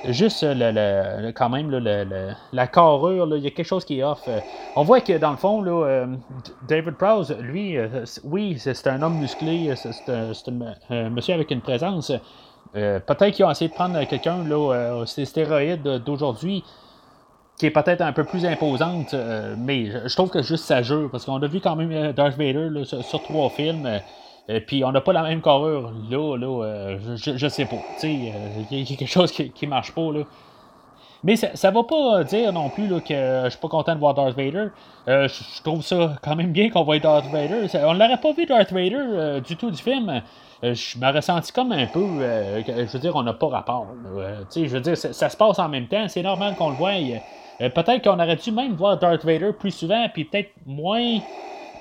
juste 0.09 0.45
le, 0.49 1.31
quand 1.33 1.49
même 1.49 1.71
la 2.53 2.67
carrure, 2.67 3.37
il 3.37 3.43
y 3.43 3.47
a 3.47 3.51
quelque 3.51 3.67
chose 3.67 3.85
qui 3.85 4.01
est 4.01 4.05
off. 4.05 4.23
Euh. 4.29 4.41
On 4.75 4.83
voit 4.83 5.01
que 5.01 5.17
dans 5.19 5.31
le 5.31 5.37
fond, 5.37 5.63
là, 5.63 5.87
euh, 5.87 6.07
David 6.69 6.95
Prowse, 6.95 7.37
lui, 7.41 7.77
euh, 7.77 8.05
oui, 8.25 8.57
c'est 8.59 8.87
un 8.87 9.03
homme 9.03 9.19
musclé, 9.19 9.75
c'est 9.77 10.09
un, 10.09 11.11
monsieur 11.11 11.35
avec 11.35 11.51
une 11.51 11.61
présence. 11.61 12.13
peut-être 12.73 13.31
qu'ils 13.31 13.45
ont 13.45 13.51
essayé 13.51 13.69
de 13.69 13.75
prendre 13.75 14.03
quelqu'un 14.05 14.45
là, 14.45 15.05
ces 15.07 15.25
stéroïdes 15.25 15.83
d'aujourd'hui 16.05 16.65
qui 17.59 17.67
est 17.67 17.71
peut-être 17.71 18.03
un 18.03 18.13
peu 18.13 18.25
plus 18.25 18.45
imposante, 18.45 19.15
mais 19.57 19.91
je 20.07 20.15
trouve 20.15 20.31
que 20.31 20.43
juste 20.43 20.65
ça 20.65 20.83
jure, 20.83 21.09
parce 21.11 21.25
qu'on 21.25 21.43
a 21.43 21.47
vu 21.47 21.61
quand 21.61 21.75
même 21.75 22.13
Darth 22.13 22.37
Vader 22.37 22.85
sur, 22.85 23.23
trois 23.23 23.49
films. 23.49 24.01
Et 24.49 24.61
puis 24.61 24.85
on 24.85 24.93
n'a 24.93 25.01
pas 25.01 25.13
la 25.13 25.23
même 25.23 25.43
carrure. 25.43 25.93
Là, 26.11 26.37
là, 26.37 26.65
euh, 26.65 27.17
je, 27.17 27.37
je, 27.37 27.49
sais 27.49 27.65
pas. 27.65 27.77
Il 28.03 28.27
y, 28.71 28.83
a 28.83 28.85
quelque 28.85 29.07
chose 29.07 29.33
qui, 29.33 29.51
qui 29.51 29.67
marche 29.67 29.93
pas, 29.93 30.13
là. 30.13 30.21
Mais 31.25 31.35
ça, 31.35 31.49
ça 31.55 31.71
va 31.73 31.83
pas 31.83 32.23
dire 32.23 32.53
non 32.53 32.69
plus 32.69 32.87
là, 32.87 33.01
que 33.01 33.43
je 33.45 33.49
suis 33.51 33.59
pas 33.59 33.69
content 33.69 33.95
de 33.95 34.01
voir 34.01 34.15
Darth 34.15 34.37
Vader. 34.37 34.69
Euh, 35.09 35.27
je 35.27 35.63
trouve 35.63 35.83
ça 35.83 36.17
quand 36.23 36.37
même 36.37 36.53
bien 36.53 36.71
qu'on 36.71 36.85
voit 36.85 36.99
Darth 37.01 37.27
Vader. 37.27 37.67
on 37.83 37.95
l'aurait 37.95 38.21
pas 38.21 38.33
vu 38.33 38.47
Darth 38.47 38.73
Vader 38.73 38.97
euh, 38.97 39.41
du 39.41 39.57
tout 39.57 39.71
du 39.71 39.83
film. 39.83 40.23
je 40.63 40.99
me 40.99 41.13
ressenti 41.13 41.53
comme 41.53 41.73
un 41.73 41.87
peu. 41.87 42.07
je 42.69 42.93
veux 42.93 42.99
dire, 43.01 43.17
on 43.17 43.25
n'a 43.25 43.33
pas 43.33 43.49
rapport. 43.49 43.89
je 44.55 44.67
veux 44.67 44.81
dire, 44.81 44.97
ça, 44.97 45.29
se 45.29 45.37
passe 45.37 45.59
en 45.59 45.69
même 45.69 45.89
temps. 45.89 46.07
C'est 46.07 46.23
normal 46.23 46.55
qu'on 46.55 46.71
le 46.71 46.77
voie. 46.77 46.93
Peut-être 47.59 48.03
qu'on 48.03 48.21
aurait 48.21 48.37
dû 48.37 48.53
même 48.53 48.75
voir 48.75 48.99
Darth 48.99 49.25
Vader 49.25 49.53
plus 49.59 49.71
souvent, 49.71 50.07
puis 50.13 50.25
peut-être 50.25 50.51
moins 50.67 51.21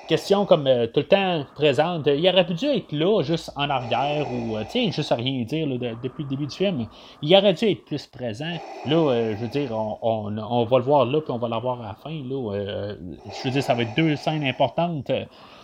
question 0.06 0.46
comme 0.46 0.66
euh, 0.66 0.86
tout 0.86 1.00
le 1.00 1.08
temps 1.08 1.44
présente. 1.54 2.06
Il 2.06 2.26
aurait 2.28 2.46
pu 2.46 2.54
dû 2.54 2.66
être 2.66 2.92
là, 2.92 3.22
juste 3.22 3.50
en 3.56 3.68
arrière, 3.68 4.26
ou, 4.30 4.56
euh, 4.56 4.64
sais, 4.68 4.90
juste 4.90 5.12
à 5.12 5.16
rien 5.16 5.42
dire 5.42 5.66
depuis 6.02 6.22
le 6.24 6.28
début 6.28 6.46
du 6.46 6.54
film. 6.54 6.86
Il 7.22 7.36
aurait 7.36 7.52
dû 7.52 7.66
être 7.66 7.84
plus 7.84 8.06
présent. 8.06 8.52
Là, 8.86 8.96
euh, 8.96 9.34
je 9.36 9.42
veux 9.42 9.48
dire, 9.48 9.70
on, 9.72 10.64
va 10.64 10.78
le 10.78 10.84
voir 10.84 11.04
là, 11.04 11.20
puis 11.20 11.30
on 11.30 11.38
va 11.38 11.48
l'avoir 11.48 11.80
à 11.82 11.88
la 11.88 11.94
fin. 11.94 12.10
Là, 12.10 12.94
je 12.96 13.44
veux 13.44 13.50
dire, 13.50 13.62
ça 13.62 13.74
va 13.74 13.82
être 13.82 13.94
deux 13.96 14.16
scènes 14.16 14.44
importantes, 14.44 15.10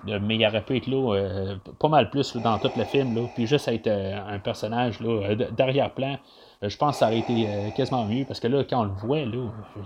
mais 0.07 0.37
il 0.37 0.47
aurait 0.47 0.63
pu 0.63 0.77
être 0.77 0.87
là 0.89 1.57
pas 1.79 1.89
mal 1.89 2.11
plus 2.11 2.37
dans 2.37 2.59
tout 2.59 2.71
le 2.77 2.85
film, 2.85 3.15
là, 3.15 3.23
puis 3.35 3.47
juste 3.47 3.69
être 3.69 3.89
un 3.89 4.39
personnage 4.39 5.01
là, 5.01 5.35
d'arrière-plan. 5.57 6.19
Je 6.63 6.77
pense 6.77 6.93
que 6.93 6.99
ça 7.01 7.07
aurait 7.07 7.19
été 7.19 7.47
quasiment 7.77 8.05
mieux, 8.05 8.25
parce 8.25 8.39
que 8.39 8.47
là, 8.47 8.63
quand 8.63 8.83
on 8.83 8.85
le 8.85 8.91
voit, 8.91 9.19
il 9.19 9.41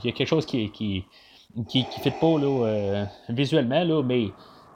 y 0.04 0.08
a 0.08 0.12
quelque 0.12 0.28
chose 0.28 0.44
qui, 0.44 0.70
qui 0.70 1.06
qui 1.64 1.84
fit 1.84 2.10
pas 2.10 2.38
là, 2.38 2.66
euh, 2.66 3.04
visuellement, 3.28 3.82
là, 3.82 4.02
mais 4.02 4.28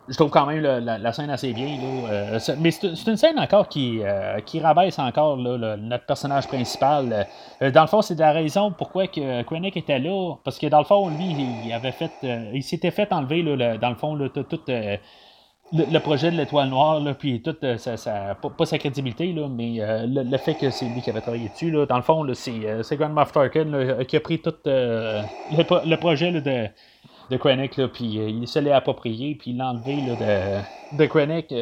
je 0.09 0.17
trouve 0.17 0.31
quand 0.31 0.47
même 0.47 0.61
la, 0.61 1.13
scène 1.13 1.31
assez 1.31 1.53
bien. 1.53 1.77
Là, 1.77 2.11
euh, 2.11 2.39
mais 2.59 2.71
c'est 2.73 3.07
une 3.07 3.17
scène 3.17 3.39
encore 3.39 3.69
qui, 3.69 4.01
euh, 4.03 4.41
qui 4.41 4.59
rabaisse 4.59 4.99
encore 4.99 5.37
là, 5.37 5.77
notre 5.77 6.05
personnage 6.07 6.49
principal. 6.49 7.27
dans 7.61 7.83
le 7.83 7.87
fond, 7.87 8.03
c'est 8.03 8.19
la 8.19 8.33
raison 8.33 8.73
pourquoi 8.73 9.07
que 9.07 9.43
Krennic 9.43 9.77
était 9.77 10.01
là. 10.01 10.35
Parce 10.43 10.59
que 10.59 10.67
dans 10.67 10.79
le 10.79 10.85
fond, 10.85 11.11
lui, 11.11 11.37
il 11.65 11.73
avait 11.73 11.93
fait. 11.93 12.11
il 12.53 12.63
s'était 12.63 12.91
fait 12.91 13.13
enlever 13.13 13.43
là, 13.43 13.77
dans 13.79 13.91
le 13.91 13.95
fond 13.95 14.19
tout 14.29 14.61
le, 15.73 15.99
projet 15.99 16.31
de 16.31 16.37
l'étoile 16.37 16.69
noire, 16.69 17.01
là, 17.01 17.15
puis 17.15 17.41
toute 17.43 17.65
sa, 17.77 18.35
pas, 18.35 18.67
sa 18.67 18.79
crédibilité, 18.79 19.33
là, 19.33 19.49
mais 19.49 19.79
le, 20.07 20.37
fait 20.39 20.55
que 20.55 20.71
c'est 20.71 20.87
lui 20.87 21.01
qui 21.01 21.11
avait 21.11 21.21
travaillé 21.21 21.49
dessus, 21.49 21.71
là, 21.71 21.87
dans 21.87 21.97
le 21.97 22.03
fond, 22.03 22.27
c'est 22.35 22.97
Grand 22.97 23.09
Moff 23.09 23.33
Tarkin 23.33 24.05
qui 24.05 24.17
a 24.17 24.21
pris 24.21 24.41
tout 24.41 24.55
le, 24.65 25.97
projet 25.97 26.33
de, 26.33 26.69
de 27.31 27.37
Krennic, 27.37 27.81
puis 27.93 28.05
il 28.05 28.49
se 28.49 28.59
l'est 28.59 28.73
approprié, 28.73 29.37
puis 29.37 29.53
il 29.53 29.59
l'a 29.59 29.71
enlevé 29.71 29.97
de, 29.97 30.97
de 30.99 31.07
Krennic. 31.07 31.55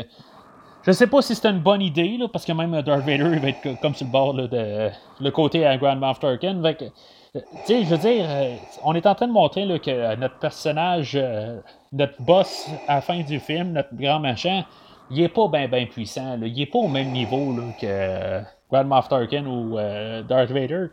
Je 0.82 0.92
sais 0.92 1.06
pas 1.06 1.20
si 1.20 1.34
c'est 1.34 1.48
une 1.48 1.60
bonne 1.60 1.82
idée, 1.82 2.18
parce 2.32 2.46
que 2.46 2.52
même 2.52 2.80
Darth 2.82 3.00
Vader 3.00 3.30
il 3.32 3.40
va 3.40 3.48
être 3.48 3.80
comme 3.82 3.94
sur 3.94 4.06
le 4.06 4.12
bord 4.12 4.32
de 4.32 4.90
le 5.20 5.30
côté 5.30 5.66
à 5.66 5.76
Grand 5.76 5.96
Moff 5.96 6.18
Tarkin. 6.18 6.62
sais, 7.66 7.84
je 7.84 7.90
veux 7.90 7.98
dire, 7.98 8.24
on 8.84 8.94
est 8.94 9.06
en 9.06 9.14
train 9.14 9.26
de 9.26 9.32
montrer 9.32 9.66
que 9.80 10.16
notre 10.16 10.38
personnage 10.38 11.18
notre 11.92 12.20
boss 12.20 12.68
à 12.86 12.96
la 12.96 13.00
fin 13.00 13.20
du 13.20 13.40
film, 13.40 13.72
notre 13.72 13.94
grand 13.94 14.20
machin, 14.20 14.64
il 15.10 15.22
est 15.22 15.28
pas 15.28 15.48
bien 15.48 15.68
ben 15.68 15.86
puissant. 15.86 16.38
Il 16.42 16.60
est 16.60 16.66
pas 16.66 16.78
au 16.78 16.88
même 16.88 17.10
niveau 17.10 17.54
que 17.80 18.42
Grand 18.70 18.84
Moff 18.84 19.08
Tarkin 19.08 19.46
ou 19.46 19.78
euh, 19.78 20.22
Darth 20.22 20.50
Vader. 20.50 20.86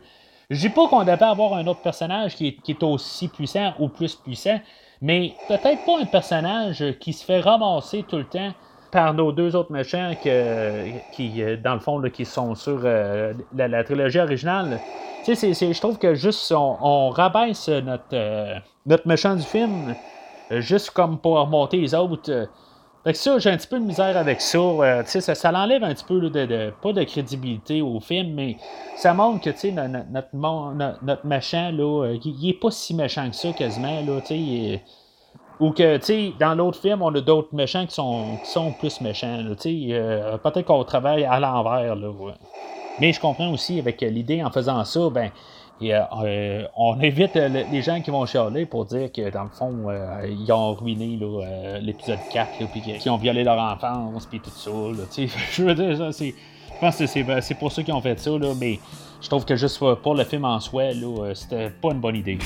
Je 0.48 0.60
dis 0.60 0.68
pas 0.68 0.88
qu'on 0.88 1.02
devait 1.02 1.22
avoir 1.22 1.54
un 1.54 1.66
autre 1.66 1.82
personnage 1.82 2.36
qui 2.36 2.56
est, 2.66 2.82
aussi 2.82 3.28
puissant 3.28 3.74
ou 3.78 3.88
plus 3.88 4.14
puissant, 4.14 4.60
mais 5.02 5.34
peut-être 5.48 5.84
pas 5.84 6.00
un 6.00 6.06
personnage 6.06 6.84
qui 7.00 7.12
se 7.12 7.24
fait 7.24 7.40
ramasser 7.40 8.04
tout 8.08 8.16
le 8.16 8.24
temps 8.24 8.52
par 8.92 9.12
nos 9.12 9.32
deux 9.32 9.56
autres 9.56 9.72
méchants 9.72 10.12
qui, 10.22 10.30
euh, 10.30 11.56
dans 11.56 11.74
le 11.74 11.80
fond, 11.80 12.00
qui 12.02 12.24
sont 12.24 12.54
sur 12.54 12.80
euh, 12.84 13.34
la, 13.54 13.84
trilogie 13.84 14.20
originale. 14.20 14.78
Tu 15.24 15.34
sais, 15.34 15.52
je 15.52 15.80
trouve 15.80 15.98
que 15.98 16.14
juste 16.14 16.52
on, 16.52 16.76
on 16.80 17.10
rabaisse 17.10 17.68
notre, 17.68 18.60
notre 18.86 19.08
méchant 19.08 19.34
du 19.34 19.42
film 19.42 19.96
juste 20.50 20.90
comme 20.90 21.18
pour 21.18 21.38
remonter 21.38 21.78
les 21.78 21.94
autres. 21.94 22.30
Euh. 22.30 22.46
Fait 23.04 23.12
que 23.12 23.18
ça, 23.18 23.38
j'ai 23.38 23.50
un 23.50 23.56
petit 23.56 23.68
peu 23.68 23.78
de 23.78 23.84
misère 23.84 24.16
avec 24.16 24.40
ça. 24.40 24.58
Euh, 24.58 25.02
ça, 25.04 25.34
ça 25.34 25.52
l'enlève 25.52 25.84
un 25.84 25.94
petit 25.94 26.04
peu 26.04 26.20
de, 26.28 26.72
pas 26.82 26.92
de 26.92 27.04
crédibilité 27.04 27.80
au 27.80 28.00
film, 28.00 28.34
mais 28.34 28.56
ça 28.96 29.14
montre 29.14 29.44
que 29.44 29.70
notre, 29.70 30.10
notre, 30.10 31.04
notre, 31.04 31.26
méchant, 31.26 31.70
là, 31.70 32.14
il, 32.24 32.48
est 32.48 32.60
pas 32.60 32.72
si 32.72 32.94
méchant 32.94 33.30
que 33.30 33.36
ça 33.36 33.52
quasiment. 33.52 34.00
Là, 34.00 34.20
il, 34.30 34.80
Ou 35.60 35.70
que, 35.70 36.38
dans 36.38 36.54
l'autre 36.56 36.80
film, 36.80 37.00
on 37.00 37.14
a 37.14 37.20
d'autres 37.20 37.54
méchants 37.54 37.86
qui 37.86 37.94
sont, 37.94 38.72
plus 38.80 39.00
méchants. 39.00 39.38
Sais, 39.56 40.38
peut-être 40.42 40.66
qu'on 40.66 40.82
travaille 40.82 41.24
à 41.24 41.38
l'envers. 41.38 41.94
Là, 41.94 42.12
Mais 42.98 43.12
je 43.12 43.20
comprends 43.20 43.52
aussi 43.52 43.78
avec 43.78 44.00
l'idée 44.00 44.42
en 44.42 44.50
faisant 44.50 44.84
ça, 44.84 45.10
ben, 45.10 45.30
on 45.80 47.00
évite 47.00 47.34
les 47.34 47.82
gens 47.82 48.00
qui 48.00 48.10
vont 48.10 48.24
chialer 48.26 48.66
pour 48.66 48.84
dire 48.86 49.12
que 49.12 49.30
dans 49.30 49.44
le 49.44 49.50
fond, 49.50 49.74
ils 50.24 50.50
ont 50.52 50.74
ruiné 50.74 51.18
l'épisode 51.80 52.18
4, 52.32 52.50
puis 52.72 52.80
qu'ils 52.80 53.10
ont 53.10 53.16
violé 53.16 53.44
leur 53.44 53.58
enfance, 53.58 54.26
puis 54.26 54.40
tout 54.40 54.50
ça. 54.50 54.70
je 55.52 55.62
veux 55.62 55.74
dire, 55.74 56.12
c'est. 56.12 56.34
Je 56.74 56.80
pense 56.80 56.98
que 56.98 57.06
c'est 57.06 57.54
pour 57.58 57.72
ça 57.72 57.82
qu'ils 57.82 57.94
ont 57.94 58.02
fait 58.02 58.18
ça, 58.18 58.30
là, 58.30 58.52
mais 58.58 58.78
je 59.22 59.28
trouve 59.28 59.44
que 59.44 59.56
juste 59.56 59.78
pour 60.02 60.14
le 60.14 60.24
film 60.24 60.44
en 60.44 60.60
soi, 60.60 60.92
là, 60.92 61.34
c'était 61.34 61.70
pas 61.70 61.92
une 61.92 62.00
bonne 62.00 62.16
idée. 62.16 62.38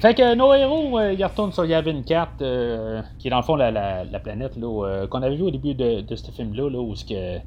Fait 0.00 0.14
que 0.14 0.34
nos 0.36 0.54
héros, 0.54 0.96
euh, 0.96 1.12
ils 1.12 1.24
retournent 1.24 1.52
sur 1.52 1.64
Yavin 1.64 2.02
4, 2.02 2.30
euh, 2.40 3.02
qui 3.18 3.26
est 3.26 3.30
dans 3.30 3.38
le 3.38 3.42
fond 3.42 3.56
la, 3.56 3.72
la, 3.72 4.20
planète 4.20 4.52
euh, 4.56 5.08
qu'on 5.08 5.22
avait 5.22 5.34
vu 5.34 5.42
au 5.42 5.50
début 5.50 5.74
de, 5.74 6.04
ce 6.14 6.30
film-là, 6.30 6.70
là, 6.70 6.78
où 6.78 6.94
ce 6.94 7.04
que 7.04 7.38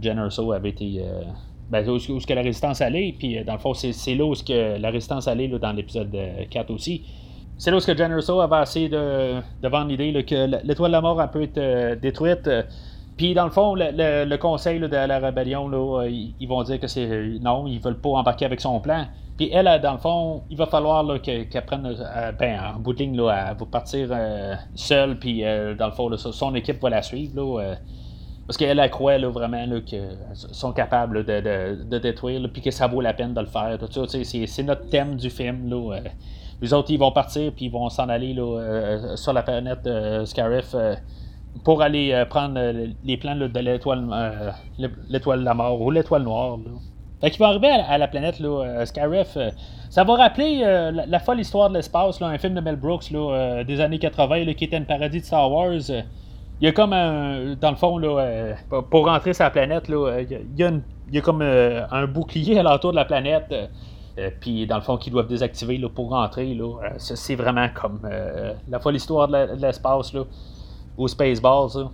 Jen 0.00 0.18
avait 0.54 0.68
été. 0.68 1.02
Ben, 1.68 1.88
où, 1.88 1.98
ce 1.98 2.24
que 2.24 2.34
la 2.34 2.42
résistance 2.42 2.80
allait, 2.80 3.12
puis 3.18 3.42
dans 3.44 3.54
le 3.54 3.58
fond, 3.58 3.74
c'est 3.74 4.14
là 4.14 4.24
où 4.24 4.36
ce 4.36 4.44
que 4.44 4.78
la 4.78 4.90
résistance 4.90 5.26
allait 5.26 5.48
là, 5.48 5.58
dans 5.58 5.72
l'épisode 5.72 6.16
4 6.48 6.70
aussi. 6.70 7.02
C'est 7.58 7.72
là 7.72 7.78
où 7.78 7.80
ce 7.80 7.90
que 7.90 8.40
avait 8.40 8.62
essayé 8.62 8.88
de, 8.88 9.40
de 9.60 9.68
vendre 9.68 9.88
l'idée 9.88 10.12
que 10.24 10.64
l'étoile 10.64 10.90
de 10.90 10.96
la 10.96 11.00
mort 11.00 11.20
peut 11.32 11.42
être 11.42 12.00
détruite. 12.00 12.48
Puis 13.16 13.32
dans 13.32 13.44
le 13.44 13.50
fond, 13.50 13.74
le, 13.74 14.36
conseil 14.36 14.78
de 14.78 14.86
la 14.86 15.18
rébellion, 15.18 15.68
là, 15.68 16.06
ils, 16.06 16.46
vont 16.46 16.62
dire 16.62 16.78
que 16.78 16.86
c'est 16.86 17.06
non, 17.40 17.66
ils 17.66 17.80
veulent 17.80 18.00
pas 18.00 18.10
embarquer 18.10 18.44
avec 18.44 18.60
son 18.60 18.78
plan. 18.80 19.06
Puis 19.38 19.50
elle, 19.52 19.80
dans 19.82 19.92
le 19.92 19.98
fond, 19.98 20.42
il 20.50 20.56
va 20.56 20.66
falloir 20.66 21.20
qu'elle 21.22 21.48
prenne, 21.66 21.86
euh, 21.86 22.32
ben, 22.32 22.58
en 22.74 22.78
bout 22.78 22.92
de 22.92 22.98
ligne, 22.98 23.16
là, 23.16 23.54
va 23.54 23.66
partir 23.66 24.08
euh, 24.10 24.54
seule, 24.74 25.18
puis 25.18 25.44
euh, 25.44 25.74
dans 25.74 25.86
le 25.86 25.92
fond, 25.92 26.14
son 26.16 26.54
équipe 26.54 26.80
va 26.82 26.90
la 26.90 27.02
suivre. 27.02 27.76
parce 28.46 28.56
qu'elle, 28.58 28.78
elle 28.78 28.90
croit 28.90 29.18
vraiment 29.18 29.80
qu'ils 29.80 30.18
sont 30.34 30.72
capables 30.72 31.24
de, 31.24 31.98
détruire, 31.98 32.48
puis 32.52 32.60
que 32.60 32.70
ça 32.70 32.86
vaut 32.86 33.00
la 33.00 33.14
peine 33.14 33.32
de 33.32 33.40
le 33.40 33.46
faire. 33.46 33.78
c'est, 33.88 34.62
notre 34.62 34.88
thème 34.88 35.16
du 35.16 35.30
film. 35.30 35.70
Là, 35.70 36.00
les 36.60 36.72
autres, 36.72 36.90
ils 36.90 36.98
vont 36.98 37.12
partir, 37.12 37.52
puis 37.52 37.66
ils 37.66 37.72
vont 37.72 37.88
s'en 37.90 38.08
aller 38.10 38.34
sur 39.16 39.32
la 39.34 39.42
planète 39.42 39.88
Scarif 40.24 40.74
pour 41.64 41.82
aller 41.82 42.24
prendre 42.28 42.58
les 43.04 43.16
plans 43.16 43.36
de 43.36 43.58
l'étoile, 43.60 44.54
l'étoile 45.08 45.40
de 45.40 45.44
la 45.44 45.54
mort 45.54 45.80
ou 45.80 45.90
l'étoile 45.90 46.22
noire. 46.22 46.58
Fait 47.20 47.30
qu'il 47.30 47.38
va 47.38 47.48
arriver 47.48 47.68
à, 47.68 47.96
la 47.96 48.08
planète, 48.08 48.40
là, 48.40 48.62
euh. 48.62 48.84
Euh, 48.84 49.50
ça 49.88 50.04
va 50.04 50.14
rappeler 50.16 50.60
euh, 50.62 50.90
la, 51.06 51.18
folle 51.18 51.40
histoire 51.40 51.70
de 51.70 51.74
l'espace, 51.74 52.20
un 52.20 52.36
film 52.36 52.54
de 52.54 52.60
Mel 52.60 52.76
Brooks 52.76 53.10
là, 53.10 53.64
des 53.64 53.80
années 53.80 53.98
80 53.98 54.52
qui 54.54 54.64
était 54.64 54.76
un 54.76 54.82
paradis 54.82 55.20
de 55.20 55.24
Star 55.24 55.50
Wars. 55.50 55.72
Il 55.78 56.64
y 56.64 56.66
a 56.66 56.72
comme 56.72 56.92
un. 56.92 57.54
Dans 57.54 57.70
le 57.70 57.76
fond, 57.76 57.98
là, 57.98 58.54
pour 58.90 59.06
rentrer 59.06 59.32
sur 59.32 59.44
la 59.44 59.50
planète, 59.50 59.88
là, 59.88 60.20
il, 60.20 60.82
y 61.12 61.18
a 61.18 61.20
comme 61.22 61.42
un 61.42 62.06
bouclier 62.06 62.58
à 62.58 62.62
l'entour 62.62 62.90
de 62.90 62.96
la 62.96 63.04
planète. 63.04 63.54
puis 64.40 64.66
dans 64.66 64.76
le 64.76 64.82
fond, 64.82 64.96
qu'ils 64.98 65.12
doivent 65.12 65.28
désactiver 65.28 65.78
là, 65.78 65.88
pour 65.88 66.10
rentrer. 66.10 66.54
Là, 66.54 66.74
c'est 66.98 67.34
vraiment 67.34 67.68
comme 67.74 68.00
la 68.68 68.78
folle 68.78 68.96
histoire 68.96 69.28
de 69.28 69.60
l'espace. 69.60 70.14
Ou 70.98 71.08
Spaceballs. 71.08 71.88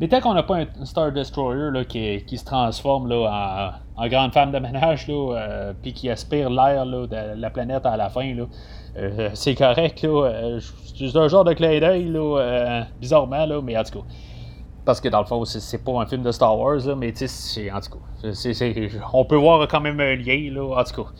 Mais 0.00 0.06
tant 0.06 0.20
qu'on 0.20 0.34
n'a 0.34 0.44
pas 0.44 0.58
un 0.58 0.84
Star 0.84 1.10
Destroyer 1.10 1.70
là, 1.72 1.84
qui, 1.84 2.22
qui, 2.24 2.38
se 2.38 2.44
transforme 2.44 3.08
là, 3.08 3.80
en, 3.96 4.08
grande 4.08 4.32
femme 4.32 4.52
de 4.52 4.58
ménage, 4.58 5.06
euh, 5.08 5.72
puis 5.82 5.92
qui 5.92 6.08
aspire 6.08 6.50
l'air 6.50 6.86
de 6.86 7.34
la 7.36 7.50
planète 7.50 7.84
à 7.84 7.96
la 7.96 8.08
fin, 8.08 8.32
euh, 8.96 9.30
c'est 9.34 9.56
correct. 9.56 10.02
Là, 10.02 10.26
euh, 10.26 10.60
c'est 10.96 11.16
un 11.16 11.28
genre 11.28 11.44
de 11.44 11.52
clin 11.52 11.80
d'œil, 11.80 12.12
bizarrement, 13.00 13.44
là, 13.44 13.60
mais 13.60 13.76
en 13.76 13.82
tout 13.82 13.98
cas. 14.00 14.04
Parce 14.84 15.00
que 15.00 15.08
dans 15.08 15.20
le 15.20 15.26
fond, 15.26 15.44
c'est 15.44 15.84
pas 15.84 16.00
un 16.00 16.06
film 16.06 16.22
de 16.22 16.30
Star 16.30 16.56
Wars, 16.56 16.86
là, 16.86 16.94
mais 16.94 17.12
tu 17.12 17.26
sais, 17.26 17.70
en 17.70 17.80
tout 17.80 17.98
cas, 18.22 18.30
on 19.12 19.24
peut 19.24 19.36
voir 19.36 19.66
quand 19.66 19.80
même 19.80 19.98
un 20.00 20.14
lien, 20.14 20.50
là, 20.52 20.80
en 20.80 20.84
tout 20.84 21.02
cas. 21.02 21.10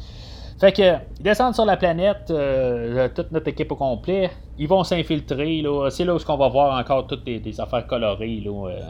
Fait 0.61 0.73
que, 0.73 0.97
ils 1.19 1.23
descendent 1.23 1.55
sur 1.55 1.65
la 1.65 1.77
planète, 1.77 2.31
euh, 2.31 3.09
toute 3.15 3.31
notre 3.31 3.47
équipe 3.49 3.71
au 3.71 3.77
complet. 3.77 4.31
Ils 4.59 4.67
vont 4.67 4.83
s'infiltrer. 4.83 5.63
C'est 5.91 6.05
là 6.05 6.17
où 6.17 6.19
on 6.29 6.37
va 6.37 6.49
voir 6.49 6.79
encore 6.79 7.07
toutes 7.07 7.25
des, 7.25 7.61
affaires 7.61 7.87
colorées 7.87 8.41
là, 8.45 8.51
euh, 8.51 8.81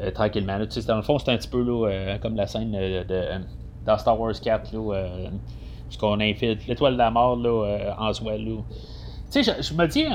euh, 0.00 0.10
tranquillement. 0.10 0.58
Là. 0.58 0.66
Dans 0.88 0.96
le 0.96 1.02
fond, 1.02 1.18
c'est 1.18 1.30
un 1.30 1.36
petit 1.36 1.48
peu 1.48 1.62
là, 1.62 2.18
comme 2.18 2.34
la 2.34 2.48
scène 2.48 2.72
de, 2.72 3.04
dans 3.86 3.96
Star 3.96 4.18
Wars 4.18 4.34
4, 4.40 4.72
là, 4.74 5.08
qu'on 6.00 6.18
infiltre 6.18 6.64
l'étoile 6.66 6.94
de 6.94 6.98
la 6.98 7.12
mort 7.12 7.36
là, 7.36 7.94
en 7.96 8.12
soi. 8.12 8.32
Tu 8.36 9.44
sais, 9.44 9.54
je, 9.62 9.74
me 9.74 9.86
dis 9.86 10.06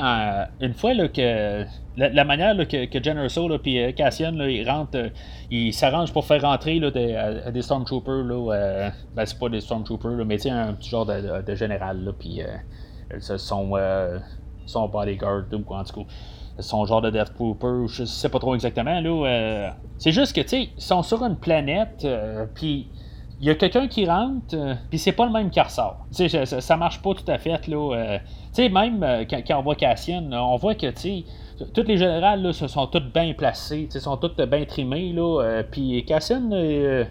une 0.59 0.73
fois 0.73 0.93
là, 0.93 1.07
que 1.07 1.63
la, 1.99 2.23
manière 2.23 2.55
que, 2.67 2.85
que 2.85 3.03
Jen 3.03 3.17
Erso 3.17 3.49
et 3.65 3.93
Cassian 3.93 4.33
ils 4.39 4.69
rentrent, 4.69 4.97
euh, 4.97 5.09
ils 5.51 5.73
s'arrangent 5.73 6.13
pour 6.13 6.25
faire 6.25 6.41
rentrer 6.41 6.79
là, 6.79 6.91
des, 6.91 7.51
des 7.53 7.61
Stormtroopers. 7.61 8.23
Là, 8.23 8.53
euh, 8.53 8.89
ben, 9.15 9.25
c'est 9.25 9.37
pas 9.37 9.49
des 9.49 9.61
Stormtroopers, 9.61 10.25
mais 10.25 10.47
un 10.47 10.73
petit 10.73 10.89
genre 10.89 11.05
de, 11.05 11.55
général. 11.55 12.13
Puis 12.17 12.41
euh, 12.41 13.19
son, 13.19 13.73
son 14.65 14.87
bodyguard, 14.87 15.43
ou 15.51 15.73
en 15.73 15.83
tout 15.83 16.03
cas 16.03 16.09
son 16.59 16.85
genre 16.85 17.01
de 17.01 17.09
Death 17.09 17.33
Trooper, 17.35 17.87
je 17.87 18.03
sais 18.03 18.27
pas 18.27 18.39
trop 18.39 18.53
exactement. 18.53 18.99
là. 18.99 19.75
c'est 19.97 20.11
juste 20.11 20.35
que, 20.35 20.41
tu 20.41 20.47
sais, 20.49 20.69
ils 20.75 20.81
sont 20.81 21.03
sur 21.03 21.23
une 21.23 21.37
planète, 21.37 22.05
puis 22.53 22.89
il 23.39 23.47
y 23.47 23.49
a 23.49 23.55
quelqu'un 23.55 23.87
qui 23.87 24.05
rentre, 24.05 24.57
puis 24.89 24.99
c'est 24.99 25.13
pas 25.13 25.25
le 25.25 25.31
même 25.31 25.51
qui 25.51 25.61
ressort. 25.61 26.05
Ça, 26.11 26.75
marche 26.75 27.01
pas 27.01 27.13
tout 27.13 27.31
à 27.31 27.37
fait, 27.37 27.65
là. 27.67 28.19
tu 28.19 28.25
sais, 28.51 28.67
même 28.67 28.99
quand, 29.29 29.39
quand, 29.47 29.59
on 29.59 29.61
voit 29.61 29.75
Cassian, 29.75 30.29
on 30.33 30.57
voit 30.57 30.75
que, 30.75 30.87
tu 30.87 30.99
sais, 30.99 31.23
toutes 31.73 31.87
les 31.87 31.97
générales 31.97 32.41
là, 32.41 32.53
se 32.53 32.67
sont 32.67 32.87
toutes 32.87 33.13
bien 33.13 33.33
placées, 33.33 33.87
sont 33.89 34.17
toutes 34.17 34.41
bien 34.41 34.65
trimées. 34.65 35.13
Là, 35.13 35.41
euh, 35.41 35.63
puis 35.69 36.03
Cassian, 36.05 36.49
euh, 36.51 37.05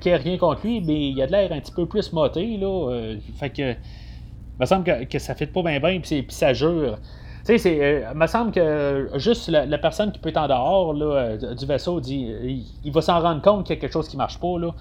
qui 0.00 0.10
a 0.10 0.16
rien 0.16 0.38
contre 0.38 0.66
lui, 0.66 0.80
mais 0.80 1.10
il 1.10 1.22
a 1.22 1.26
de 1.26 1.32
l'air 1.32 1.52
un 1.52 1.60
petit 1.60 1.72
peu 1.72 1.86
plus 1.86 2.12
moté. 2.12 2.56
Là, 2.56 2.90
euh, 2.90 3.16
fait 3.38 3.50
que. 3.50 3.72
Il 3.72 4.64
me 4.64 4.66
semble 4.66 5.06
que, 5.08 5.18
ça 5.18 5.34
fait 5.34 5.46
pas 5.46 5.62
bien 5.62 5.80
bien, 5.80 6.00
puis 6.00 6.26
ça 6.28 6.52
jure. 6.52 6.98
Tu 7.46 7.58
sais, 7.58 8.04
il 8.12 8.18
me 8.18 8.26
semble 8.26 8.52
que 8.52 9.08
juste 9.14 9.48
la, 9.48 9.78
personne 9.78 10.12
qui 10.12 10.18
peut 10.18 10.28
être 10.28 10.36
en 10.36 10.48
dehors 10.48 10.92
là, 10.92 11.38
du 11.38 11.64
vaisseau 11.64 11.98
dit 11.98 12.28
il, 12.84 12.92
va 12.92 13.00
s'en 13.00 13.20
rendre 13.20 13.40
compte 13.40 13.64
qu'il 13.64 13.76
y 13.76 13.78
a 13.78 13.80
quelque 13.80 13.94
chose 13.94 14.06
qui 14.06 14.18
marche 14.18 14.38
pas. 14.38 14.58
Là. 14.58 14.74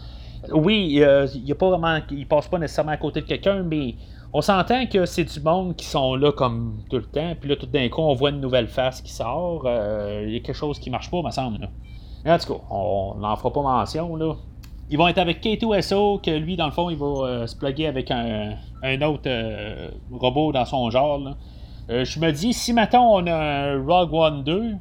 Oui, 0.52 0.96
il, 0.96 1.04
a 1.06 1.56
pas 1.56 1.70
vraiment, 1.70 2.00
il 2.12 2.28
passe 2.28 2.50
pas 2.50 2.60
nécessairement 2.60 2.92
à 2.92 2.98
côté 2.98 3.22
de 3.22 3.26
quelqu'un, 3.26 3.64
mais 3.64 3.96
on 4.32 4.42
s'entend 4.42 4.86
que 4.86 5.06
c'est 5.06 5.24
du 5.24 5.40
monde 5.42 5.76
qui 5.76 5.86
sont 5.86 6.16
là 6.16 6.32
comme 6.32 6.84
tout 6.90 6.98
le 6.98 7.06
temps, 7.06 7.34
puis 7.40 7.50
là, 7.50 7.56
tout 7.56 7.66
d'un 7.66 7.90
coup, 7.90 8.02
on 8.02 8.14
voit 8.14 8.30
une 8.30 8.42
nouvelle 8.42 8.68
face 8.68 9.02
qui 9.02 9.12
sort. 9.12 9.64
Euh, 9.66 10.24
il 10.28 10.34
y 10.34 10.38
a 10.38 10.40
quelque 10.40 10.56
chose 10.56 10.80
qui 10.80 10.90
marche 10.90 11.10
pas, 11.10 11.22
me 11.22 11.32
semble. 11.32 11.60
Là. 12.26 12.36
en 12.36 12.38
tout 12.38 12.54
cas, 12.54 12.60
on 12.70 13.16
n'en 13.20 13.36
fera 13.36 13.52
pas 13.52 13.62
mention. 13.62 14.16
là. 14.16 14.36
Ils 14.92 14.98
vont 14.98 15.08
être 15.08 15.18
avec 15.20 15.44
K2SO, 15.44 16.22
que 16.22 16.32
lui, 16.32 16.56
dans 16.56 16.66
le 16.66 16.72
fond, 16.72 16.90
il 16.90 16.98
va 16.98 17.06
euh, 17.06 17.48
se 17.48 17.56
plugger 17.56 17.88
avec 17.88 18.12
un, 18.12 18.56
autre 19.02 19.24
euh, 19.28 19.90
robot 20.12 20.52
dans 20.52 20.66
son 20.66 20.90
genre. 20.90 21.36
je 21.88 22.20
me 22.20 22.32
dis, 22.32 22.54
si 22.54 22.74
maintenant 22.74 23.16
on 23.16 23.26
a 23.28 23.36
un 23.36 23.84
Rogue 23.84 24.14
One 24.14 24.44
2, 24.44 24.76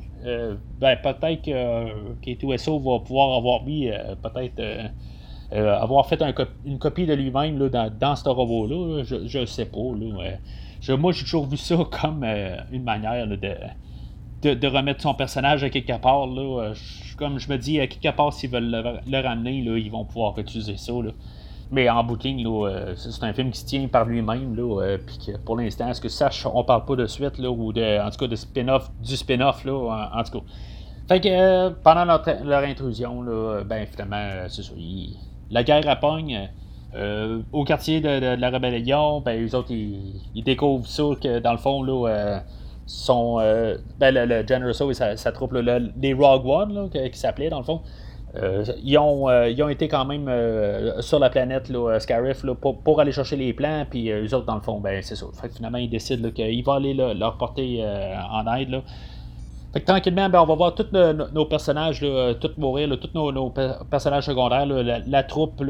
ben 0.79 0.97
peut-être 1.03 1.43
que 1.43 2.15
K2SO 2.23 2.83
va 2.83 3.01
pouvoir 3.01 3.37
avoir 3.39 3.63
mis 3.65 3.91
peut-être 4.23 4.91
euh, 5.53 5.79
avoir 5.79 6.07
fait 6.07 6.23
une 6.65 6.79
copie 6.79 7.07
de 7.07 7.15
lui-même 7.15 7.59
dans, 7.69 7.91
dans 7.91 8.17
ce 8.17 8.29
robot-là, 8.29 9.03
je 9.05 9.39
ne 9.39 9.47
sais 9.47 9.67
pas. 9.67 9.79
Là, 9.99 10.39
moi, 10.97 11.13
j'ai 11.13 11.25
toujours 11.25 11.47
vu 11.47 11.57
ça 11.57 11.77
comme 12.03 12.23
euh, 12.25 12.57
une 12.71 12.85
manière 12.85 13.27
de, 13.27 14.55
de, 14.55 14.67
remettre 14.67 15.03
son 15.03 15.15
personnage 15.15 15.65
à 15.65 15.71
quelque 15.71 15.99
part. 16.01 16.27
Là. 16.27 16.73
comme 17.17 17.39
je 17.39 17.49
me 17.49 17.57
dis, 17.57 17.81
à 17.81 17.87
quelque 17.87 18.15
part, 18.15 18.33
s'ils 18.33 18.51
veulent 18.51 19.01
le, 19.07 19.21
ramener, 19.21 19.63
là, 19.63 19.77
ils 19.79 19.91
vont 19.91 20.05
pouvoir 20.05 20.39
utiliser 20.39 20.77
ça. 20.77 20.93
Là. 20.93 21.11
Mais 21.71 21.91
en 21.91 22.07
euh, 22.07 22.95
c'est 22.97 23.25
un 23.25 23.33
film 23.35 23.51
qui 23.51 23.61
se 23.61 23.67
tient 23.67 23.89
par 23.89 24.07
lui-même. 24.07 24.57
Pour 25.45 25.57
l'instant, 25.57 25.89
est-ce 25.89 26.01
que 26.01 26.09
sache, 26.09 26.47
on 26.47 26.65
parle 26.65 26.85
pas 26.87 26.97
de 26.97 27.07
suite, 27.07 27.39
ou 27.39 27.73
de, 27.73 28.01
en 28.01 28.11
tout 28.11 28.19
cas 28.19 28.27
de 28.27 28.37
spin-off, 28.37 28.91
du 29.03 29.17
spin-off, 29.17 29.65
là, 29.65 30.11
en, 30.15 30.23
tout 30.23 30.39
cas. 30.41 30.45
Fait 31.09 31.21
que 31.21 31.69
pendant 31.83 32.05
leur, 32.05 32.65
intrusion, 32.65 33.23
là, 33.23 33.63
ben 33.65 33.87
finalement, 33.87 34.47
c'est 34.49 34.63
ça 34.63 34.73
la 35.51 35.63
guerre 35.63 35.89
appogne. 35.89 36.49
Euh, 36.95 37.41
au 37.53 37.65
quartier 37.65 38.01
de, 38.01 38.37
la 38.37 38.51
rébellion, 38.51 39.21
ben, 39.21 39.45
eux 39.45 39.55
autres, 39.55 39.71
ils, 39.71 40.43
découvrent 40.43 40.87
ça 40.87 41.05
que 41.23 41.39
dans 41.39 41.53
le 41.53 41.59
fond, 41.59 41.83
là, 41.83 42.09
euh, 42.09 42.39
euh, 43.11 43.79
ben, 43.99 44.15
le, 44.15 44.47
General 44.47 44.73
et 44.91 44.95
sa, 45.17 45.33
troupe, 45.33 45.53
les 45.53 46.13
Rogue 46.15 46.47
One, 46.47 46.91
qui, 46.91 47.19
s'appelait 47.19 47.51
dans 47.51 47.59
le 47.59 47.65
fond, 47.65 47.83
ils, 48.83 48.97
ont, 48.99 49.29
ils 49.47 49.63
ont 49.63 49.69
été 49.69 49.89
quand 49.89 50.05
même 50.05 50.31
sur 51.01 51.19
la 51.19 51.29
planète 51.29 51.69
là, 51.69 51.99
Scarif 51.99 52.45
pour, 52.61 53.01
aller 53.01 53.13
chercher 53.13 53.37
les 53.37 53.53
plans, 53.53 53.85
puis 53.89 54.11
eux 54.11 54.35
autres, 54.35 54.47
dans 54.47 54.55
le 54.55 54.61
fond, 54.61 54.81
ben, 54.81 55.03
c'est 55.03 55.17
ça. 55.17 55.27
Fait 55.41 55.53
finalement, 55.55 55.79
ils 55.79 55.91
décident 55.91 56.31
qu'ils 56.31 56.65
vont 56.65 56.73
aller 56.73 56.95
leur 56.95 57.37
porter 57.37 57.85
en 58.33 58.55
aide. 58.55 58.71
Là. 58.71 58.83
Fait 59.73 59.81
que 59.81 59.87
tranquillement, 59.87 60.31
ben, 60.31 60.41
on 60.41 60.47
va 60.47 60.55
voir 60.55 60.75
tous 60.75 60.87
nos 60.93 61.45
personnages 61.45 62.01
là, 62.01 62.35
tous 62.35 62.57
mourir, 62.57 62.89
tous 62.99 63.11
nos, 63.15 63.53
personnages 63.91 64.25
secondaires, 64.25 64.67
la, 64.67 65.23
troupe 65.25 65.63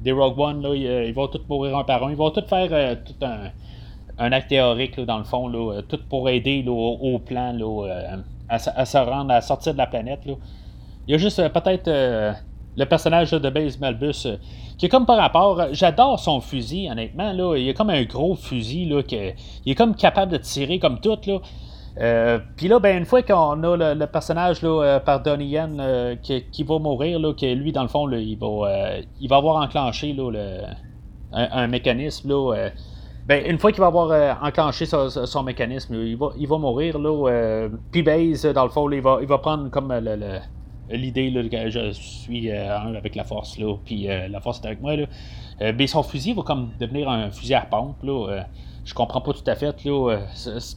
des 0.00 0.12
Rogue 0.12 0.38
One, 0.38 0.66
ils, 0.74 1.12
vont 1.12 1.28
tous 1.28 1.42
mourir 1.48 1.78
un 1.78 1.84
par 1.84 2.04
un. 2.04 2.10
Ils 2.10 2.16
vont 2.16 2.30
tous 2.30 2.46
faire 2.46 2.98
tout 3.04 3.24
un, 4.18 4.32
acte 4.32 4.48
théorique 4.48 4.98
dans 5.00 5.18
le 5.18 5.24
fond, 5.24 5.50
tout 5.88 6.00
pour 6.08 6.28
aider 6.28 6.64
au, 6.66 7.18
plan 7.20 7.56
à, 8.48 8.58
se 8.58 8.98
rendre, 8.98 9.32
à 9.32 9.40
sortir 9.40 9.72
de 9.72 9.78
la 9.78 9.86
planète. 9.86 10.20
Il 11.06 11.12
y 11.12 11.14
a 11.14 11.18
juste 11.18 11.40
peut-être 11.52 11.88
le 12.76 12.84
personnage 12.86 13.30
de 13.30 13.50
Base 13.50 13.78
Malbus, 13.78 14.26
euh, 14.26 14.36
qui 14.78 14.86
est 14.86 14.88
comme 14.88 15.06
par 15.06 15.16
rapport. 15.16 15.60
J'adore 15.72 16.18
son 16.18 16.40
fusil, 16.40 16.88
honnêtement. 16.90 17.32
Il 17.54 17.68
a 17.68 17.74
comme 17.74 17.90
un 17.90 18.02
gros 18.04 18.34
fusil. 18.34 18.90
Il 19.64 19.70
est 19.70 19.74
comme 19.74 19.94
capable 19.94 20.32
de 20.32 20.38
tirer 20.38 20.78
comme 20.78 21.00
tout. 21.00 21.18
Euh, 21.98 22.38
puis 22.56 22.68
là, 22.68 22.78
ben, 22.78 22.96
une 22.96 23.04
fois 23.04 23.22
qu'on 23.22 23.62
a 23.62 23.94
le, 23.94 24.06
personnage 24.06 24.62
là, 24.62 24.82
euh, 24.82 25.00
par 25.00 25.22
Donnie 25.22 25.48
Yen 25.48 26.16
qui, 26.22 26.62
va 26.64 26.78
mourir, 26.78 27.18
là, 27.18 27.34
que 27.34 27.52
lui, 27.54 27.72
dans 27.72 27.82
le 27.82 27.88
fond, 27.88 28.10
il, 28.10 28.38
va, 28.38 28.98
il 29.20 29.28
va 29.28 29.36
avoir 29.36 29.56
enclenché 29.62 30.12
là, 30.12 30.30
un, 31.32 31.66
mécanisme. 31.66 32.28
Là, 32.28 32.70
ben, 33.26 33.44
une 33.46 33.58
fois 33.58 33.72
qu'il 33.72 33.80
va 33.80 33.86
avoir 33.86 34.42
enclenché 34.42 34.86
son, 34.86 35.42
mécanisme, 35.42 35.94
il, 35.94 36.16
va, 36.16 36.30
il 36.38 36.48
va 36.48 36.58
mourir. 36.58 36.98
Là, 36.98 37.68
puis 37.90 38.02
Base, 38.02 38.46
dans 38.46 38.64
le 38.64 38.70
fond, 38.70 38.90
il, 38.90 39.00
va, 39.00 39.18
il 39.20 39.28
va 39.28 39.38
prendre 39.38 39.70
comme 39.70 39.90
l'idée 40.96 41.32
que 41.50 41.70
je 41.70 41.92
suis 41.92 42.50
euh, 42.50 42.96
avec 42.96 43.14
la 43.14 43.24
force, 43.24 43.58
là, 43.58 43.76
puis 43.84 44.08
euh, 44.08 44.28
la 44.28 44.40
force 44.40 44.60
est 44.60 44.66
avec 44.66 44.80
moi. 44.80 44.96
Là. 44.96 45.06
Euh, 45.60 45.72
mais 45.76 45.86
son 45.86 46.02
fusil 46.02 46.32
va 46.34 46.42
comme 46.42 46.70
devenir 46.78 47.08
un 47.08 47.30
fusil 47.30 47.54
à 47.54 47.62
pompe. 47.62 48.02
Là, 48.02 48.44
je 48.84 48.94
comprends 48.94 49.20
pas 49.20 49.32
tout 49.32 49.44
à 49.46 49.54
fait. 49.54 49.84
Là, 49.84 50.18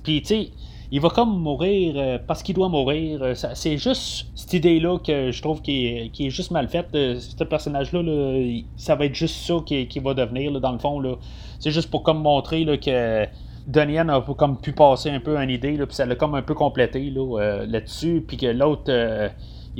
puis 0.03 0.21
tu 0.21 0.27
sais, 0.27 0.49
il 0.91 1.01
va 1.01 1.09
comme 1.09 1.39
mourir 1.39 2.19
parce 2.27 2.43
qu'il 2.43 2.55
doit 2.55 2.69
mourir. 2.69 3.33
c'est 3.53 3.77
juste 3.77 4.27
cette 4.35 4.53
idée-là 4.53 4.99
que 4.99 5.31
je 5.31 5.41
trouve 5.41 5.61
qui 5.61 6.11
est, 6.17 6.29
juste 6.29 6.51
mal 6.51 6.67
faite. 6.67 6.87
ce 6.91 7.43
personnage-là, 7.43 8.01
là, 8.01 8.61
ça 8.77 8.95
va 8.95 9.05
être 9.05 9.15
juste 9.15 9.35
ça 9.45 9.55
qui, 9.65 9.99
va 9.99 10.13
devenir, 10.13 10.59
dans 10.59 10.71
le 10.71 10.79
fond. 10.79 11.01
C'est 11.59 11.71
juste 11.71 11.89
pour 11.89 12.03
comme 12.03 12.21
montrer 12.21 12.65
que 12.79 13.25
Donnie 13.67 13.97
a 13.97 14.21
comme 14.37 14.57
pu 14.59 14.73
passer 14.73 15.09
un 15.09 15.19
peu 15.19 15.37
une 15.37 15.49
idée, 15.49 15.77
puis 15.77 15.95
ça 15.95 16.05
l'a 16.05 16.15
comme 16.15 16.35
un 16.35 16.43
peu 16.43 16.53
complété 16.53 17.09
là, 17.09 17.65
là-dessus, 17.65 18.23
puis 18.27 18.37
que 18.37 18.47
l'autre 18.47 18.91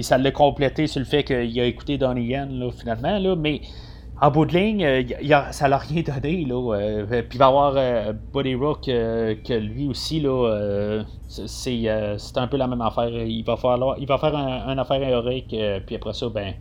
ça 0.04 0.18
l'a 0.18 0.32
complété 0.32 0.88
sur 0.88 1.00
le 1.00 1.06
fait 1.06 1.24
qu'il 1.24 1.60
a 1.60 1.66
écouté 1.66 1.98
Donnie 1.98 2.28
Yen, 2.28 2.70
finalement, 2.72 3.36
mais 3.38 3.62
en 4.22 4.32
bout 4.32 4.46
de 4.46 4.54
ligne, 4.54 4.86
euh, 4.86 5.52
ça 5.52 5.68
l'a 5.68 5.78
rien 5.78 6.02
donné. 6.02 6.46
Là, 6.46 6.76
euh, 6.76 7.06
puis 7.06 7.34
il 7.34 7.38
va 7.38 7.46
y 7.46 7.48
avoir 7.48 7.74
euh, 7.76 8.14
Buddy 8.34 8.56
Rook 8.56 8.84
que 8.86 9.54
lui 9.54 9.88
aussi, 9.88 10.22
là, 10.22 11.04
c'est, 11.28 11.90
un 12.36 12.48
peu 12.48 12.58
la 12.58 12.68
même 12.68 12.82
affaire. 12.82 13.10
Il 13.10 13.44
va, 13.44 13.58
falloir, 13.58 13.98
il 14.00 14.08
va 14.08 14.18
faire 14.18 14.36
un, 14.36 14.78
affaire 14.78 15.02
héroïque, 15.02 15.56
puis 15.86 15.96
après 15.96 16.14
ça, 16.14 16.30
ben, 16.30 16.54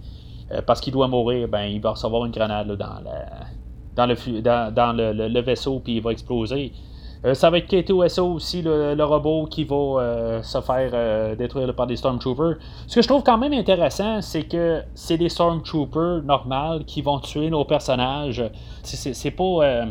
parce 0.66 0.80
qu'il 0.80 0.92
doit 0.92 1.08
mourir, 1.08 1.48
ben, 1.48 1.64
il 1.64 1.80
va 1.80 1.90
recevoir 1.90 2.24
une 2.24 2.32
grenade 2.32 2.72
dans, 2.72 4.06
le, 4.06 4.40
dans, 4.40 4.96
le, 4.96 5.40
vaisseau, 5.40 5.78
puis 5.78 5.96
il 5.96 6.02
va 6.02 6.10
exploser. 6.10 6.72
Euh, 7.24 7.32
ça 7.32 7.48
va 7.48 7.58
être 7.58 7.72
K2SO 7.72 8.20
aussi, 8.34 8.60
le, 8.60 9.02
robot 9.02 9.46
qui 9.46 9.64
va 9.64 9.76
euh, 9.76 10.42
se 10.42 10.60
faire 10.60 10.90
euh, 10.92 11.34
détruire 11.34 11.74
par 11.74 11.86
des 11.86 11.96
Stormtroopers. 11.96 12.56
Ce 12.86 12.96
que 12.96 13.02
je 13.02 13.08
trouve 13.08 13.22
quand 13.22 13.38
même 13.38 13.54
intéressant, 13.54 14.20
c'est 14.20 14.42
que 14.42 14.82
c'est 14.94 15.16
des 15.16 15.30
Stormtroopers 15.30 16.22
normales 16.22 16.84
qui 16.84 17.00
vont 17.00 17.18
tuer 17.20 17.48
nos 17.48 17.64
personnages. 17.64 18.44
C'est 18.82 19.30
pas 19.30 19.86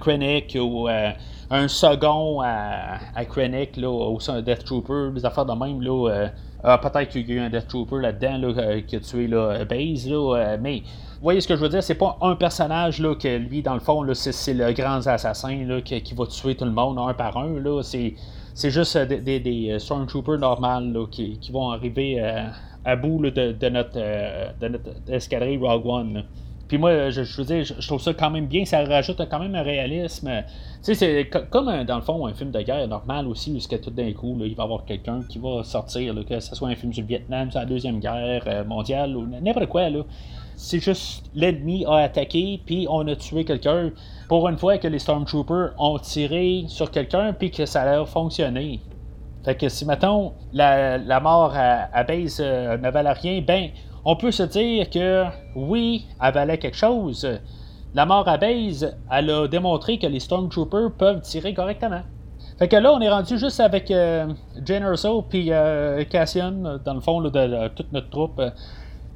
Krennic 0.00 0.58
ou 0.60 0.88
un 0.88 1.68
second 1.68 2.40
à, 2.40 2.98
à 3.14 3.24
Krennic 3.24 3.76
là, 3.76 3.88
ou 3.88 4.18
un 4.26 4.42
Death 4.42 4.64
Trooper, 4.64 5.10
des 5.14 5.24
affaires 5.24 5.46
de 5.46 5.52
même. 5.52 5.80
Là, 5.80 6.30
peut-être 6.78 7.10
qu'il 7.10 7.28
y 7.28 7.32
a 7.32 7.34
eu 7.36 7.40
un 7.40 7.50
Death 7.50 7.68
Trooper 7.68 8.00
là-dedans 8.00 8.80
qui 8.86 8.96
a 8.96 9.00
tué 9.00 9.28
là, 9.28 9.64
Base, 9.64 10.08
là, 10.08 10.56
mais 10.60 10.82
voyez 11.24 11.40
ce 11.40 11.48
que 11.48 11.56
je 11.56 11.60
veux 11.60 11.70
dire? 11.70 11.82
C'est 11.82 11.94
pas 11.94 12.18
un 12.20 12.36
personnage 12.36 13.00
là, 13.00 13.14
que 13.14 13.36
lui, 13.38 13.62
dans 13.62 13.74
le 13.74 13.80
fond, 13.80 14.04
c'est, 14.12 14.52
le 14.52 14.72
grand 14.72 15.06
assassin 15.06 15.64
là, 15.64 15.80
qui, 15.80 16.14
va 16.14 16.26
tuer 16.26 16.54
tout 16.54 16.66
le 16.66 16.70
monde 16.70 16.98
un 16.98 17.14
par 17.14 17.36
un. 17.38 17.58
Là. 17.58 17.82
C'est, 17.82 18.14
juste 18.70 18.94
euh, 18.96 19.06
des, 19.06 19.70
euh, 19.70 19.78
Stormtroopers 19.78 20.38
normales 20.38 20.94
qui, 21.10 21.40
vont 21.50 21.70
arriver 21.70 22.20
euh, 22.20 22.46
à 22.84 22.96
bout 22.96 23.18
de, 23.30 23.68
notre, 23.70 23.98
de 24.60 24.68
notre 24.68 24.90
escadrille 25.08 25.56
Rogue 25.56 25.86
One. 25.86 26.24
Puis 26.68 26.76
moi, 26.76 27.08
je, 27.10 27.22
veux 27.22 27.44
dire, 27.44 27.64
je, 27.64 27.86
trouve 27.86 28.00
ça 28.00 28.12
quand 28.12 28.30
même 28.30 28.46
bien. 28.46 28.66
Ça 28.66 28.84
rajoute 28.84 29.22
quand 29.30 29.38
même 29.38 29.54
un 29.54 29.62
réalisme. 29.62 30.30
Tu 30.84 30.94
sais, 30.94 30.94
c'est 30.94 31.30
comme 31.50 31.84
dans 31.84 31.96
le 31.96 32.02
fond 32.02 32.26
un 32.26 32.34
film 32.34 32.50
de 32.50 32.60
guerre 32.60 32.86
normal 32.86 33.26
aussi, 33.28 33.50
où 33.50 33.68
que 33.68 33.76
tout 33.76 33.90
d'un 33.90 34.12
coup, 34.12 34.36
il 34.40 34.54
va 34.54 34.62
y 34.62 34.66
avoir 34.66 34.84
quelqu'un 34.84 35.20
qui 35.26 35.38
va 35.38 35.64
sortir, 35.64 36.14
que 36.28 36.40
ce 36.40 36.54
soit 36.54 36.68
un 36.68 36.74
film 36.74 36.92
le 36.94 37.02
Vietnam, 37.02 37.50
sur 37.50 37.60
la 37.60 37.66
Deuxième 37.66 37.98
Guerre 37.98 38.64
mondiale, 38.66 39.16
ou 39.16 39.26
n'importe 39.26 39.68
quoi. 39.68 39.88
Là 39.88 40.02
c'est 40.56 40.80
juste 40.80 41.24
l'ennemi 41.34 41.84
a 41.86 41.96
attaqué, 41.96 42.60
puis 42.64 42.86
on 42.88 43.06
a 43.08 43.16
tué 43.16 43.44
quelqu'un. 43.44 43.90
Pour 44.28 44.48
une 44.48 44.56
fois 44.56 44.78
que 44.78 44.88
les 44.88 44.98
Stormtroopers 44.98 45.72
ont 45.78 45.98
tiré 45.98 46.64
sur 46.68 46.90
quelqu'un, 46.90 47.32
puis 47.32 47.50
que 47.50 47.66
ça 47.66 47.82
a 47.82 48.04
fonctionné. 48.06 48.80
Fait 49.44 49.54
que 49.54 49.68
si, 49.68 49.84
mettons, 49.84 50.32
la, 50.52 51.20
mort 51.20 51.52
à, 51.54 52.02
base 52.04 52.38
euh, 52.40 52.78
ne 52.78 52.90
valait 52.90 53.12
rien, 53.12 53.42
ben, 53.46 53.68
on 54.04 54.16
peut 54.16 54.30
se 54.30 54.42
dire 54.44 54.88
que 54.88 55.24
oui, 55.54 56.06
elle 56.22 56.32
valait 56.32 56.58
quelque 56.58 56.76
chose. 56.76 57.28
La 57.94 58.06
mort 58.06 58.26
à 58.26 58.38
base, 58.38 58.96
elle 59.10 59.30
a 59.30 59.46
démontré 59.46 59.98
que 59.98 60.06
les 60.06 60.20
Stormtroopers 60.20 60.92
peuvent 60.96 61.20
tirer 61.20 61.52
correctement. 61.52 62.02
Fait 62.58 62.68
que 62.68 62.76
là, 62.76 62.92
on 62.92 63.00
est 63.00 63.10
rendu 63.10 63.38
juste 63.38 63.60
avec 63.60 63.90
euh, 63.90 64.28
Jane 64.64 64.84
puis 65.28 65.52
euh, 65.52 66.04
Cassian, 66.04 66.78
dans 66.84 66.94
le 66.94 67.00
fond, 67.00 67.20
de, 67.20 67.68
toute 67.68 67.92
notre 67.92 68.08
troupe 68.10 68.40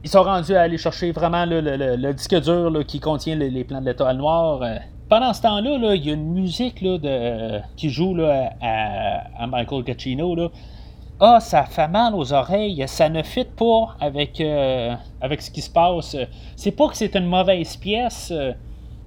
ils 0.04 0.10
sont 0.10 0.22
rendus 0.22 0.54
à 0.54 0.62
aller 0.62 0.78
chercher 0.78 1.12
vraiment 1.12 1.44
le, 1.44 2.12
disque 2.12 2.40
dur 2.40 2.72
qui 2.86 3.00
contient 3.00 3.36
les, 3.36 3.64
plans 3.64 3.80
de 3.80 3.86
l'étoile 3.86 4.16
noire. 4.16 4.62
Euh, 4.62 4.76
pendant 5.08 5.32
ce 5.32 5.42
temps-là, 5.42 5.94
il 5.94 6.06
y 6.06 6.10
a 6.10 6.14
une 6.14 6.32
musique 6.32 6.84
qui 7.76 7.90
joue 7.90 8.16
à, 8.22 9.46
Michael 9.46 9.84
Giacchino. 9.84 10.50
Ah, 11.20 11.40
ça 11.40 11.64
fait 11.64 11.88
mal 11.88 12.14
aux 12.14 12.32
oreilles, 12.32 12.84
ça 12.86 13.08
ne 13.08 13.24
fit 13.24 13.44
pas 13.44 13.96
avec, 14.00 14.40
euh, 14.40 14.94
avec 15.20 15.42
ce 15.42 15.50
qui 15.50 15.62
se 15.62 15.70
passe. 15.70 16.16
C'est 16.54 16.70
pas 16.70 16.86
que 16.88 16.96
c'est 16.96 17.16
une 17.16 17.26
mauvaise 17.26 17.76
pièce, 17.76 18.32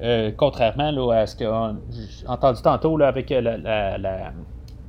euh, 0.01 0.31
contrairement 0.35 1.09
à 1.11 1.25
ce 1.25 1.37
que 1.37 1.45
j'ai 1.45 2.27
entendu 2.27 2.61
tantôt 2.61 3.01
avec 3.01 3.29
la, 3.29 3.39
la, 3.39 3.97
la, 3.97 4.33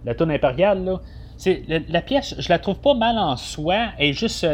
la 0.05 0.15
tourne 0.17 0.33
impériale. 0.33 0.99
La, 1.47 1.79
la, 1.89 2.03
pièce, 2.03 2.35
je 2.39 2.49
la 2.49 2.59
trouve 2.59 2.81
pas 2.81 2.95
mal 2.95 3.17
en 3.19 3.37
soi, 3.37 3.91
elle 3.99 4.09
est 4.09 4.13
juste 4.15 4.45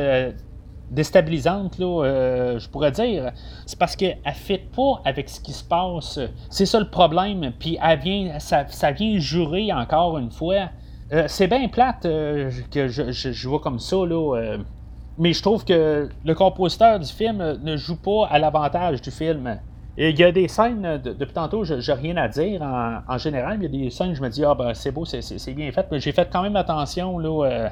déstabilisante, 0.90 1.78
là, 1.78 2.04
euh, 2.04 2.58
je 2.58 2.68
pourrais 2.68 2.92
dire. 2.92 3.30
C'est 3.66 3.78
parce 3.78 3.96
qu'elle 3.96 4.18
ne 4.24 4.32
fit 4.32 4.58
pas 4.58 5.00
avec 5.04 5.28
ce 5.28 5.40
qui 5.40 5.52
se 5.52 5.64
passe. 5.64 6.18
C'est 6.50 6.66
ça 6.66 6.78
le 6.78 6.88
problème. 6.88 7.52
Puis 7.58 7.78
elle 7.82 7.98
vient, 7.98 8.38
ça, 8.38 8.64
vient 8.92 9.18
jurer 9.18 9.72
encore 9.72 10.18
une 10.18 10.30
fois. 10.30 10.70
Euh, 11.12 11.24
c'est 11.26 11.46
bien 11.46 11.68
plate 11.68 12.04
euh, 12.04 12.50
que 12.70 12.88
je, 12.88 13.48
vois 13.48 13.60
comme 13.60 13.78
ça, 13.78 13.96
là. 13.96 14.56
mais 15.16 15.32
je 15.32 15.42
trouve 15.42 15.64
que 15.64 16.08
le 16.24 16.34
compositeur 16.34 16.98
du 16.98 17.10
film 17.10 17.58
ne 17.62 17.76
joue 17.76 17.96
pas 17.96 18.26
à 18.30 18.38
l'avantage 18.38 19.00
du 19.00 19.10
film. 19.10 19.58
il 19.96 20.18
y 20.18 20.22
a 20.22 20.32
des 20.32 20.48
scènes, 20.48 21.00
depuis 21.02 21.32
tantôt, 21.32 21.64
je 21.64 21.74
n'ai 21.74 21.98
rien 21.98 22.16
à 22.18 22.28
dire 22.28 22.60
en, 22.62 23.16
général, 23.16 23.56
il 23.58 23.62
y 23.62 23.66
a 23.66 23.84
des 23.84 23.90
scènes, 23.90 24.14
je 24.14 24.20
me 24.20 24.28
dis, 24.28 24.44
ah 24.44 24.54
ben 24.54 24.74
c'est 24.74 24.92
beau, 24.92 25.06
c'est 25.06 25.54
bien 25.54 25.72
fait, 25.72 25.86
mais 25.90 25.98
j'ai 25.98 26.12
fait 26.12 26.28
quand 26.30 26.42
même 26.42 26.56
attention 26.56 27.18
là, 27.18 27.70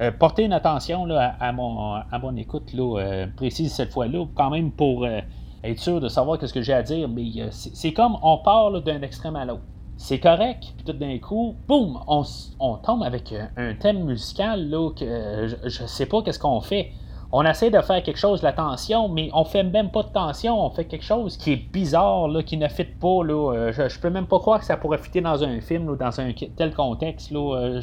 euh, 0.00 0.10
porter 0.10 0.44
une 0.44 0.52
attention 0.52 1.06
à, 1.10 1.52
mon, 1.52 1.94
à 1.94 2.18
mon 2.20 2.36
écoute 2.36 2.72
là, 2.72 2.98
euh, 2.98 3.26
précise 3.36 3.72
cette 3.72 3.92
fois-là, 3.92 4.26
quand 4.34 4.50
même 4.50 4.72
pour 4.72 5.04
euh, 5.04 5.20
être 5.62 5.78
sûr 5.78 6.00
de 6.00 6.08
savoir 6.08 6.38
ce 6.40 6.52
que 6.52 6.62
j'ai 6.62 6.72
à 6.72 6.82
dire, 6.82 7.08
mais 7.08 7.24
c'est 7.50 7.92
comme 7.92 8.16
on 8.22 8.38
part 8.38 8.72
d'un 8.82 9.02
extrême 9.02 9.36
à 9.36 9.44
l'autre. 9.44 9.62
C'est 9.96 10.18
correct, 10.18 10.72
puis 10.76 10.84
tout 10.84 10.92
d'un 10.92 11.18
coup, 11.18 11.54
boum, 11.68 12.00
on, 12.08 12.24
on, 12.58 12.74
tombe 12.78 13.04
avec 13.04 13.32
un 13.56 13.74
thème 13.74 14.04
musical 14.04 14.68
là, 14.68 14.90
que 14.90 15.46
je, 15.46 15.82
ne 15.82 15.86
sais 15.86 16.06
pas 16.06 16.20
qu'est-ce 16.22 16.40
qu'on 16.40 16.60
fait. 16.60 16.90
On 17.30 17.44
essaie 17.44 17.70
de 17.70 17.80
faire 17.80 18.02
quelque 18.02 18.18
chose, 18.18 18.42
la 18.42 18.52
tension, 18.52 19.08
mais 19.08 19.30
on 19.32 19.44
fait 19.44 19.62
même 19.62 19.90
pas 19.90 20.02
de 20.02 20.08
tension, 20.08 20.64
on 20.64 20.70
fait 20.70 20.84
quelque 20.86 21.04
chose 21.04 21.36
qui 21.36 21.52
est 21.52 21.72
bizarre, 21.72 22.26
là, 22.26 22.42
qui 22.42 22.56
ne 22.56 22.66
fit 22.68 22.84
pas. 22.84 23.24
Là, 23.24 23.70
je, 23.70 24.00
peux 24.00 24.10
même 24.10 24.26
pas 24.26 24.40
croire 24.40 24.58
que 24.58 24.64
ça 24.64 24.76
pourrait 24.76 24.98
fitter 24.98 25.20
dans 25.20 25.42
un 25.44 25.60
film 25.60 25.88
ou 25.88 25.96
dans 25.96 26.20
un 26.20 26.32
tel 26.56 26.74
contexte. 26.74 27.30
Là, 27.30 27.80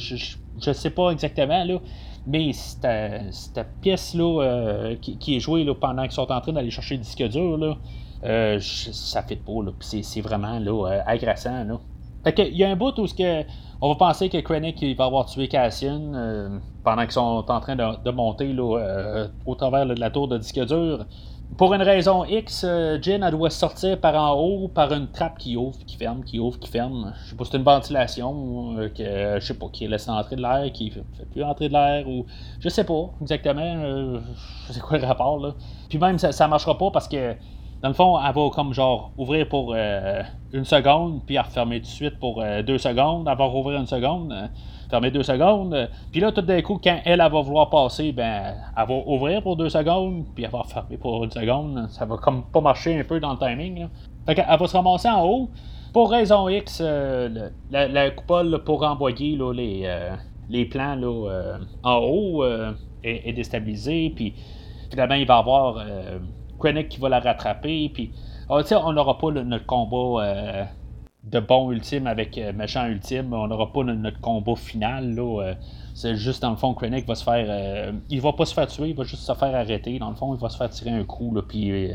sais 0.74 0.90
pas 0.90 1.12
exactement, 1.12 1.64
là, 1.64 1.80
mais 2.28 2.54
cette, 2.54 3.68
pièce-là 3.82 4.44
euh, 4.44 4.96
qui, 4.96 5.36
est 5.36 5.40
jouée 5.40 5.64
là, 5.64 5.74
pendant 5.74 6.04
qu'ils 6.04 6.12
sont 6.12 6.32
en 6.32 6.42
train 6.42 6.54
d'aller 6.54 6.70
chercher 6.70 6.96
le 6.96 7.02
disque 7.02 7.24
dur, 7.30 7.58
là, 7.58 7.78
euh, 8.24 8.60
ça 8.60 9.24
fait 9.24 9.38
pas, 9.38 9.64
là, 9.64 9.72
c'est 9.80 10.22
vraiment 10.22 10.60
là, 10.60 10.88
euh, 10.88 11.02
agressant. 11.06 11.64
Là. 11.64 11.80
Il 12.38 12.56
y 12.56 12.64
a 12.64 12.70
un 12.70 12.76
bout 12.76 12.98
où 13.00 13.06
que, 13.06 13.44
on 13.82 13.90
va 13.90 13.96
penser 13.96 14.30
que 14.30 14.38
Krennic 14.38 14.84
va 14.96 15.06
avoir 15.06 15.26
tué 15.26 15.48
Cassian 15.48 16.62
pendant 16.84 17.02
qu'ils 17.02 17.14
sont 17.14 17.44
en 17.48 17.60
train 17.60 17.76
de, 17.76 18.12
monter 18.12 18.54
là, 18.54 19.28
au 19.48 19.56
travers 19.56 19.88
de 19.88 19.96
la 19.96 20.12
tour 20.12 20.28
de 20.28 20.38
disque 20.38 20.64
dur. 20.68 21.06
Pour 21.58 21.74
une 21.74 21.82
raison 21.82 22.24
X, 22.26 22.64
euh, 22.66 22.98
elle 23.04 23.32
doit 23.32 23.50
sortir 23.50 24.00
par 24.00 24.16
en 24.16 24.40
haut 24.40 24.68
par 24.68 24.92
une 24.94 25.08
trappe 25.08 25.38
qui 25.38 25.58
ouvre, 25.58 25.78
qui 25.86 25.98
ferme, 25.98 26.24
qui 26.24 26.40
ouvre, 26.40 26.58
qui 26.60 26.70
ferme. 26.70 27.14
Je 27.26 27.32
sais 27.32 27.36
pas 27.36 27.44
si 27.44 27.52
c'est 27.52 27.58
une 27.58 27.64
ventilation, 27.64 28.78
euh, 28.78 28.90
que, 28.90 29.40
je 29.40 29.46
sais 29.46 29.54
pas, 29.54 29.68
qui 29.72 29.88
laisse 29.88 30.08
entrer 30.08 30.38
de 30.38 30.42
l'air, 30.42 30.72
qui 30.72 30.90
fait, 30.90 31.04
plus 31.32 31.44
entrer 31.44 31.68
de 31.68 31.74
l'air, 31.74 32.08
ou 32.08 32.26
je 32.60 32.70
sais 32.70 32.86
pas 32.86 33.10
exactement. 33.22 33.62
Euh, 33.62 34.20
je 34.68 34.74
sais 34.74 34.80
quoi 34.80 34.98
le 34.98 35.06
rapport 35.06 35.40
là. 35.40 35.54
Puis 35.90 35.98
même 35.98 36.18
ça, 36.18 36.32
ça 36.32 36.48
marchera 36.48 36.78
pas 36.78 36.90
parce 36.92 37.08
que 37.08 37.36
dans 37.82 37.90
le 37.90 37.96
fond, 37.96 38.18
elle 38.20 38.34
va 38.34 38.50
comme 38.52 38.74
genre 38.74 39.12
ouvrir 39.18 39.50
pour 39.50 39.74
euh, 39.76 40.22
une 40.54 40.66
seconde, 40.66 41.22
puis 41.26 41.38
refermer 41.38 41.80
tout 41.82 41.88
de 41.88 41.92
suite 41.92 42.20
pour 42.20 42.44
deux 42.66 42.78
secondes, 42.78 43.28
elle 43.30 43.38
va 43.38 43.46
rouvrir 43.46 43.80
une 43.80 43.88
seconde 43.88 44.34
fermer 44.92 45.10
deux 45.10 45.24
secondes. 45.24 45.90
Puis 46.12 46.22
là, 46.22 46.32
tout 46.32 46.42
d'un 46.42 46.62
coup, 46.62 46.80
quand 46.84 47.00
elle, 47.06 47.20
va 47.20 47.42
vouloir 47.42 47.70
passer, 47.70 48.12
ben, 48.12 48.54
elle 48.78 48.88
va 48.88 48.94
ouvrir 49.08 49.42
pour 49.42 49.56
deux 49.56 49.70
secondes, 49.70 50.26
puis 50.36 50.44
elle 50.44 50.52
va 50.52 50.64
fermer 50.64 50.98
pour 50.98 51.24
une 51.24 51.32
seconde. 51.32 51.88
Ça 51.90 52.06
va 52.06 52.18
comme 52.18 52.44
pas 52.44 52.62
marcher 52.62 53.00
un 53.00 53.04
peu 53.04 53.20
dans 53.20 53.34
le 53.34 53.40
timing. 53.40 53.80
Là. 53.80 53.90
Fait 54.26 54.36
qu'elle 54.36 54.60
va 54.60 54.68
se 54.68 54.78
ramasser 54.78 55.10
en 55.10 55.26
haut. 55.26 55.50
Pour 55.94 56.12
raison 56.12 56.48
X, 56.48 56.82
euh, 56.82 57.50
la, 57.70 58.12
coupole 58.12 58.64
pour 58.64 58.84
envoyer 58.84 59.36
là, 59.36 59.52
les, 59.54 59.82
euh, 59.86 60.16
les 60.50 60.66
plans 60.66 60.96
là, 60.96 61.30
euh, 61.30 61.58
en 61.84 61.98
haut 61.98 62.46
est, 63.04 63.34
déstabilisée. 63.34 64.14
Puis 64.16 64.34
finalement, 64.90 65.16
il 65.16 65.26
va 65.26 65.36
y 65.36 65.40
avoir 65.40 65.84
Krennic 66.60 66.90
qui 66.90 67.00
va 67.00 67.10
la 67.10 67.20
rattraper. 67.20 67.90
Puis 67.94 68.12
ah, 68.50 68.62
on 68.84 68.94
n'aura 68.94 69.18
pas 69.18 69.32
notre 69.32 69.66
combat 69.66 70.68
de 71.24 71.40
bon 71.40 71.72
ultime 71.72 72.08
avec 72.08 72.38
euh, 72.38 72.52
méchant 72.54 72.88
ultime. 72.88 73.34
On 73.34 73.48
n'aura 73.48 73.72
pas 73.72 73.84
notre, 73.84 74.20
combat 74.22 74.56
final. 74.56 75.14
Là, 75.14 75.42
euh, 75.42 75.54
c'est 75.94 76.16
juste 76.16 76.42
dans 76.42 76.50
le 76.50 76.56
fond, 76.56 76.74
Krennic 76.74 77.08
va 77.08 77.16
se 77.16 77.24
faire. 77.24 77.46
Euh, 77.48 77.92
il 78.10 78.22
va 78.22 78.34
pas 78.34 78.46
se 78.46 78.54
faire 78.54 78.68
tuer, 78.68 78.90
il 78.90 78.96
va 78.96 79.04
juste 79.04 79.24
se 79.24 79.34
faire 79.34 79.56
arrêter. 79.56 80.00
Dans 80.00 80.10
le 80.10 80.16
fond, 80.16 80.34
il 80.34 80.40
va 80.40 80.50
se 80.50 80.58
faire 80.58 80.70
tirer 80.70 80.92
un 80.92 81.04
coup, 81.04 81.34
là, 81.34 81.42
puis 81.48 81.90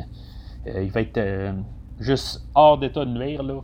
il 0.66 0.90
va 0.90 1.00
être 1.00 1.54
juste 1.98 2.42
hors 2.54 2.78
d'état 2.78 3.04
de 3.04 3.10
nuire. 3.10 3.42
Là. 3.42 3.60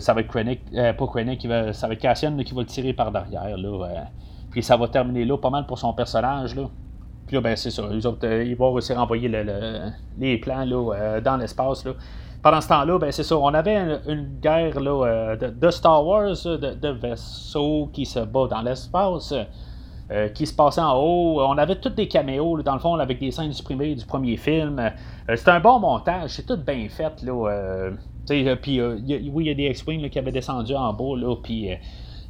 ça 0.00 0.12
va 0.14 0.22
être 0.22 0.28
Krennic, 0.28 0.60
pas 0.72 1.06
Krennic, 1.06 1.44
va, 1.46 1.72
ça 1.72 1.86
va 1.86 1.94
être 1.94 2.00
Cassian 2.00 2.36
qui 2.38 2.54
va 2.54 2.62
le 2.62 2.66
tirer 2.66 2.92
par 2.92 3.12
derrière. 3.12 3.56
Là, 3.56 4.06
puis 4.50 4.62
ça 4.62 4.76
va 4.76 4.88
terminer 4.88 5.24
là 5.24 5.36
pas 5.36 5.50
mal 5.50 5.66
pour 5.66 5.78
son 5.78 5.92
personnage. 5.92 6.54
Là. 6.56 6.68
Puis 7.26 7.36
là, 7.36 7.42
ben, 7.42 7.56
c'est 7.56 7.70
ça. 7.70 7.84
ils 7.92 8.56
vont 8.56 8.72
aussi 8.72 8.92
renvoyer 8.92 9.28
les 10.18 10.38
plans 10.38 10.64
là, 10.64 11.20
dans 11.20 11.36
l'espace. 11.36 11.84
Là 11.84 11.92
pendant 12.44 12.60
ce 12.60 12.68
temps-là, 12.68 12.98
ben, 12.98 13.10
c'est 13.10 13.22
ça, 13.22 13.38
on 13.38 13.54
avait 13.54 13.74
une, 14.06 14.38
guerre 14.38 14.78
là, 14.78 15.06
euh, 15.06 15.36
de, 15.36 15.70
Star 15.70 16.06
Wars, 16.06 16.36
de, 16.44 16.90
vaisseaux 16.90 17.88
qui 17.90 18.04
se 18.04 18.18
bat 18.18 18.46
dans 18.48 18.60
l'espace, 18.60 19.32
euh, 20.10 20.28
qui 20.28 20.46
se 20.46 20.54
passait 20.54 20.82
en 20.82 20.94
haut. 20.94 21.40
On 21.40 21.56
avait 21.56 21.76
tous 21.76 21.88
des 21.88 22.06
caméos, 22.06 22.60
dans 22.60 22.74
le 22.74 22.80
fond, 22.80 22.96
avec 22.96 23.18
des 23.18 23.30
scènes 23.30 23.54
supprimées 23.54 23.94
du 23.94 24.04
premier 24.04 24.36
film. 24.36 24.78
Euh, 24.78 25.36
c'était 25.36 25.52
un 25.52 25.60
bon 25.60 25.80
montage, 25.80 26.32
c'est 26.32 26.44
tout 26.44 26.58
bien 26.58 26.86
fait. 26.90 27.22
Là, 27.22 27.92
puis, 28.60 28.82
oui, 28.82 29.44
il 29.44 29.46
y 29.46 29.50
a 29.50 29.54
des 29.54 29.70
X-Wing 29.70 30.10
qui 30.10 30.18
avaient 30.18 30.30
descendu 30.30 30.74
en 30.74 30.92
bas, 30.92 31.36
puis... 31.42 31.70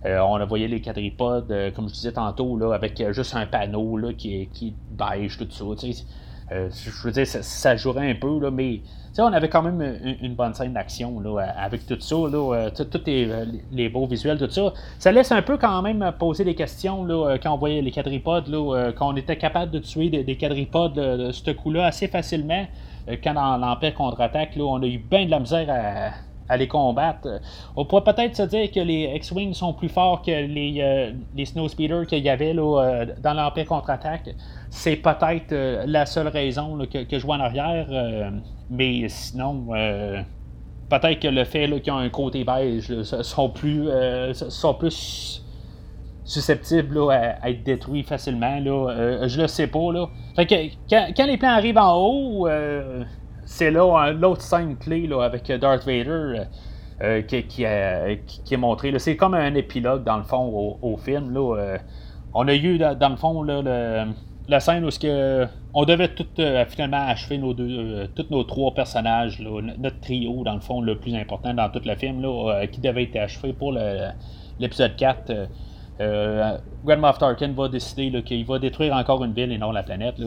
on 0.04 0.36
a 0.36 0.46
les 0.56 0.80
quadripodes, 0.80 1.52
comme 1.74 1.88
je 1.88 1.94
disais 1.94 2.12
tantôt, 2.12 2.56
là, 2.56 2.72
avec 2.72 3.02
juste 3.10 3.34
un 3.34 3.46
panneau 3.46 3.96
là, 3.96 4.12
qui, 4.12 4.48
qui 4.52 4.76
beige, 4.92 5.38
tout 5.38 5.48
ça. 5.50 5.64
je 6.50 7.04
veux 7.04 7.10
dire, 7.10 7.26
ça, 7.26 7.42
ça 7.42 7.74
jouerait 7.74 8.08
un 8.08 8.14
peu, 8.14 8.38
là, 8.38 8.52
mais 8.52 8.80
on 9.22 9.32
avait 9.32 9.48
quand 9.48 9.62
même 9.62 10.16
une, 10.20 10.34
bonne 10.34 10.54
scène 10.54 10.72
d'action 10.72 11.22
avec 11.56 11.86
tout 11.86 12.00
ça, 12.00 12.16
là, 12.16 12.70
tous 12.70 13.00
euh, 13.08 13.44
les, 13.72 13.88
beaux 13.88 14.06
visuels, 14.06 14.38
tout 14.38 14.50
ça. 14.50 14.72
Ça 14.98 15.12
laisse 15.12 15.30
un 15.30 15.42
peu 15.42 15.56
quand 15.56 15.82
même 15.82 16.12
poser 16.18 16.44
des 16.44 16.54
questions 16.54 17.04
là, 17.04 17.14
euh, 17.14 17.38
quand 17.40 17.52
on 17.52 17.58
voyait 17.58 17.82
les 17.82 17.92
quadripodes, 17.92 18.48
là, 18.48 18.58
euh, 18.58 18.92
quand 18.92 19.12
on 19.12 19.16
était 19.16 19.36
capable 19.36 19.70
de 19.70 19.78
tuer 19.78 20.08
des, 20.08 20.36
quadripodes 20.36 20.94
de 20.94 21.30
ce 21.30 21.50
coup-là 21.52 21.86
assez 21.86 22.08
facilement. 22.08 22.66
Quand 23.22 23.34
dans 23.34 23.58
l'Empire 23.58 23.94
contre-attaque, 23.94 24.52
on 24.58 24.82
a 24.82 24.86
eu 24.86 24.98
bien 24.98 25.26
de 25.26 25.30
la 25.30 25.38
misère 25.38 25.68
à 25.68 26.12
à 26.48 26.56
les 26.56 26.68
combattre. 26.68 27.40
On 27.76 27.84
pourrait 27.84 28.04
peut-être 28.04 28.36
se 28.36 28.42
dire 28.42 28.70
que 28.70 28.80
les 28.80 29.12
X-Wing 29.16 29.54
sont 29.54 29.72
plus 29.72 29.88
forts 29.88 30.22
que 30.22 30.30
les, 30.30 30.76
euh, 30.80 31.12
les 31.34 31.44
Snowspeeders 31.46 32.06
qu'il 32.06 32.22
y 32.22 32.28
avait 32.28 32.52
là, 32.52 32.82
euh, 32.82 33.06
dans 33.22 33.34
l'Empire 33.34 33.66
contre-attaque. 33.66 34.30
C'est 34.70 34.96
peut-être 34.96 35.52
euh, 35.52 35.84
la 35.86 36.06
seule 36.06 36.28
raison 36.28 36.78
que, 36.86 37.18
je 37.18 37.24
vois 37.24 37.36
en 37.36 37.40
arrière. 37.40 38.32
mais 38.70 39.08
sinon, 39.08 39.66
peut-être 40.90 41.20
que 41.20 41.28
le 41.28 41.44
fait 41.44 41.68
qu'ils 41.80 41.92
ont 41.92 41.98
un 41.98 42.10
côté 42.10 42.44
beige 42.44 43.02
sont 43.02 43.48
plus, 43.48 43.88
sont 44.32 44.74
plus 44.74 45.42
susceptibles 46.24 46.98
à, 47.10 47.48
être 47.48 47.62
détruits 47.62 48.02
facilement. 48.02 48.58
Là. 48.58 49.26
je 49.28 49.40
le 49.40 49.46
sais 49.46 49.66
pas. 49.66 49.92
Là. 49.92 50.08
Fait 50.36 50.46
quand, 50.90 51.26
les 51.26 51.36
plans 51.36 51.50
arrivent 51.50 51.78
en 51.78 51.96
haut 51.96 52.48
c'est 53.54 53.70
là 53.70 54.10
l'autre 54.10 54.42
scène 54.42 54.76
clé 54.76 55.06
là, 55.06 55.22
avec 55.22 55.46
Darth 55.46 55.84
Vader 55.84 56.10
euh, 56.10 56.44
euh, 57.02 57.22
qui, 57.22 57.62
est 57.62 58.56
montré. 58.56 58.98
C'est 58.98 59.16
comme 59.16 59.34
un 59.34 59.54
épilogue, 59.54 60.02
dans 60.02 60.16
le 60.16 60.24
fond, 60.24 60.76
au, 60.82 60.96
film. 60.96 61.32
Là, 61.32 61.56
euh. 61.56 61.78
on 62.34 62.48
a 62.48 62.54
eu, 62.54 62.78
dans 62.78 63.08
le 63.10 63.16
fond, 63.16 63.44
la 63.44 64.60
scène 64.60 64.84
où 64.84 64.88
que, 64.88 65.46
on 65.72 65.84
devait 65.84 66.08
tout, 66.08 66.26
finalement 66.68 67.06
achever 67.06 67.38
nos 67.38 67.54
deux, 67.54 68.08
tous 68.16 68.26
nos 68.30 68.42
trois 68.42 68.74
personnages, 68.74 69.40
notre 69.40 70.00
trio, 70.00 70.42
dans 70.42 70.54
le 70.54 70.60
fond, 70.60 70.80
le 70.80 70.98
plus 70.98 71.14
important 71.14 71.54
dans 71.54 71.68
tout 71.68 71.82
le 71.84 71.94
film, 71.94 72.22
là, 72.22 72.66
qui 72.66 72.80
devait 72.80 73.04
être 73.04 73.16
achevé 73.16 73.52
pour 73.52 73.72
l'épisode 74.58 74.96
4. 74.96 75.32
Grand 76.84 76.98
Moff 76.98 77.18
Tarkin 77.18 77.52
va 77.52 77.68
décider 77.68 78.20
qu'il 78.24 78.44
va 78.44 78.58
détruire 78.58 78.94
encore 78.96 79.22
une 79.22 79.32
ville 79.32 79.52
et 79.52 79.58
non 79.58 79.70
la 79.70 79.84
planète. 79.84 80.18
Là, 80.18 80.26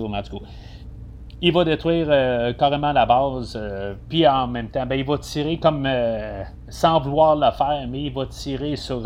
il 1.42 1.54
va 1.54 1.64
détruire 1.64 2.08
euh, 2.10 2.54
carrément 2.54 2.92
la 2.92 3.06
base, 3.06 3.56
euh, 3.56 3.94
puis 4.10 4.28
en 4.28 4.48
même 4.48 4.70
temps, 4.70 4.86
ben, 4.86 4.96
il 4.96 5.06
va 5.06 5.18
tirer 5.20 5.58
comme 5.60 5.86
euh, 5.86 6.44
sans 6.68 7.00
vouloir 7.00 7.36
le 7.36 7.52
faire, 7.52 7.86
mais 7.88 8.04
il 8.04 8.14
va 8.14 8.26
tirer 8.26 8.76
sur, 8.76 9.04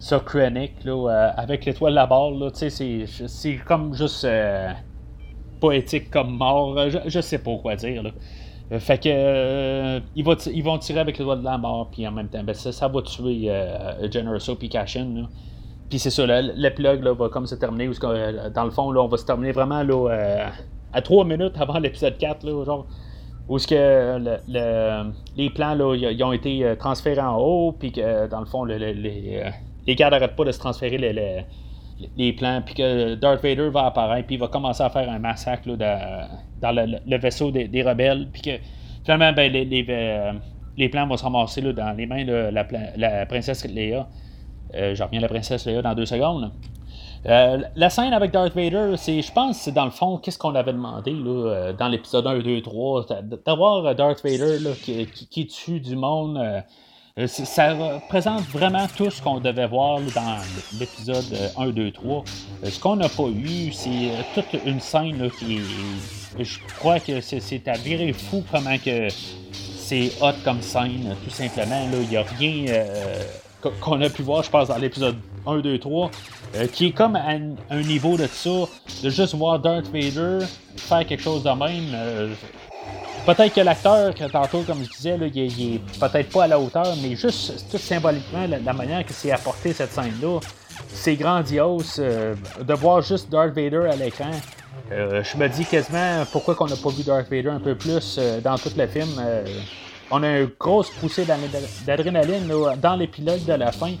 sur 0.00 0.24
Krennic 0.24 0.84
là, 0.84 1.32
avec 1.36 1.64
l'étoile 1.64 1.92
de 1.92 1.96
la 1.96 2.06
balle. 2.06 2.50
C'est 2.54 3.56
comme 3.66 3.94
juste 3.94 4.26
poétique 5.60 6.10
comme 6.10 6.36
mort. 6.36 6.76
Je, 6.88 6.98
je, 7.06 7.20
sais 7.20 7.38
pas 7.38 7.56
quoi 7.56 7.76
dire. 7.76 8.02
Là. 8.02 8.10
Fait 8.80 8.98
que 8.98 10.00
il 10.16 10.24
va 10.24 10.34
ils 10.52 10.64
vont 10.64 10.78
tirer 10.78 11.00
avec 11.00 11.18
l'étoile 11.18 11.38
de 11.38 11.44
la 11.44 11.58
mort, 11.58 11.88
puis 11.92 12.06
en 12.06 12.12
même 12.12 12.28
temps, 12.28 12.42
ben, 12.42 12.54
ça, 12.54 12.72
ça 12.72 12.88
va 12.88 13.00
tuer 13.02 13.48
Generoso 14.12 14.56
puis 14.56 14.68
Cashin. 14.68 15.28
Puis 15.88 16.00
c'est 16.00 16.10
ça, 16.10 16.26
l'épilogue 16.26 17.06
va 17.06 17.28
comme 17.28 17.46
se 17.46 17.54
terminer, 17.54 17.86
où, 17.86 17.92
dans 17.94 18.64
le 18.64 18.70
fond, 18.70 18.90
là, 18.90 19.02
on 19.02 19.08
va 19.08 19.18
se 19.18 19.26
terminer 19.26 19.52
vraiment 19.52 19.82
là, 19.82 20.50
à 20.92 21.02
trois 21.02 21.24
minutes 21.24 21.54
avant 21.58 21.78
l'épisode 21.78 22.18
4, 22.18 22.44
là, 22.44 22.64
genre, 22.64 22.86
où 23.48 23.58
que 23.58 24.18
les 25.36 25.50
plans 25.50 25.74
là, 25.74 26.26
ont 26.26 26.32
été 26.32 26.64
euh, 26.64 26.76
transférés 26.76 27.20
en 27.20 27.36
haut, 27.36 27.72
puis 27.72 27.92
que 27.92 28.26
dans 28.28 28.40
le 28.40 28.46
fond, 28.46 28.64
les, 28.64 28.76
euh, 28.80 29.50
les 29.86 29.94
gars 29.94 30.10
n'arrêtent 30.10 30.36
pas 30.36 30.44
de 30.44 30.52
se 30.52 30.58
transférer 30.58 30.98
les, 30.98 31.44
les, 32.16 32.32
plans, 32.32 32.62
puis 32.64 32.74
que 32.74 33.14
Darth 33.14 33.42
Vader 33.42 33.68
va 33.70 33.86
apparaître, 33.86 34.26
puis 34.26 34.36
il 34.36 34.38
va 34.38 34.48
commencer 34.48 34.82
à 34.82 34.90
faire 34.90 35.10
un 35.10 35.18
massacre 35.18 35.68
là, 35.68 36.28
dans, 36.60 36.72
le, 36.72 37.18
vaisseau 37.18 37.50
des, 37.50 37.82
rebelles, 37.82 38.28
puis 38.32 38.42
que 38.42 38.50
finalement, 39.04 39.32
ben, 39.32 39.50
les, 39.52 39.86
euh, 39.88 40.32
les, 40.76 40.88
plans 40.88 41.06
vont 41.06 41.16
se 41.16 41.24
ramasser 41.24 41.60
là, 41.60 41.72
dans 41.72 41.96
les 41.96 42.06
mains 42.06 42.24
de 42.24 42.50
la, 42.52 42.66
la 42.96 43.26
princesse 43.26 43.66
Leia. 43.66 44.06
Je 44.72 45.02
reviens 45.02 45.18
à 45.18 45.22
la 45.22 45.28
princesse 45.28 45.66
Leia 45.66 45.82
dans 45.82 45.94
deux 45.94 46.06
secondes. 46.06 46.50
Euh, 47.26 47.58
la 47.76 47.90
scène 47.90 48.12
avec 48.12 48.32
Darth 48.32 48.54
Vader, 48.54 48.94
c'est, 48.96 49.22
je 49.22 49.32
pense, 49.32 49.58
c'est 49.58 49.72
dans 49.72 49.84
le 49.84 49.92
fond, 49.92 50.18
qu'est-ce 50.18 50.38
qu'on 50.38 50.54
avait 50.56 50.72
demandé 50.72 51.12
là, 51.12 51.30
euh, 51.30 51.72
dans 51.72 51.88
l'épisode 51.88 52.26
1, 52.26 52.40
2, 52.40 52.62
3, 52.62 53.06
d'avoir 53.46 53.86
euh, 53.86 53.94
Darth 53.94 54.24
Vader 54.24 54.58
là, 54.58 54.70
qui, 54.82 55.06
qui, 55.06 55.46
tue 55.46 55.78
du 55.78 55.94
monde. 55.94 56.40
ça 57.26 57.74
représente 57.74 58.42
vraiment 58.48 58.86
tout 58.96 59.08
ce 59.10 59.22
qu'on 59.22 59.38
devait 59.38 59.68
voir 59.68 60.00
dans 60.14 60.38
l'épisode 60.80 61.52
1, 61.56 61.68
2, 61.68 61.92
3. 61.92 62.24
ce 62.64 62.80
qu'on 62.80 62.96
n'a 62.96 63.08
pas 63.08 63.28
eu, 63.28 63.70
c'est 63.70 64.10
toute 64.34 64.60
une 64.66 64.80
scène 64.80 65.30
qui 65.38 65.60
Je 66.40 66.58
crois 66.78 66.98
que 66.98 67.20
c'est, 67.20 67.68
à 67.68 67.74
virer 67.74 68.12
fou 68.12 68.42
comment 68.50 68.78
que 68.84 69.08
c'est 69.52 70.10
hot 70.20 70.32
comme 70.44 70.60
scène, 70.60 71.14
tout 71.22 71.30
simplement. 71.30 71.86
Il 71.92 72.08
n'y 72.08 72.16
a 72.16 72.22
rien 72.22 72.64
qu'on 73.80 74.00
a 74.00 74.08
pu 74.08 74.22
voir, 74.22 74.42
je 74.42 74.50
pense, 74.50 74.68
dans 74.68 74.76
l'épisode 74.76 75.16
1, 75.46 75.58
2, 75.58 75.78
3, 75.78 76.10
qui 76.72 76.86
est 76.86 76.92
comme 76.92 77.16
à 77.16 77.30
un, 77.70 77.82
niveau 77.82 78.16
de 78.16 78.26
ça, 78.26 78.50
de 79.02 79.10
juste 79.10 79.34
voir 79.34 79.58
Darth 79.58 79.86
Vader 79.86 80.44
faire 80.76 81.06
quelque 81.06 81.22
chose 81.22 81.42
de 81.42 81.50
même. 81.50 81.92
Euh, 81.94 82.34
peut-être 83.26 83.54
que 83.54 83.60
l'acteur, 83.60 84.14
tantôt, 84.30 84.62
comme 84.62 84.82
je 84.84 84.90
disais, 84.90 85.18
il, 85.34 85.74
est, 85.74 85.78
peut-être 85.98 86.30
pas 86.30 86.44
à 86.44 86.46
la 86.46 86.58
hauteur, 86.58 86.94
mais 87.02 87.16
juste 87.16 87.70
tout 87.70 87.78
symboliquement, 87.78 88.46
la, 88.46 88.72
manière 88.72 89.04
que 89.04 89.12
c'est 89.12 89.32
apporté 89.32 89.72
cette 89.72 89.92
scène-là, 89.92 90.40
c'est 90.88 91.16
grandiose 91.16 91.96
euh, 91.98 92.34
de 92.60 92.74
voir 92.74 93.02
juste 93.02 93.30
Darth 93.30 93.54
Vader 93.54 93.88
à 93.90 93.96
l'écran. 93.96 94.30
Euh, 94.90 95.22
je 95.22 95.36
me 95.36 95.48
dis 95.48 95.64
quasiment 95.64 96.24
pourquoi 96.32 96.54
qu'on 96.54 96.66
n'a 96.66 96.76
pas 96.76 96.90
vu 96.90 97.02
Darth 97.02 97.30
Vader 97.30 97.50
un 97.50 97.60
peu 97.60 97.74
plus 97.74 98.18
dans 98.42 98.56
tout 98.56 98.70
le 98.76 98.86
film 98.86 99.08
on 100.12 100.22
a 100.22 100.38
une 100.40 100.50
grosse 100.60 100.90
poussée 100.90 101.26
d'adrénaline 101.86 102.46
dans 102.80 102.96
l'épilogue 102.96 103.44
de 103.46 103.54
la 103.54 103.72
fin. 103.72 103.92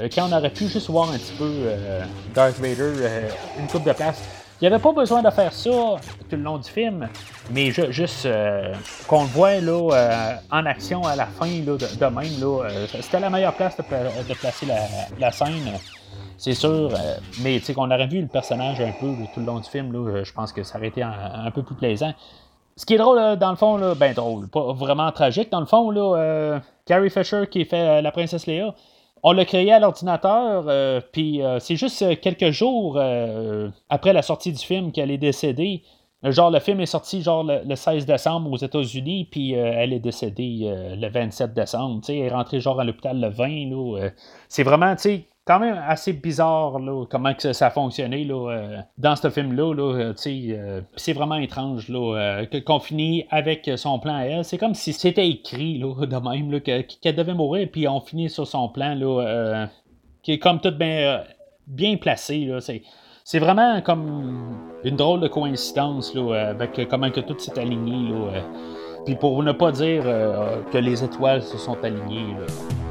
Euh, 0.00 0.08
quand 0.12 0.26
on 0.30 0.32
aurait 0.32 0.50
pu 0.50 0.66
juste 0.68 0.88
voir 0.88 1.10
un 1.10 1.18
petit 1.18 1.34
peu 1.36 1.44
euh, 1.44 2.02
Darth 2.34 2.58
Vader, 2.58 2.92
euh, 2.96 3.28
une 3.58 3.66
coupe 3.66 3.84
de 3.84 3.92
place. 3.92 4.22
Il 4.60 4.68
n'y 4.68 4.74
avait 4.74 4.82
pas 4.82 4.92
besoin 4.92 5.22
de 5.22 5.30
faire 5.30 5.52
ça 5.52 5.70
tout 5.70 6.36
le 6.36 6.42
long 6.42 6.58
du 6.58 6.70
film, 6.70 7.08
mais 7.50 7.70
juste 7.70 8.28
qu'on 9.06 9.22
le 9.22 9.28
voit 9.28 9.52
en 10.50 10.66
action 10.66 11.02
à 11.04 11.16
la 11.16 11.24
fin 11.24 11.46
là, 11.46 11.76
de, 11.78 12.06
même, 12.06 12.84
c'était 13.00 13.20
la 13.20 13.30
meilleure 13.30 13.54
place 13.54 13.78
de, 13.78 14.34
placer 14.34 14.66
la, 15.18 15.32
scène. 15.32 15.78
C'est 16.36 16.52
sûr, 16.52 16.92
mais 17.40 17.58
qu'on 17.60 17.90
aurait 17.90 18.06
vu 18.06 18.20
le 18.20 18.26
personnage 18.26 18.82
un 18.82 18.92
peu 18.92 19.14
tout 19.32 19.40
le 19.40 19.46
long 19.46 19.60
du 19.60 19.68
film, 19.70 20.22
je 20.22 20.32
pense 20.34 20.52
que 20.52 20.62
ça 20.62 20.76
aurait 20.76 20.88
été 20.88 21.02
un, 21.02 21.50
peu 21.54 21.62
plus 21.62 21.74
plaisant. 21.74 22.12
Ce 22.76 22.86
qui 22.86 22.94
est 22.94 22.98
drôle, 22.98 23.36
dans 23.36 23.50
le 23.50 23.56
fond, 23.56 23.76
là, 23.76 23.94
ben 23.94 24.14
drôle, 24.14 24.48
pas 24.48 24.72
vraiment 24.72 25.10
tragique, 25.12 25.50
dans 25.50 25.60
le 25.60 25.66
fond, 25.66 25.90
là, 25.90 26.60
Carrie 26.86 27.10
Fisher 27.10 27.44
qui 27.50 27.64
fait 27.64 28.00
la 28.00 28.10
princesse 28.10 28.46
Léa, 28.46 28.74
on 29.22 29.32
l'a 29.32 29.44
créé 29.44 29.72
à 29.72 29.78
l'ordinateur, 29.78 30.64
euh, 30.68 31.00
puis 31.12 31.42
euh, 31.42 31.58
c'est 31.58 31.76
juste 31.76 32.00
euh, 32.02 32.14
quelques 32.20 32.50
jours 32.50 33.00
après 33.88 34.12
la 34.12 34.22
sortie 34.22 34.52
du 34.52 34.64
film 34.64 34.92
qu'elle 34.92 35.10
est 35.10 35.18
décédée. 35.18 35.82
Genre, 36.22 36.50
le 36.50 36.60
film 36.60 36.80
est 36.80 36.86
sorti 36.86 37.22
genre 37.22 37.44
le, 37.44 37.74
16 37.74 38.04
décembre 38.04 38.50
aux 38.52 38.58
États-Unis, 38.58 39.26
puis 39.30 39.52
elle 39.52 39.94
est 39.94 40.00
décédée 40.00 40.70
le 40.94 41.08
27 41.08 41.54
décembre. 41.54 42.02
elle 42.10 42.16
est 42.16 42.28
rentrée 42.28 42.60
genre 42.60 42.78
à 42.78 42.84
l'hôpital 42.84 43.18
le 43.18 43.28
20. 43.30 44.10
c'est 44.46 44.62
vraiment, 44.62 44.94
tu 44.96 45.02
sais, 45.02 45.24
quand 45.50 45.58
même 45.58 45.82
assez 45.84 46.12
bizarre 46.12 46.78
là, 46.78 47.04
comment 47.10 47.34
que 47.34 47.52
ça 47.52 47.66
a 47.66 47.70
fonctionné 47.70 48.22
là, 48.22 48.52
euh, 48.52 48.78
dans 48.98 49.16
ce 49.16 49.28
film-là. 49.30 49.74
Là, 49.74 49.94
euh, 49.98 50.14
euh, 50.24 50.80
c'est 50.94 51.12
vraiment 51.12 51.34
étrange 51.34 51.88
là, 51.88 52.44
qu'on 52.64 52.78
finit 52.78 53.26
avec 53.30 53.68
son 53.74 53.98
plan 53.98 54.14
à 54.14 54.22
elle. 54.26 54.44
C'est 54.44 54.58
comme 54.58 54.74
si 54.74 54.92
c'était 54.92 55.28
écrit 55.28 55.76
là, 55.78 56.06
de 56.06 56.16
même 56.16 56.60
qu'elle 56.60 57.16
devait 57.16 57.34
mourir, 57.34 57.68
puis 57.72 57.88
on 57.88 58.00
finit 58.00 58.30
sur 58.30 58.46
son 58.46 58.68
plan 58.68 58.94
là, 58.94 59.66
qui 60.22 60.34
est 60.34 60.38
comme 60.38 60.60
tout 60.60 60.70
bien, 60.70 61.24
bien 61.66 61.96
placé. 61.96 62.44
Là, 62.44 62.60
c'est, 62.60 63.38
vraiment 63.40 63.80
comme 63.80 64.56
une 64.84 64.94
drôle 64.94 65.18
de 65.18 65.26
coïncidence 65.26 66.14
là, 66.14 66.50
avec 66.50 66.80
comment 66.88 67.10
que 67.10 67.20
tout 67.20 67.36
s'est 67.40 67.58
aligné. 67.58 68.12
Là, 68.12 68.40
puis 69.04 69.16
pour 69.16 69.42
ne 69.42 69.50
pas 69.50 69.72
dire 69.72 70.04
que 70.70 70.78
les 70.78 71.02
étoiles 71.02 71.42
se 71.42 71.58
sont 71.58 71.82
alignées. 71.82 72.34
Là. 72.38 72.89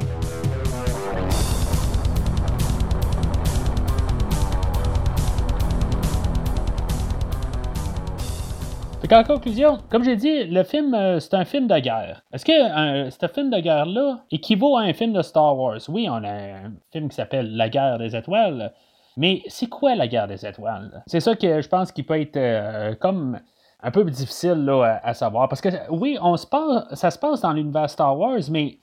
En 9.16 9.24
conclusion, 9.24 9.78
comme 9.90 10.04
j'ai 10.04 10.16
dit, 10.16 10.44
le 10.46 10.64
film, 10.64 10.94
euh, 10.94 11.20
c'est 11.20 11.34
un 11.34 11.46
film 11.46 11.68
de 11.68 11.80
guerre. 11.80 12.22
Est-ce 12.32 12.46
que 12.46 12.52
euh, 12.52 13.10
ce 13.10 13.28
film 13.28 13.50
de 13.50 13.60
guerre-là 13.60 14.24
équivaut 14.32 14.78
à 14.78 14.82
un 14.82 14.94
film 14.94 15.14
de 15.14 15.22
Star 15.22 15.58
Wars? 15.58 15.80
Oui, 15.90 16.08
on 16.10 16.24
a 16.24 16.32
un 16.32 16.74
film 16.92 17.10
qui 17.10 17.16
s'appelle 17.16 17.56
La 17.56 17.70
guerre 17.70 17.98
des 17.98 18.16
étoiles. 18.16 18.72
Mais 19.18 19.42
c'est 19.48 19.68
quoi 19.68 19.96
la 19.96 20.08
guerre 20.08 20.28
des 20.28 20.46
étoiles? 20.46 21.04
C'est 21.08 21.20
ça 21.20 21.36
que 21.36 21.62
je 21.62 21.68
pense 21.68 21.92
qu'il 21.92 22.06
peut 22.06 22.20
être 22.22 22.38
euh, 22.38 22.96
comme 22.96 23.40
un 23.82 23.92
peu 23.92 24.04
difficile 24.06 24.70
à, 25.04 25.14
savoir. 25.14 25.50
Parce 25.50 25.62
que 25.62 25.70
oui, 25.90 26.18
on 26.22 26.38
se 26.38 26.46
passe, 26.46 26.94
ça 26.94 27.12
se 27.12 27.18
passe 27.18 27.42
dans 27.42 27.54
l'univers 27.54 27.90
Star 27.90 28.18
Wars, 28.18 28.40
mais 28.50 28.78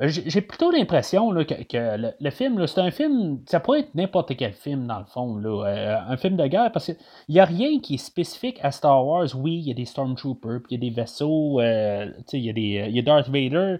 j'ai 0.00 0.40
plutôt 0.40 0.70
l'impression 0.70 1.30
que, 1.44 2.14
le, 2.18 2.30
film, 2.30 2.66
c'est 2.66 2.80
un 2.80 2.90
film, 2.90 3.42
ça 3.46 3.60
pourrait 3.60 3.80
être 3.80 3.94
n'importe 3.94 4.34
quel 4.36 4.54
film 4.54 4.86
dans 4.86 4.98
le 4.98 5.04
fond, 5.04 5.38
euh, 5.44 5.96
un 6.08 6.16
film 6.16 6.36
de 6.36 6.46
guerre, 6.46 6.72
parce 6.72 6.86
qu'il 6.86 6.96
n'y 7.28 7.40
a 7.40 7.44
rien 7.44 7.78
qui 7.78 7.94
est 7.94 7.98
spécifique 7.98 8.58
à 8.62 8.70
Star 8.70 9.06
Wars. 9.06 9.28
Oui, 9.36 9.56
il 9.56 9.68
y 9.68 9.70
a 9.70 9.74
des 9.74 9.84
Stormtroopers, 9.84 10.62
puis 10.62 10.74
il 10.76 10.82
y 10.82 10.86
a 10.86 10.90
des 10.90 10.94
vaisseaux, 10.94 11.60
euh, 11.60 12.10
il 12.32 12.40
y, 12.40 12.48
a 12.48 12.52
des, 12.54 12.86
il 12.88 12.96
y 12.96 12.98
a 12.98 13.02
Darth 13.02 13.28
Vader. 13.28 13.76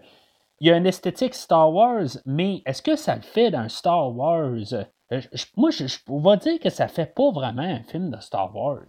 Il 0.61 0.69
y 0.69 0.71
a 0.71 0.77
une 0.77 0.87
esthétique 0.87 1.35
Star 1.35 1.73
Wars, 1.73 2.09
mais 2.27 2.63
est-ce 2.67 2.83
que 2.83 2.95
ça 2.95 3.17
le 3.17 3.23
fait 3.23 3.51
dans 3.51 3.69
Star 3.71 4.15
Wars? 4.15 4.75
Euh, 5.13 5.21
moi, 5.57 5.71
je, 5.71 5.87
on 6.09 6.21
va 6.21 6.37
dire 6.37 6.61
que 6.61 6.69
ça 6.69 6.89
fait 6.89 7.15
pas 7.15 7.31
vraiment 7.31 7.63
un 7.63 7.83
film 7.85 8.11
de 8.11 8.21
Star 8.21 8.55
Wars. 8.55 8.85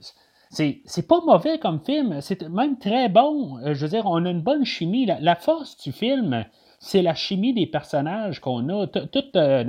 C'est 0.52 1.08
pas 1.08 1.20
mauvais 1.26 1.58
comme 1.58 1.80
film, 1.84 2.22
c'est 2.22 2.48
même 2.48 2.78
très 2.78 3.10
bon. 3.10 3.60
Je 3.66 3.86
veux 3.86 3.90
dire, 3.90 4.06
on 4.06 4.24
a 4.26 4.30
une 4.30 4.42
bonne 4.42 4.66
chimie. 4.66 5.08
la 5.08 5.36
force 5.36 5.78
du 5.78 5.92
film, 5.92 6.46
c'est 6.84 7.02
la 7.02 7.16
chimie 7.16 7.54
des 7.54 7.66
personnages 7.66 8.42
qu'on 8.42 8.68
a. 8.68 8.88
Toute 8.88 9.38
euh, 9.38 9.64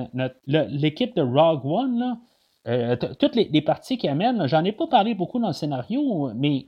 l'équipe 0.46 1.14
de 1.14 1.22
Rogue 1.22 1.64
One, 1.64 2.18
euh, 2.66 2.96
toutes 2.96 3.36
les, 3.36 3.62
parties 3.62 3.98
qui 3.98 4.08
amènent, 4.08 4.48
j'en 4.48 4.64
ai 4.64 4.72
pas 4.72 4.88
parlé 4.88 5.14
beaucoup 5.14 5.38
dans 5.38 5.46
le 5.46 5.52
scénario, 5.52 6.32
mais 6.34 6.66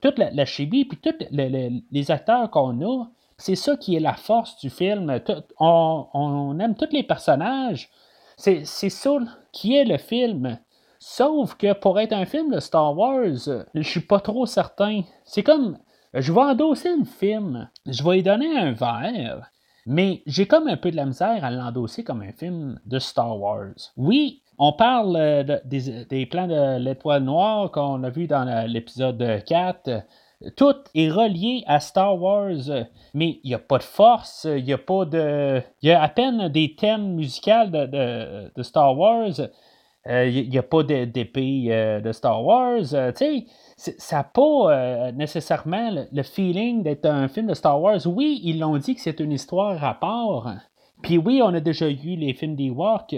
toute 0.00 0.18
la, 0.18 0.44
chimie, 0.44 0.84
puis 0.84 0.96
tous 0.98 1.26
les 1.32 2.10
acteurs 2.12 2.48
qu'on 2.52 2.80
a, 2.82 3.08
c'est 3.36 3.56
ça 3.56 3.76
qui 3.76 3.96
est 3.96 4.00
la 4.00 4.14
force 4.14 4.60
du 4.60 4.70
film. 4.70 5.12
on, 5.58 6.58
aime 6.60 6.76
tous 6.76 6.92
les 6.92 7.02
personnages. 7.02 7.90
C'est 8.36 8.64
ça 8.64 9.18
qui 9.50 9.74
est 9.74 9.84
le 9.84 9.98
film. 9.98 10.56
Sauf 11.00 11.56
que 11.56 11.72
pour 11.72 11.98
être 11.98 12.12
un 12.12 12.26
film 12.26 12.54
de 12.54 12.60
Star 12.60 12.96
Wars, 12.96 13.48
je 13.74 13.82
suis 13.82 14.06
pas 14.06 14.20
trop 14.20 14.46
certain. 14.46 15.02
C'est 15.24 15.42
comme, 15.42 15.78
je 16.14 16.32
vais 16.32 16.42
endosser 16.42 16.94
le 16.96 17.04
film, 17.04 17.68
je 17.86 18.04
vais 18.04 18.16
lui 18.16 18.22
donner 18.22 18.56
un 18.56 18.70
verre, 18.70 19.50
mais 19.90 20.22
j'ai 20.24 20.46
comme 20.46 20.68
un 20.68 20.76
peu 20.76 20.92
de 20.92 20.96
la 20.96 21.04
misère 21.04 21.44
à 21.44 21.50
l'endosser 21.50 22.04
comme 22.04 22.22
un 22.22 22.30
film 22.30 22.78
de 22.86 23.00
Star 23.00 23.36
Wars. 23.36 23.74
Oui, 23.96 24.40
on 24.56 24.72
parle 24.72 25.16
euh, 25.16 25.58
des, 25.64 26.26
plans 26.26 26.46
de 26.46 26.78
l'étoile 26.78 27.24
noire 27.24 27.72
qu'on 27.72 28.04
a 28.04 28.08
vu 28.10 28.28
dans 28.28 28.44
l'épisode 28.68 29.42
4. 29.44 30.04
Tout 30.56 30.76
est 30.94 31.10
relié 31.10 31.64
à 31.66 31.80
Star 31.80 32.22
Wars, 32.22 32.86
mais 33.14 33.40
il 33.42 33.48
n'y 33.48 33.54
a 33.54 33.58
pas 33.58 33.78
de 33.78 33.82
force, 33.82 34.46
il 34.48 34.62
n'y 34.62 34.72
a 34.72 34.78
pas 34.78 35.06
de. 35.06 35.60
Il 35.82 35.88
y 35.88 35.92
a 35.92 36.00
à 36.00 36.08
peine 36.08 36.48
des 36.50 36.76
thèmes 36.76 37.14
musicaux 37.14 37.66
de, 37.66 38.62
Star 38.62 38.96
Wars. 38.96 39.40
Euh, 40.10 40.26
il 40.26 40.50
n'y 40.50 40.58
a 40.58 40.62
pas 40.62 40.82
d'épée 40.82 41.66
euh, 41.68 42.00
de 42.00 42.10
Star 42.10 42.44
Wars. 42.44 42.84
sais, 42.84 43.46
ça 43.76 44.16
n'a 44.16 44.24
pas 44.24 44.40
euh, 44.40 45.12
nécessairement 45.12 45.90
le, 46.10 46.22
feeling 46.24 46.82
d'être 46.82 47.06
un 47.06 47.28
film 47.28 47.46
de 47.46 47.54
Star 47.54 47.80
Wars. 47.80 48.00
Oui, 48.06 48.40
ils 48.42 48.58
l'ont 48.58 48.76
dit 48.76 48.96
que 48.96 49.00
c'est 49.00 49.20
une 49.20 49.32
histoire 49.32 49.82
à 49.84 49.94
part. 49.94 50.52
Puis 51.02 51.16
oui, 51.16 51.40
on 51.42 51.54
a 51.54 51.60
déjà 51.60 51.88
eu 51.88 52.16
les 52.16 52.34
films 52.34 52.56
d'Ewok, 52.56 53.14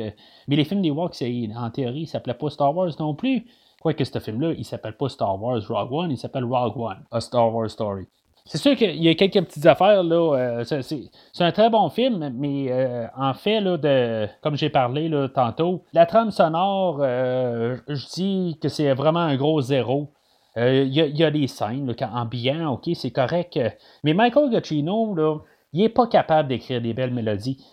mais 0.47 0.57
les 0.57 0.64
films 0.64 0.82
d'Ewok, 0.82 1.16
en 1.57 1.70
théorie, 1.70 2.07
ça 2.07 2.12
s'appelait 2.12 2.34
pas 2.34 2.51
Star 2.51 2.76
Wars 2.76 2.93
non 3.01 3.14
plus. 3.14 3.47
Quoique 3.80 4.05
ce 4.05 4.18
film-là, 4.20 4.53
il 4.53 4.64
s'appelle 4.64 4.97
pas 4.97 5.09
Star 5.09 5.43
Wars 5.43 5.61
Rogue 5.66 5.93
One, 5.93 6.11
il 6.12 6.18
s'appelle 6.18 6.45
Rogue 6.45 6.76
One, 6.76 7.03
A 7.11 7.20
Star 7.20 7.53
Wars 7.53 7.70
Story. 7.70 8.07
C'est 8.45 8.59
sûr 8.59 8.76
qu'il 8.76 9.03
y 9.03 9.09
a 9.09 9.14
quelques 9.14 9.45
petites 9.47 9.66
affaires. 9.66 10.03
Euh, 10.03 10.64
c'est 10.64 11.45
un 11.45 11.53
très 11.53 11.70
bon 11.70 11.88
film, 11.90 12.32
mais 12.34 12.66
euh, 12.70 13.07
en 13.16 13.34
fait, 13.34 13.61
là, 13.61 13.76
de, 13.76 14.28
comme 14.43 14.57
j'ai 14.57 14.68
parlé 14.68 15.09
là, 15.09 15.28
tantôt, 15.28 15.84
la 15.93 16.07
trame 16.07 16.30
sonore, 16.30 16.99
je 17.03 18.14
dis 18.14 18.59
que 18.61 18.68
c'est 18.68 18.93
vraiment 18.95 19.20
un 19.20 19.36
gros 19.36 19.61
zéro. 19.61 20.12
Euh, 20.59 20.84
il 20.86 20.93
y, 20.93 21.24
a 21.24 21.30
des 21.30 21.47
scènes 21.47 21.86
là, 21.86 22.70
ok, 22.70 22.90
c'est 22.95 23.11
correct. 23.11 23.57
Euh, 23.57 23.70
mais 24.05 24.12
Michael 24.12 24.51
Giacchino, 24.51 25.14
là, 25.14 25.38
il 25.72 25.80
n'est 25.80 25.88
pas 25.88 26.07
capable 26.07 26.49
d'écrire 26.51 26.82
des 26.82 26.93
belles 26.93 27.14
mélodies. 27.14 27.64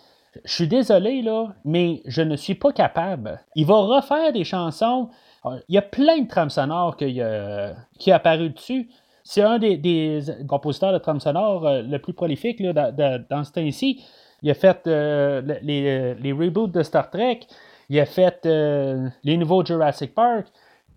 Je 0.44 0.52
suis 0.52 0.68
désolé, 0.68 1.20
là, 1.20 1.48
mais 1.64 2.00
je 2.06 2.22
ne 2.22 2.36
suis 2.36 2.54
pas 2.54 2.72
capable. 2.72 3.40
Il 3.54 3.66
va 3.66 3.74
refaire 3.74 4.32
des 4.32 4.44
chansons. 4.44 5.10
Euh, 5.44 5.58
il 5.68 5.74
y 5.74 5.78
a 5.78 5.82
plein 5.82 6.20
de 6.20 6.28
trames 6.28 6.50
sonores 6.50 6.96
qui 6.96 7.18
est 7.20 8.12
apparu 8.12 8.50
dessus. 8.50 8.88
C'est 9.30 9.42
un 9.42 9.58
des, 9.58 10.20
compositeurs 10.48 10.92
de 10.92 10.98
trames 10.98 11.20
sonores 11.20 11.82
le 11.82 11.98
plus 11.98 12.14
prolifique 12.14 12.58
là, 12.58 12.72
dans, 12.72 13.44
ce 13.44 13.52
temps-ci. 13.52 14.02
Il 14.42 14.50
a 14.50 14.54
fait 14.54 14.86
les, 14.86 16.14
les, 16.14 16.32
reboots 16.32 16.72
de 16.72 16.82
Star 16.82 17.10
Trek. 17.10 17.40
Il 17.88 18.00
a 18.00 18.06
fait 18.06 18.44
les 18.44 19.36
nouveaux 19.36 19.64
Jurassic 19.64 20.14
Park 20.14 20.48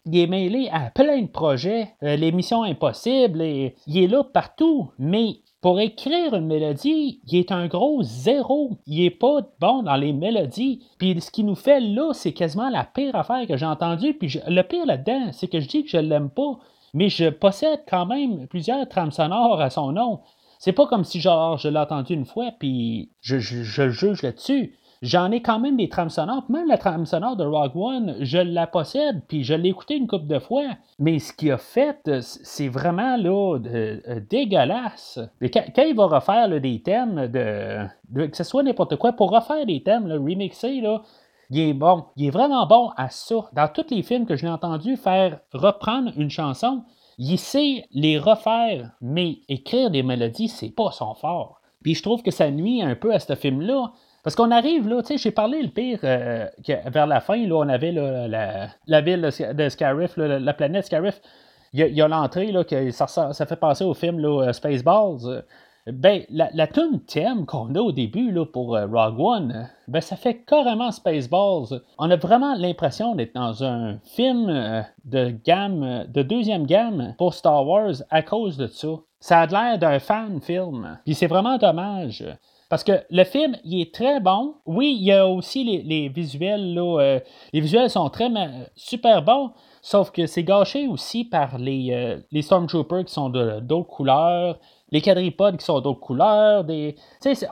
il 0.06 0.20
est 0.20 0.28
mêlé 0.28 0.70
à 0.72 0.92
plein 0.92 1.22
de 1.22 1.28
projets, 1.28 1.90
euh, 2.04 2.16
les 2.16 2.32
missions 2.32 2.64
impossibles, 2.64 3.42
il 3.42 3.98
est 4.04 4.08
là 4.08 4.24
partout, 4.24 4.92
mais 5.00 5.38
pour 5.62 5.80
écrire 5.80 6.34
une 6.34 6.48
mélodie, 6.48 7.22
il 7.26 7.40
est 7.40 7.54
un 7.54 7.68
gros 7.68 8.04
zéro. 8.04 8.72
Il 8.86 9.02
est 9.02 9.10
pas 9.10 9.40
bon 9.62 9.82
dans 9.84 9.96
les 9.96 10.12
mélodies. 10.12 10.86
Puis 10.98 11.22
ce 11.22 11.32
qui 11.32 11.46
nous 11.46 11.56
fait 11.56 11.80
là, 11.80 12.12
c'est 12.12 12.34
quasiment 12.34 12.70
la 12.70 12.84
pire 12.84 13.16
affaire 13.16 13.48
que 13.48 13.56
j'ai 13.56 13.66
entendue. 13.66 14.14
Puis 14.14 14.42
le 14.46 14.62
pire 14.64 14.86
là-dedans, 14.86 15.30
c'est 15.32 15.48
que 15.48 15.62
je 15.62 15.68
dis 15.70 15.84
que 15.86 15.90
je 15.90 15.98
l'aime 15.98 16.30
pas, 16.30 16.60
mais 16.94 17.10
je 17.10 17.30
possède 17.30 17.82
quand 17.88 18.06
même 18.06 18.48
plusieurs 18.48 18.88
trames 18.88 19.12
sonores 19.12 19.62
à 19.62 19.70
son 19.70 19.92
nom. 19.92 20.20
C'est 20.60 20.72
pas 20.72 20.88
comme 20.88 21.04
si 21.04 21.20
genre 21.20 21.58
je 21.58 21.68
l'ai 21.68 21.80
entendu 21.80 22.14
une 22.14 22.26
fois 22.26 22.52
puis 22.58 23.12
je, 23.22 23.38
je, 23.38 23.90
juge 23.90 24.22
là-dessus. 24.22 24.78
J'en 25.02 25.32
ai 25.32 25.42
quand 25.42 25.60
même 25.60 25.76
des 25.76 25.90
trames 25.90 26.10
sonores. 26.10 26.46
Même 26.50 26.70
la 26.70 26.78
trame 26.78 27.06
sonore 27.06 27.36
de 27.36 27.44
Rogue 27.44 27.76
One, 27.76 28.16
je 28.22 28.38
la 28.38 28.68
possède, 28.68 29.22
puis 29.28 29.44
je 29.44 29.54
l'ai 29.54 29.68
écouté 29.68 29.98
une 29.98 30.08
couple 30.08 30.28
de 30.28 30.40
fois. 30.40 30.64
Mais 30.98 31.20
ce 31.20 31.34
qu'il 31.34 31.52
a 31.52 31.58
fait, 31.58 32.10
c'est 32.22 32.70
vraiment 32.70 33.18
là, 33.18 33.60
euh, 33.66 34.22
dégueulasse. 34.30 35.20
quand, 35.42 35.84
il 35.86 35.94
va 35.94 36.06
refaire 36.06 36.48
des 36.62 36.82
thèmes, 36.82 37.28
de, 37.28 37.86
que 38.28 38.38
ce 38.38 38.46
soit 38.46 38.64
n'importe 38.64 38.96
quoi, 38.96 39.12
pour 39.12 39.32
refaire 39.32 39.66
des 39.66 39.84
thèmes, 39.84 40.08
là, 40.08 40.16
remixer, 40.16 40.80
là, 40.80 41.02
il 41.50 41.60
est 41.60 41.74
bon. 41.74 42.06
Il 42.16 42.28
est 42.28 42.32
vraiment 42.32 42.66
bon 42.66 42.92
à 42.98 43.10
ça. 43.10 43.36
Dans 43.54 43.68
tous 43.68 43.90
les 43.90 44.04
films 44.04 44.26
que 44.26 44.36
je 44.36 44.44
l'ai 44.44 44.52
entendu 44.52 44.98
faire 44.98 45.40
reprendre 45.54 46.12
une 46.18 46.30
chanson, 46.30 46.84
il 47.18 47.38
sait 47.38 47.86
les 47.92 48.18
refaire, 48.18 48.92
mais 49.02 49.40
écrire 49.50 49.92
des 49.92 50.04
mélodies, 50.04 50.48
c'est 50.48 50.70
pas 50.70 50.92
son 50.92 51.14
fort. 51.14 51.62
Puis 51.84 51.96
je 51.96 52.02
trouve 52.02 52.24
que 52.24 52.32
ça 52.32 52.50
nuit 52.50 52.82
un 52.82 52.96
peu 52.96 53.14
à 53.14 53.20
ce 53.20 53.36
film-là 53.36 53.92
Parce 54.24 54.36
qu'on 54.36 54.52
arrive, 54.52 54.88
là, 54.88 55.02
tu 55.02 55.10
sais, 55.10 55.18
j'ai 55.18 55.32
parlé 55.32 55.62
le 55.62 55.70
pire, 55.70 56.00
que 56.00 56.90
vers 56.90 57.08
la 57.08 57.20
fin, 57.20 57.46
là, 57.46 57.56
on 57.56 57.70
avait 57.70 57.92
la, 57.92 59.02
ville 59.02 59.30
de 59.54 59.70
Scarif, 59.70 60.18
la 60.18 60.54
planète 60.54 60.86
Scarif. 60.86 61.22
Il 61.74 61.88
y 61.88 62.02
a, 62.02 62.08
l'entrée, 62.08 62.54
ça, 62.92 63.08
ça, 63.08 63.46
fait 63.46 63.56
penser 63.56 63.84
au 63.84 63.94
film 63.94 64.20
là, 64.20 64.54
Spaceballs. 64.54 65.44
Ben, 65.86 66.24
la, 66.30 66.50
la 66.54 66.68
tune 66.68 67.02
thème 67.02 67.46
qu'on 67.46 67.76
a 67.76 67.80
au 67.82 67.92
début 67.92 68.32
là, 68.32 68.46
pour 68.46 68.76
euh, 68.76 68.86
Rogue 68.86 69.20
One, 69.20 69.70
ben, 69.90 70.00
ça 70.00 70.16
fait 70.16 70.36
carrément 70.46 70.92
Spaceballs. 70.92 71.82
On 71.98 72.10
a 72.10 72.16
vraiment 72.16 72.56
l'impression 72.56 73.16
d'être 73.16 73.36
dans 73.36 73.66
un 73.66 74.00
film 74.00 74.48
euh, 74.50 74.82
de 75.04 75.34
gamme, 75.44 76.06
de 76.08 76.24
deuxième 76.24 76.66
gamme 76.66 77.16
pour 77.18 77.34
Star 77.34 77.68
Wars 77.68 77.96
à 78.10 78.22
cause 78.22 78.56
de 78.56 78.68
ça. 78.68 78.96
Ça 79.20 79.42
a 79.42 79.46
l'air 79.46 79.78
d'un 79.78 80.00
fan 80.00 80.40
film. 80.40 81.00
Puis 81.04 81.16
c'est 81.16 81.28
vraiment 81.28 81.58
dommage. 81.58 82.24
Parce 82.74 82.84
que 82.84 83.04
le 83.12 83.24
film, 83.24 83.56
il 83.64 83.82
est 83.82 83.94
très 83.94 84.20
bon. 84.20 84.56
Oui, 84.66 84.98
il 85.00 85.06
y 85.06 85.12
a 85.12 85.28
aussi 85.28 85.64
les, 85.64 86.10
visuels. 86.10 86.74
Là, 86.74 87.02
euh, 87.02 87.20
les 87.54 87.62
visuels 87.62 87.88
sont 87.88 88.10
très 88.10 88.32
super 88.76 89.22
bons. 89.22 89.52
Sauf 89.84 90.10
que 90.10 90.26
c'est 90.26 90.44
gâché 90.44 90.88
aussi 90.88 91.24
par 91.24 91.60
les, 91.60 92.18
les 92.32 92.42
Stormtroopers 92.42 93.06
qui 93.06 93.14
sont 93.14 93.30
d'autres 93.30 93.88
couleurs 93.88 94.58
les 94.90 95.02
quadripodes 95.02 95.58
qui 95.58 95.66
sont 95.66 95.82
d'autres 95.82 96.00
couleurs. 96.00 96.66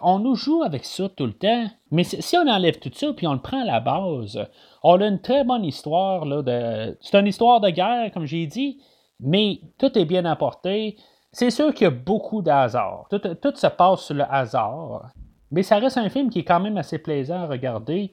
On 0.02 0.18
nous 0.18 0.34
joue 0.34 0.64
avec 0.64 0.86
ça 0.86 1.08
tout 1.10 1.28
le 1.28 1.34
temps. 1.34 1.68
Mais 1.92 2.04
si 2.04 2.38
on 2.38 2.48
enlève 2.48 2.80
tout 2.80 2.92
ça 2.92 3.14
puis 3.14 3.28
on 3.28 3.34
le 3.34 3.42
prend 3.42 3.62
à 3.62 3.66
la 3.66 3.80
base, 3.80 4.40
on 4.82 5.02
a 5.02 5.06
une 5.06 5.22
très 5.22 5.44
bonne 5.44 5.66
histoire. 5.66 6.26
De... 6.26 6.98
C'est 7.00 7.20
une 7.20 7.28
histoire 7.28 7.60
de 7.60 7.70
guerre, 7.70 8.12
comme 8.12 8.26
j'ai 8.26 8.48
dit, 8.48 8.80
mais 9.20 9.60
tout 9.78 9.96
est 9.98 10.06
bien 10.06 10.26
apporté. 10.26 10.98
C'est 11.34 11.50
sûr 11.50 11.74
qu'il 11.74 11.86
y 11.86 11.88
a 11.88 11.92
beaucoup 11.92 12.42
de 12.42 12.50
hasard. 12.50 13.08
Tout, 13.10 13.56
se 13.56 13.68
passe 13.68 14.02
sur 14.02 14.16
le 14.16 14.26
hasard. 14.30 15.12
Mais 15.50 15.64
ça 15.64 15.78
reste 15.78 15.98
un 15.98 16.10
film 16.10 16.30
qui 16.30 16.40
est 16.40 16.44
quand 16.44 16.60
même 16.60 16.78
assez 16.78 16.98
plaisant 16.98 17.44
à 17.44 17.48
regarder. 17.48 18.12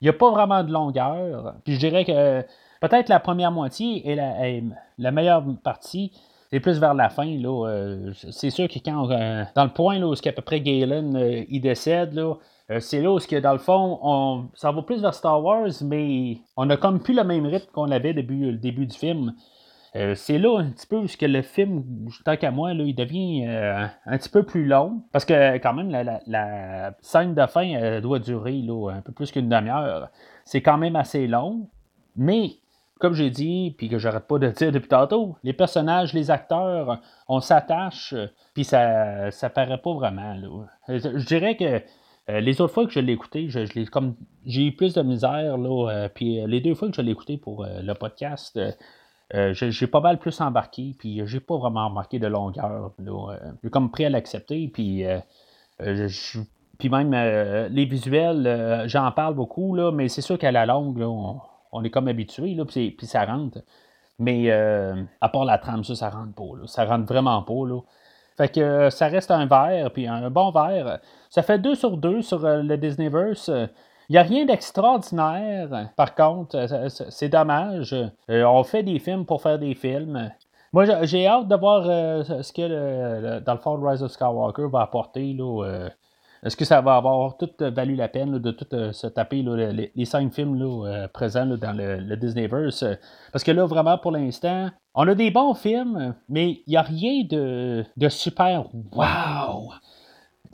Il 0.00 0.04
n'y 0.04 0.08
a 0.08 0.14
pas 0.14 0.30
vraiment 0.30 0.64
de 0.64 0.72
longueur. 0.72 1.54
Puis 1.64 1.74
je 1.74 1.78
dirais 1.78 2.04
que 2.04 2.42
peut-être 2.80 3.08
la 3.08 3.20
première 3.20 3.52
moitié 3.52 4.08
est 4.08 4.62
la, 4.98 5.10
meilleure 5.10 5.44
partie. 5.62 6.12
C'est 6.50 6.60
plus 6.60 6.78
vers 6.78 6.94
la 6.94 7.10
fin. 7.10 7.26
Euh, 7.26 8.12
c'est 8.30 8.50
sûr 8.50 8.68
que 8.68 8.78
quand, 8.78 9.10
euh, 9.10 9.44
dans 9.54 9.64
le 9.64 9.72
point 9.72 10.00
où 10.02 10.12
à 10.12 10.32
peu 10.32 10.42
près 10.42 10.60
Galen 10.60 11.16
euh, 11.16 11.44
il 11.48 11.60
décède, 11.60 12.18
c'est 12.78 13.02
là 13.02 13.12
où, 13.12 13.18
que, 13.18 13.40
dans 13.40 13.52
le 13.52 13.58
fond, 13.58 13.98
on, 14.02 14.44
ça 14.54 14.72
va 14.72 14.82
plus 14.82 15.02
vers 15.02 15.12
Star 15.12 15.42
Wars, 15.42 15.68
mais 15.82 16.38
on 16.56 16.70
a 16.70 16.76
comme 16.78 17.00
plus 17.00 17.14
le 17.14 17.24
même 17.24 17.44
rythme 17.44 17.70
qu'on 17.72 17.90
avait 17.90 18.14
début, 18.14 18.52
le 18.52 18.58
début 18.58 18.86
du 18.86 18.96
film. 18.96 19.34
C'est 20.14 20.38
là 20.38 20.58
un 20.58 20.70
petit 20.70 20.86
peu 20.86 20.96
où 20.96 21.06
que 21.06 21.26
le 21.26 21.42
film, 21.42 21.84
tant 22.24 22.36
qu'à 22.36 22.50
moi, 22.50 22.74
là, 22.74 22.84
il 22.84 22.94
devient 22.94 23.46
un 23.46 24.18
petit 24.18 24.28
peu 24.28 24.42
plus 24.42 24.66
long. 24.66 25.02
Parce 25.12 25.24
que 25.24 25.56
quand 25.58 25.72
même, 25.72 25.90
la, 25.90 26.94
scène 27.00 27.34
de 27.34 27.46
fin 27.46 28.00
doit 28.00 28.18
durer 28.18 28.60
là, 28.62 28.90
un 28.90 29.00
peu 29.02 29.12
plus 29.12 29.30
qu'une 29.30 29.48
demi-heure. 29.48 30.08
C'est 30.44 30.62
quand 30.62 30.78
même 30.78 30.96
assez 30.96 31.26
long. 31.26 31.68
Mais 32.16 32.56
comme 33.00 33.14
j'ai 33.14 33.30
dit, 33.30 33.74
puis 33.76 33.88
que 33.88 33.98
j'arrête 33.98 34.26
pas 34.26 34.38
de 34.38 34.48
dire 34.48 34.72
depuis 34.72 34.88
tantôt, 34.88 35.36
les 35.42 35.52
personnages, 35.52 36.14
les 36.14 36.30
acteurs, 36.30 37.00
on 37.28 37.40
s'attache, 37.40 38.14
puis 38.54 38.64
ça, 38.64 39.30
ça 39.30 39.50
paraît 39.50 39.78
pas 39.78 39.92
vraiment. 39.92 40.36
Je 40.88 41.26
dirais 41.26 41.56
que 41.56 41.82
euh, 42.30 42.40
les 42.40 42.60
autres 42.60 42.72
fois 42.72 42.86
que 42.86 42.92
je 42.92 43.00
l'ai 43.00 43.12
écouté, 43.12 43.48
je, 43.48 43.84
comme 43.90 44.14
j'ai 44.46 44.68
eu 44.68 44.72
plus 44.72 44.94
de 44.94 45.02
misère, 45.02 45.58
là, 45.58 45.90
euh, 45.90 46.08
puis 46.08 46.40
euh, 46.40 46.46
les 46.46 46.60
deux 46.60 46.74
fois 46.74 46.88
que 46.88 46.94
je 46.94 47.02
l'ai 47.02 47.12
écouté 47.12 47.36
pour 47.36 47.66
le 47.66 47.92
podcast, 47.92 48.58
j'ai 49.32 49.86
pas 49.86 50.00
mal 50.00 50.18
plus 50.18 50.40
embarqué, 50.40 50.94
puis 50.98 51.22
j'ai 51.24 51.40
pas 51.40 51.56
vraiment 51.56 51.88
remarqué 51.88 52.18
de 52.18 52.26
longueur. 52.26 52.92
J'ai 53.62 53.70
comme 53.70 53.90
prêt 53.90 54.06
à 54.06 54.10
l'accepter, 54.10 54.68
puis 54.68 55.04
puis 56.78 56.88
même 56.88 57.12
les 57.70 57.84
visuels, 57.84 58.84
j'en 58.86 59.10
parle 59.12 59.34
beaucoup, 59.34 59.74
là, 59.74 59.92
mais 59.92 60.08
c'est 60.08 60.22
sûr 60.22 60.38
qu'à 60.38 60.52
la 60.52 60.66
longue, 60.66 61.00
on, 61.00 61.40
on 61.74 61.82
est 61.82 61.90
comme 61.90 62.08
habitué, 62.08 62.56
puis, 62.66 63.06
ça 63.06 63.24
rentre. 63.24 63.58
Mais 64.20 64.44
euh, 64.48 65.02
à 65.20 65.28
part 65.28 65.44
la 65.44 65.58
trame, 65.58 65.82
ça, 65.82 65.96
ça 65.96 66.08
rentre 66.08 66.34
pas. 66.34 66.66
Ça 66.66 66.84
rentre 66.84 67.04
vraiment 67.04 67.42
pas. 67.42 67.66
Là. 67.66 67.80
Fait 68.36 68.48
que 68.48 68.60
euh, 68.60 68.90
ça 68.90 69.08
reste 69.08 69.32
un 69.32 69.46
verre, 69.46 69.92
puis 69.92 70.06
un 70.06 70.30
bon 70.30 70.52
verre. 70.52 71.00
Ça 71.30 71.42
fait 71.42 71.58
deux 71.58 71.74
sur 71.74 71.96
deux 71.96 72.22
sur 72.22 72.44
euh, 72.44 72.62
le 72.62 72.76
Disneyverse. 72.76 73.50
Il 74.08 74.12
n'y 74.12 74.18
a 74.18 74.22
rien 74.22 74.44
d'extraordinaire. 74.44 75.90
Par 75.96 76.14
contre, 76.14 76.66
c'est 77.10 77.28
dommage. 77.28 77.94
on 78.28 78.64
fait 78.64 78.82
des 78.82 78.98
films 78.98 79.24
pour 79.24 79.42
faire 79.42 79.58
des 79.58 79.74
films. 79.74 80.30
Moi, 80.72 81.04
j'ai 81.04 81.26
hâte 81.26 81.48
de 81.48 81.56
voir 81.56 81.84
ce 81.84 82.52
que, 82.52 83.40
dans 83.40 83.54
le 83.54 83.60
fond, 83.60 83.80
Rise 83.80 84.02
of 84.02 84.10
Skywalker 84.10 84.66
va 84.70 84.82
apporter 84.82 85.32
là, 85.32 85.88
est-ce 86.44 86.56
que 86.58 86.66
ça 86.66 86.82
va 86.82 86.96
avoir 86.96 87.38
tout 87.38 87.50
euh, 87.62 87.70
valu 87.70 87.94
la 87.94 88.08
peine 88.08 88.38
de 88.38 88.50
tout 88.50 88.66
euh, 88.74 88.92
se 88.92 89.06
taper 89.06 89.42
les, 89.42 90.04
cinq 90.04 90.32
films 90.34 90.60
euh, 90.60 91.08
présents 91.08 91.46
dans 91.46 91.72
le, 91.72 92.16
Disneyverse? 92.16 92.84
Parce 93.32 93.42
que 93.42 93.50
là, 93.50 93.64
vraiment, 93.64 93.96
pour 93.96 94.12
l'instant, 94.12 94.68
on 94.94 95.08
a 95.08 95.14
des 95.14 95.30
bons 95.30 95.54
films, 95.54 96.14
mais 96.28 96.62
il 96.66 96.70
n'y 96.70 96.76
a 96.76 96.82
rien 96.82 97.24
de, 97.24 98.08
super 98.10 98.66
wow! 98.92 99.72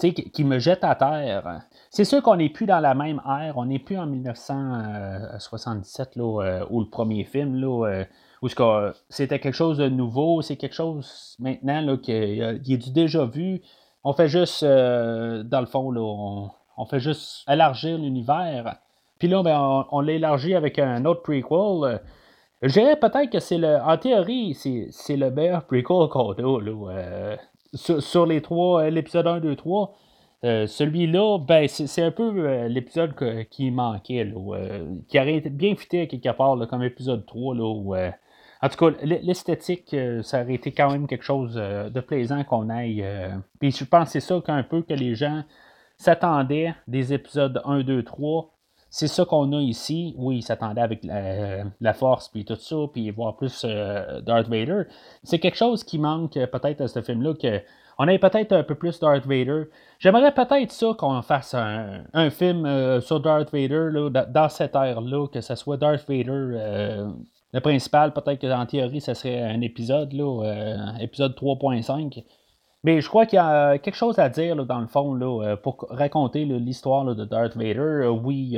Qui, 0.00 0.14
qui 0.14 0.44
me 0.44 0.58
jette 0.58 0.82
à 0.82 0.94
terre. 0.94 1.60
C'est 1.90 2.04
sûr 2.04 2.22
qu'on 2.22 2.36
n'est 2.36 2.48
plus 2.48 2.66
dans 2.66 2.80
la 2.80 2.94
même 2.94 3.20
ère, 3.26 3.54
on 3.56 3.66
n'est 3.66 3.78
plus 3.78 3.98
en 3.98 4.06
1977 4.06 6.16
là, 6.16 6.64
où 6.70 6.80
le 6.80 6.88
premier 6.88 7.24
film, 7.24 7.56
là, 7.56 8.04
où 8.42 8.48
c'était 9.08 9.38
quelque 9.38 9.54
chose 9.54 9.78
de 9.78 9.88
nouveau, 9.88 10.42
c'est 10.42 10.56
quelque 10.56 10.74
chose 10.74 11.36
maintenant 11.38 11.80
là, 11.82 11.96
qui, 11.96 12.12
est 12.12 12.78
du 12.78 12.90
déjà 12.90 13.26
vu, 13.26 13.62
on 14.04 14.12
fait 14.12 14.28
juste, 14.28 14.62
euh, 14.62 15.42
dans 15.42 15.60
le 15.60 15.66
fond, 15.66 15.90
là, 15.90 16.00
on, 16.00 16.86
fait 16.86 17.00
juste 17.00 17.44
élargir 17.48 17.98
l'univers. 17.98 18.76
Puis 19.18 19.28
là, 19.28 19.42
ben, 19.42 19.86
on, 19.90 20.00
l'élargit 20.00 20.54
avec 20.54 20.78
un 20.78 21.04
autre 21.04 21.22
prequel. 21.22 22.00
Je 22.62 22.72
dirais 22.72 22.96
peut-être 22.96 23.30
que 23.30 23.40
c'est 23.40 23.58
le. 23.58 23.76
En 23.76 23.98
théorie, 23.98 24.54
c'est 24.54 25.16
le 25.16 25.30
meilleur 25.30 25.64
prequel 25.66 26.08
qu'on 26.08 26.32
a. 26.32 26.60
Là, 26.60 26.90
euh, 26.90 27.36
sur, 27.74 28.26
les 28.26 28.42
trois, 28.42 28.82
euh, 28.82 28.90
l'épisode 28.90 29.26
1, 29.26 29.40
2, 29.40 29.56
3. 29.56 29.94
Celui-là, 30.42 31.38
ben, 31.38 31.68
c'est 31.68 32.02
un 32.02 32.10
peu 32.10 32.66
l'épisode 32.66 33.14
qui 33.50 33.70
manquait, 33.70 34.24
là, 34.24 34.80
qui 35.06 35.20
aurait 35.20 35.40
bien 35.40 35.76
fité 35.76 36.08
quelque 36.08 36.34
part 36.34 36.56
comme 36.66 36.82
épisode 36.82 37.26
3, 37.26 37.54
là, 37.54 37.64
où 37.64 37.94
en 38.62 38.68
tout 38.68 38.76
cas, 38.76 38.96
l'esthétique, 39.02 39.94
euh, 39.94 40.22
ça 40.22 40.42
aurait 40.42 40.54
été 40.54 40.72
quand 40.72 40.90
même 40.90 41.06
quelque 41.06 41.24
chose 41.24 41.54
euh, 41.56 41.88
de 41.88 42.00
plaisant 42.00 42.44
qu'on 42.44 42.68
aille. 42.68 43.02
Euh, 43.02 43.30
puis 43.58 43.70
je 43.70 43.84
pense 43.84 44.06
que 44.06 44.12
c'est 44.12 44.20
ça 44.20 44.40
qu'un 44.44 44.62
peu 44.62 44.82
que 44.82 44.92
les 44.92 45.14
gens 45.14 45.44
s'attendaient 45.96 46.74
des 46.86 47.14
épisodes 47.14 47.62
1, 47.64 47.80
2, 47.82 48.02
3. 48.02 48.52
C'est 48.90 49.06
ça 49.06 49.24
qu'on 49.24 49.52
a 49.52 49.60
ici. 49.60 50.14
Oui, 50.18 50.38
ils 50.38 50.42
s'attendaient 50.42 50.80
avec 50.80 51.04
la, 51.04 51.94
force, 51.94 52.28
puis 52.28 52.44
tout 52.44 52.56
ça, 52.56 52.76
puis 52.92 53.10
voir 53.10 53.36
plus 53.36 53.64
Darth 53.64 54.48
Vader. 54.48 54.82
C'est 55.22 55.38
quelque 55.38 55.56
chose 55.56 55.84
qui 55.84 55.98
manque 55.98 56.32
peut-être 56.32 56.80
à 56.80 56.88
ce 56.88 57.00
film-là, 57.00 57.34
que 57.34 57.60
on 57.98 58.08
ait 58.08 58.18
peut-être 58.18 58.52
un 58.52 58.62
peu 58.62 58.74
plus 58.74 58.98
Darth 58.98 59.26
Vader. 59.26 59.64
J'aimerais 59.98 60.32
peut-être 60.32 60.72
ça 60.72 60.94
qu'on 60.98 61.22
fasse 61.22 61.54
un, 61.54 62.30
film 62.30 63.00
sur 63.00 63.20
Darth 63.20 63.52
Vader 63.52 63.90
là, 63.92 64.10
dans 64.10 64.48
cette 64.48 64.74
ère-là, 64.74 65.28
que 65.28 65.40
ce 65.40 65.54
soit 65.54 65.76
Darth 65.76 66.08
Vader 66.08 67.12
le 67.52 67.60
principal, 67.60 68.12
peut-être 68.12 68.40
qu'en 68.40 68.66
théorie, 68.66 69.00
ce 69.00 69.14
serait 69.14 69.42
un 69.42 69.60
épisode, 69.60 70.12
là, 70.12 70.44
euh, 70.44 70.98
épisode 71.00 71.34
3.5. 71.34 72.22
Mais 72.82 73.02
je 73.02 73.08
crois 73.08 73.26
qu'il 73.26 73.36
y 73.36 73.40
a 73.40 73.76
quelque 73.78 73.94
chose 73.94 74.18
à 74.18 74.30
dire 74.30 74.64
dans 74.64 74.80
le 74.80 74.86
fond 74.86 75.12
là, 75.14 75.42
euh, 75.44 75.56
pour 75.56 75.86
raconter 75.90 76.46
l'histoire 76.46 77.04
de 77.14 77.24
Darth 77.26 77.54
Vader. 77.54 77.78
Euh, 77.78 78.08
oui, 78.08 78.56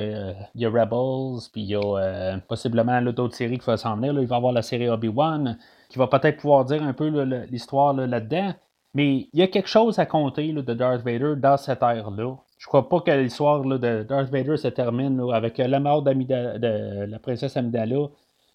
il 0.55 0.61
y 0.61 0.64
a 0.64 0.70
Rebels, 0.70 1.49
puis 1.53 1.62
il 1.62 1.70
y 1.70 1.75
a 1.75 2.39
possiblement 2.49 3.03
d'autres 3.03 3.35
séries 3.35 3.59
qui 3.59 3.66
vont 3.66 3.77
s'en 3.77 3.97
venir. 3.97 4.12
Il 4.12 4.27
va 4.29 4.37
y 4.37 4.39
avoir 4.39 4.53
la 4.53 4.62
série 4.62 4.89
Obi-Wan 4.89 5.59
qui 5.89 5.99
va 5.99 6.07
peut-être 6.07 6.39
pouvoir 6.39 6.64
dire 6.64 6.83
un 6.83 6.93
peu 6.93 7.09
l'histoire 7.51 7.95
là-dedans. 7.95 8.55
Mais 8.95 9.29
il 9.33 9.41
y 9.41 9.43
a 9.43 9.49
quelque 9.49 9.68
chose 9.68 9.99
à 9.99 10.07
compter 10.07 10.53
de 10.53 10.75
Darth 10.75 11.03
Vader 11.03 11.35
dans 11.37 11.57
cette 11.57 11.83
ère-là. 11.83 12.37
Je 12.59 12.66
crois 12.66 12.89
pas 12.89 13.01
que 13.01 13.11
l'histoire 13.11 13.62
de 13.62 14.03
Darth 14.05 14.31
Vader 14.31 14.57
se 14.57 14.68
termine 14.68 15.20
avec 15.33 15.59
la 15.59 15.81
mort 15.81 16.03
de 16.03 17.07
la 17.07 17.18
princesse 17.18 17.57
Amidala 17.57 18.09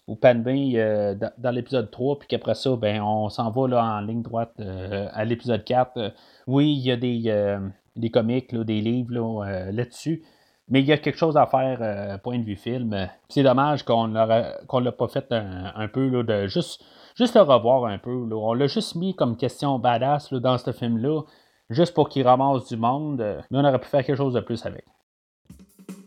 ou 0.08 0.16
Padmé 0.16 0.72
euh, 0.76 1.14
dans, 1.36 1.50
l'épisode 1.50 1.90
3, 1.90 2.18
puis 2.18 2.28
qu'après 2.28 2.54
ça, 2.54 2.74
ben, 2.76 3.02
on 3.02 3.28
s'en 3.28 3.50
va 3.50 3.68
là, 3.68 3.84
en 3.84 4.00
ligne 4.00 4.22
droite 4.22 4.54
euh, 4.58 5.06
à 5.12 5.24
l'épisode 5.24 5.62
4. 5.62 6.14
oui, 6.46 6.72
il 6.72 6.80
y 6.80 6.90
a 6.90 6.96
des, 6.96 7.24
euh, 7.26 7.60
des 7.94 8.10
comics, 8.10 8.54
des 8.56 8.80
livres 8.80 9.44
là-dessus, 9.70 10.24
mais 10.68 10.80
il 10.80 10.86
y 10.86 10.92
a 10.92 10.96
quelque 10.96 11.18
chose 11.18 11.36
à 11.36 11.46
faire, 11.46 12.20
point 12.22 12.38
de 12.38 12.44
vue 12.44 12.56
film. 12.56 13.08
C'est 13.28 13.42
dommage 13.42 13.84
qu'on 13.84 14.08
ne 14.08 14.14
l'a 14.14 14.92
pas 14.92 15.08
fait 15.08 15.26
un, 15.30 15.88
peu, 15.88 16.08
là, 16.08 16.22
de 16.22 16.46
juste, 16.46 16.82
juste 17.14 17.34
le 17.34 17.42
revoir 17.42 17.84
un 17.84 17.98
peu. 17.98 18.28
On 18.32 18.54
l'a 18.54 18.66
juste 18.66 18.94
mis 18.96 19.14
comme 19.14 19.36
question 19.36 19.78
badass 19.78 20.32
dans 20.32 20.56
ce 20.56 20.72
film-là, 20.72 21.22
juste 21.68 21.94
pour 21.94 22.08
qu'il 22.08 22.26
ramasse 22.26 22.66
du 22.68 22.76
monde, 22.76 23.18
mais 23.50 23.58
on 23.58 23.64
aurait 23.64 23.78
pu 23.78 23.88
faire 23.88 24.04
quelque 24.04 24.16
chose 24.16 24.34
de 24.34 24.40
plus 24.40 24.64
avec. 24.64 24.84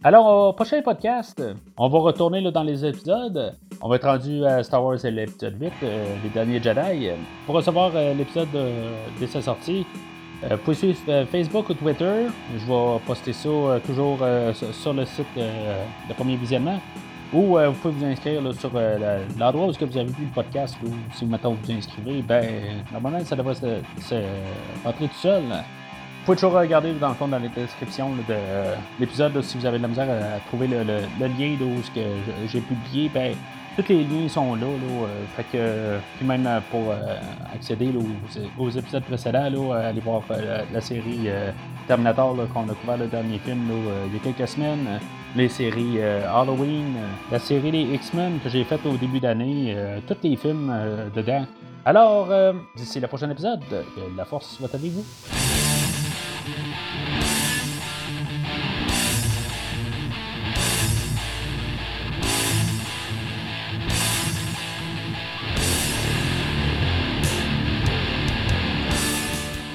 Alors, 0.03 0.49
au 0.49 0.53
prochain 0.53 0.81
podcast, 0.81 1.43
on 1.77 1.87
va 1.87 1.99
retourner 1.99 2.41
dans 2.51 2.63
les 2.63 2.83
épisodes. 2.83 3.55
On 3.83 3.87
va 3.87 3.97
être 3.97 4.07
rendu 4.07 4.43
à 4.43 4.63
Star 4.63 4.83
Wars 4.83 4.97
l'épisode 5.03 5.61
8, 5.61 5.73
euh, 5.83 6.15
les 6.23 6.29
derniers 6.29 6.59
Jedi. 6.59 7.09
Pour 7.45 7.53
recevoir 7.53 7.91
euh, 7.93 8.15
l'épisode 8.15 8.47
dès 9.19 9.27
sa 9.27 9.43
sortie, 9.43 9.85
vous 10.49 10.57
pouvez 10.57 10.75
suivre 10.75 11.25
Facebook 11.31 11.69
ou 11.69 11.75
Twitter. 11.75 12.25
Je 12.51 12.65
vais 12.65 12.99
poster 13.05 13.31
ça 13.31 13.49
toujours 13.85 14.17
sur 14.73 14.91
le 14.91 15.05
site 15.05 15.27
de 15.37 16.13
premier 16.15 16.35
visionnement. 16.35 16.79
Ou 17.31 17.59
vous 17.59 17.73
pouvez 17.73 17.93
vous 17.93 18.05
inscrire 18.05 18.41
sur 18.55 18.71
l'endroit 19.37 19.67
où 19.67 19.71
vous 19.71 19.97
avez 19.97 20.05
vu 20.05 20.25
le 20.25 20.33
podcast. 20.33 20.75
Ou 20.83 20.89
si 21.13 21.25
vous 21.25 21.29
maintenant 21.29 21.53
vous 21.53 21.71
inscrivez, 21.71 22.23
ben 22.23 22.43
normalement 22.91 23.23
ça 23.23 23.35
devrait 23.35 23.53
se, 23.53 23.81
se 23.99 24.15
rentrer 24.83 25.07
tout 25.09 25.19
seul. 25.21 25.43
Pouvez 26.31 26.39
toujours 26.39 26.59
regarder 26.61 26.93
dans 26.93 27.09
le 27.09 27.15
fond 27.15 27.27
dans 27.27 27.39
la 27.39 27.49
description 27.49 28.11
de 28.25 28.35
l'épisode 29.01 29.41
si 29.41 29.57
vous 29.57 29.65
avez 29.65 29.79
de 29.79 29.81
la 29.81 29.89
misère 29.89 30.07
à, 30.09 30.39
trouver 30.47 30.65
le, 30.65 30.81
lien 31.19 31.57
où 31.59 31.81
que 31.93 31.99
j'ai 32.47 32.61
publié. 32.61 33.11
Ben, 33.13 33.35
tous 33.75 33.89
les 33.89 34.05
liens 34.05 34.29
sont 34.29 34.55
là. 34.55 34.65
là 34.65 35.07
fait 35.35 35.43
que, 35.51 35.97
puis 36.15 36.25
même 36.25 36.47
pour 36.71 36.93
accéder 37.53 37.91
aux, 38.57 38.69
épisodes 38.69 39.03
précédents, 39.03 39.43
allez 39.73 39.99
voir 39.99 40.21
la 40.73 40.79
série 40.79 41.27
Terminator 41.85 42.37
qu'on 42.53 42.69
a 42.69 42.75
couvert 42.75 42.97
le 42.97 43.07
dernier 43.07 43.39
film 43.39 43.69
il 44.07 44.13
y 44.13 44.15
a 44.15 44.19
quelques 44.23 44.47
semaines. 44.47 45.01
Les 45.35 45.49
séries 45.49 46.01
Halloween, 46.01 46.95
la 47.29 47.39
série 47.39 47.71
des 47.71 47.93
X-Men 47.95 48.39
que 48.41 48.47
j'ai 48.47 48.63
faite 48.63 48.85
au 48.85 48.95
début 48.95 49.19
d'année, 49.19 49.75
tous 50.07 50.15
les 50.23 50.37
films 50.37 50.73
dedans. 51.13 51.45
Alors, 51.83 52.29
d'ici 52.77 53.01
le 53.01 53.07
prochain 53.07 53.29
épisode, 53.29 53.59
la 54.15 54.23
force 54.23 54.55
soit 54.55 54.73
avec 54.73 54.91
vous. 54.91 55.60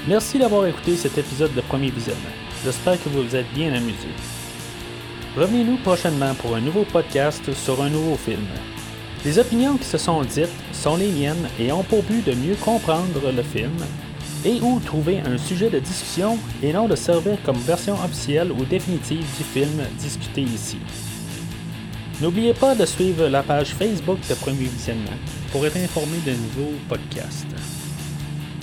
Merci 0.08 0.38
d'avoir 0.38 0.66
écouté 0.66 0.96
cet 0.96 1.18
épisode 1.18 1.54
de 1.54 1.60
Premier 1.60 1.90
Visionnement. 1.90 2.22
J'espère 2.64 3.00
que 3.02 3.08
vous 3.08 3.22
vous 3.22 3.36
êtes 3.36 3.52
bien 3.52 3.72
amusé. 3.72 4.08
Revenez-nous 5.36 5.76
prochainement 5.78 6.34
pour 6.34 6.56
un 6.56 6.60
nouveau 6.60 6.84
podcast 6.84 7.52
sur 7.52 7.80
un 7.80 7.90
nouveau 7.90 8.16
film. 8.16 8.46
Les 9.24 9.38
opinions 9.38 9.76
qui 9.76 9.84
se 9.84 9.98
sont 9.98 10.22
dites 10.22 10.48
sont 10.72 10.96
les 10.96 11.12
miennes 11.12 11.48
et 11.60 11.70
ont 11.70 11.84
pour 11.84 12.02
but 12.02 12.24
de 12.26 12.34
mieux 12.34 12.56
comprendre 12.56 13.32
le 13.32 13.42
film 13.42 13.76
et 14.46 14.60
ou 14.62 14.78
trouver 14.78 15.18
un 15.18 15.36
sujet 15.36 15.68
de 15.68 15.80
discussion 15.80 16.38
et 16.62 16.72
non 16.72 16.86
de 16.86 16.94
servir 16.94 17.36
comme 17.44 17.56
version 17.56 17.94
officielle 17.94 18.52
ou 18.52 18.64
définitive 18.64 19.26
du 19.36 19.44
film 19.44 19.82
discuté 19.98 20.42
ici. 20.42 20.78
N'oubliez 22.22 22.54
pas 22.54 22.74
de 22.74 22.86
suivre 22.86 23.26
la 23.26 23.42
page 23.42 23.74
Facebook 23.74 24.18
de 24.28 24.34
Premier 24.34 24.64
Visionnement 24.64 25.18
pour 25.50 25.66
être 25.66 25.76
informé 25.76 26.18
de 26.24 26.30
nouveaux 26.30 26.74
podcasts. 26.88 27.46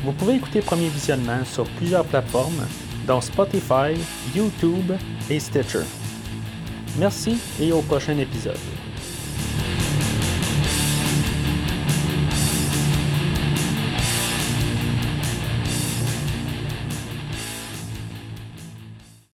Vous 0.04 0.14
pouvez 0.14 0.36
écouter 0.36 0.62
Premier 0.62 0.88
Visionnement 0.88 1.44
sur 1.46 1.66
plusieurs 1.72 2.06
plateformes, 2.06 2.66
dont 3.06 3.22
Spotify, 3.22 3.94
YouTube 4.34 4.94
et 5.30 5.40
Stitcher. 5.40 5.84
Merci 6.98 7.38
et 7.60 7.72
au 7.74 7.82
prochain 7.82 8.18
épisode. 8.18 8.58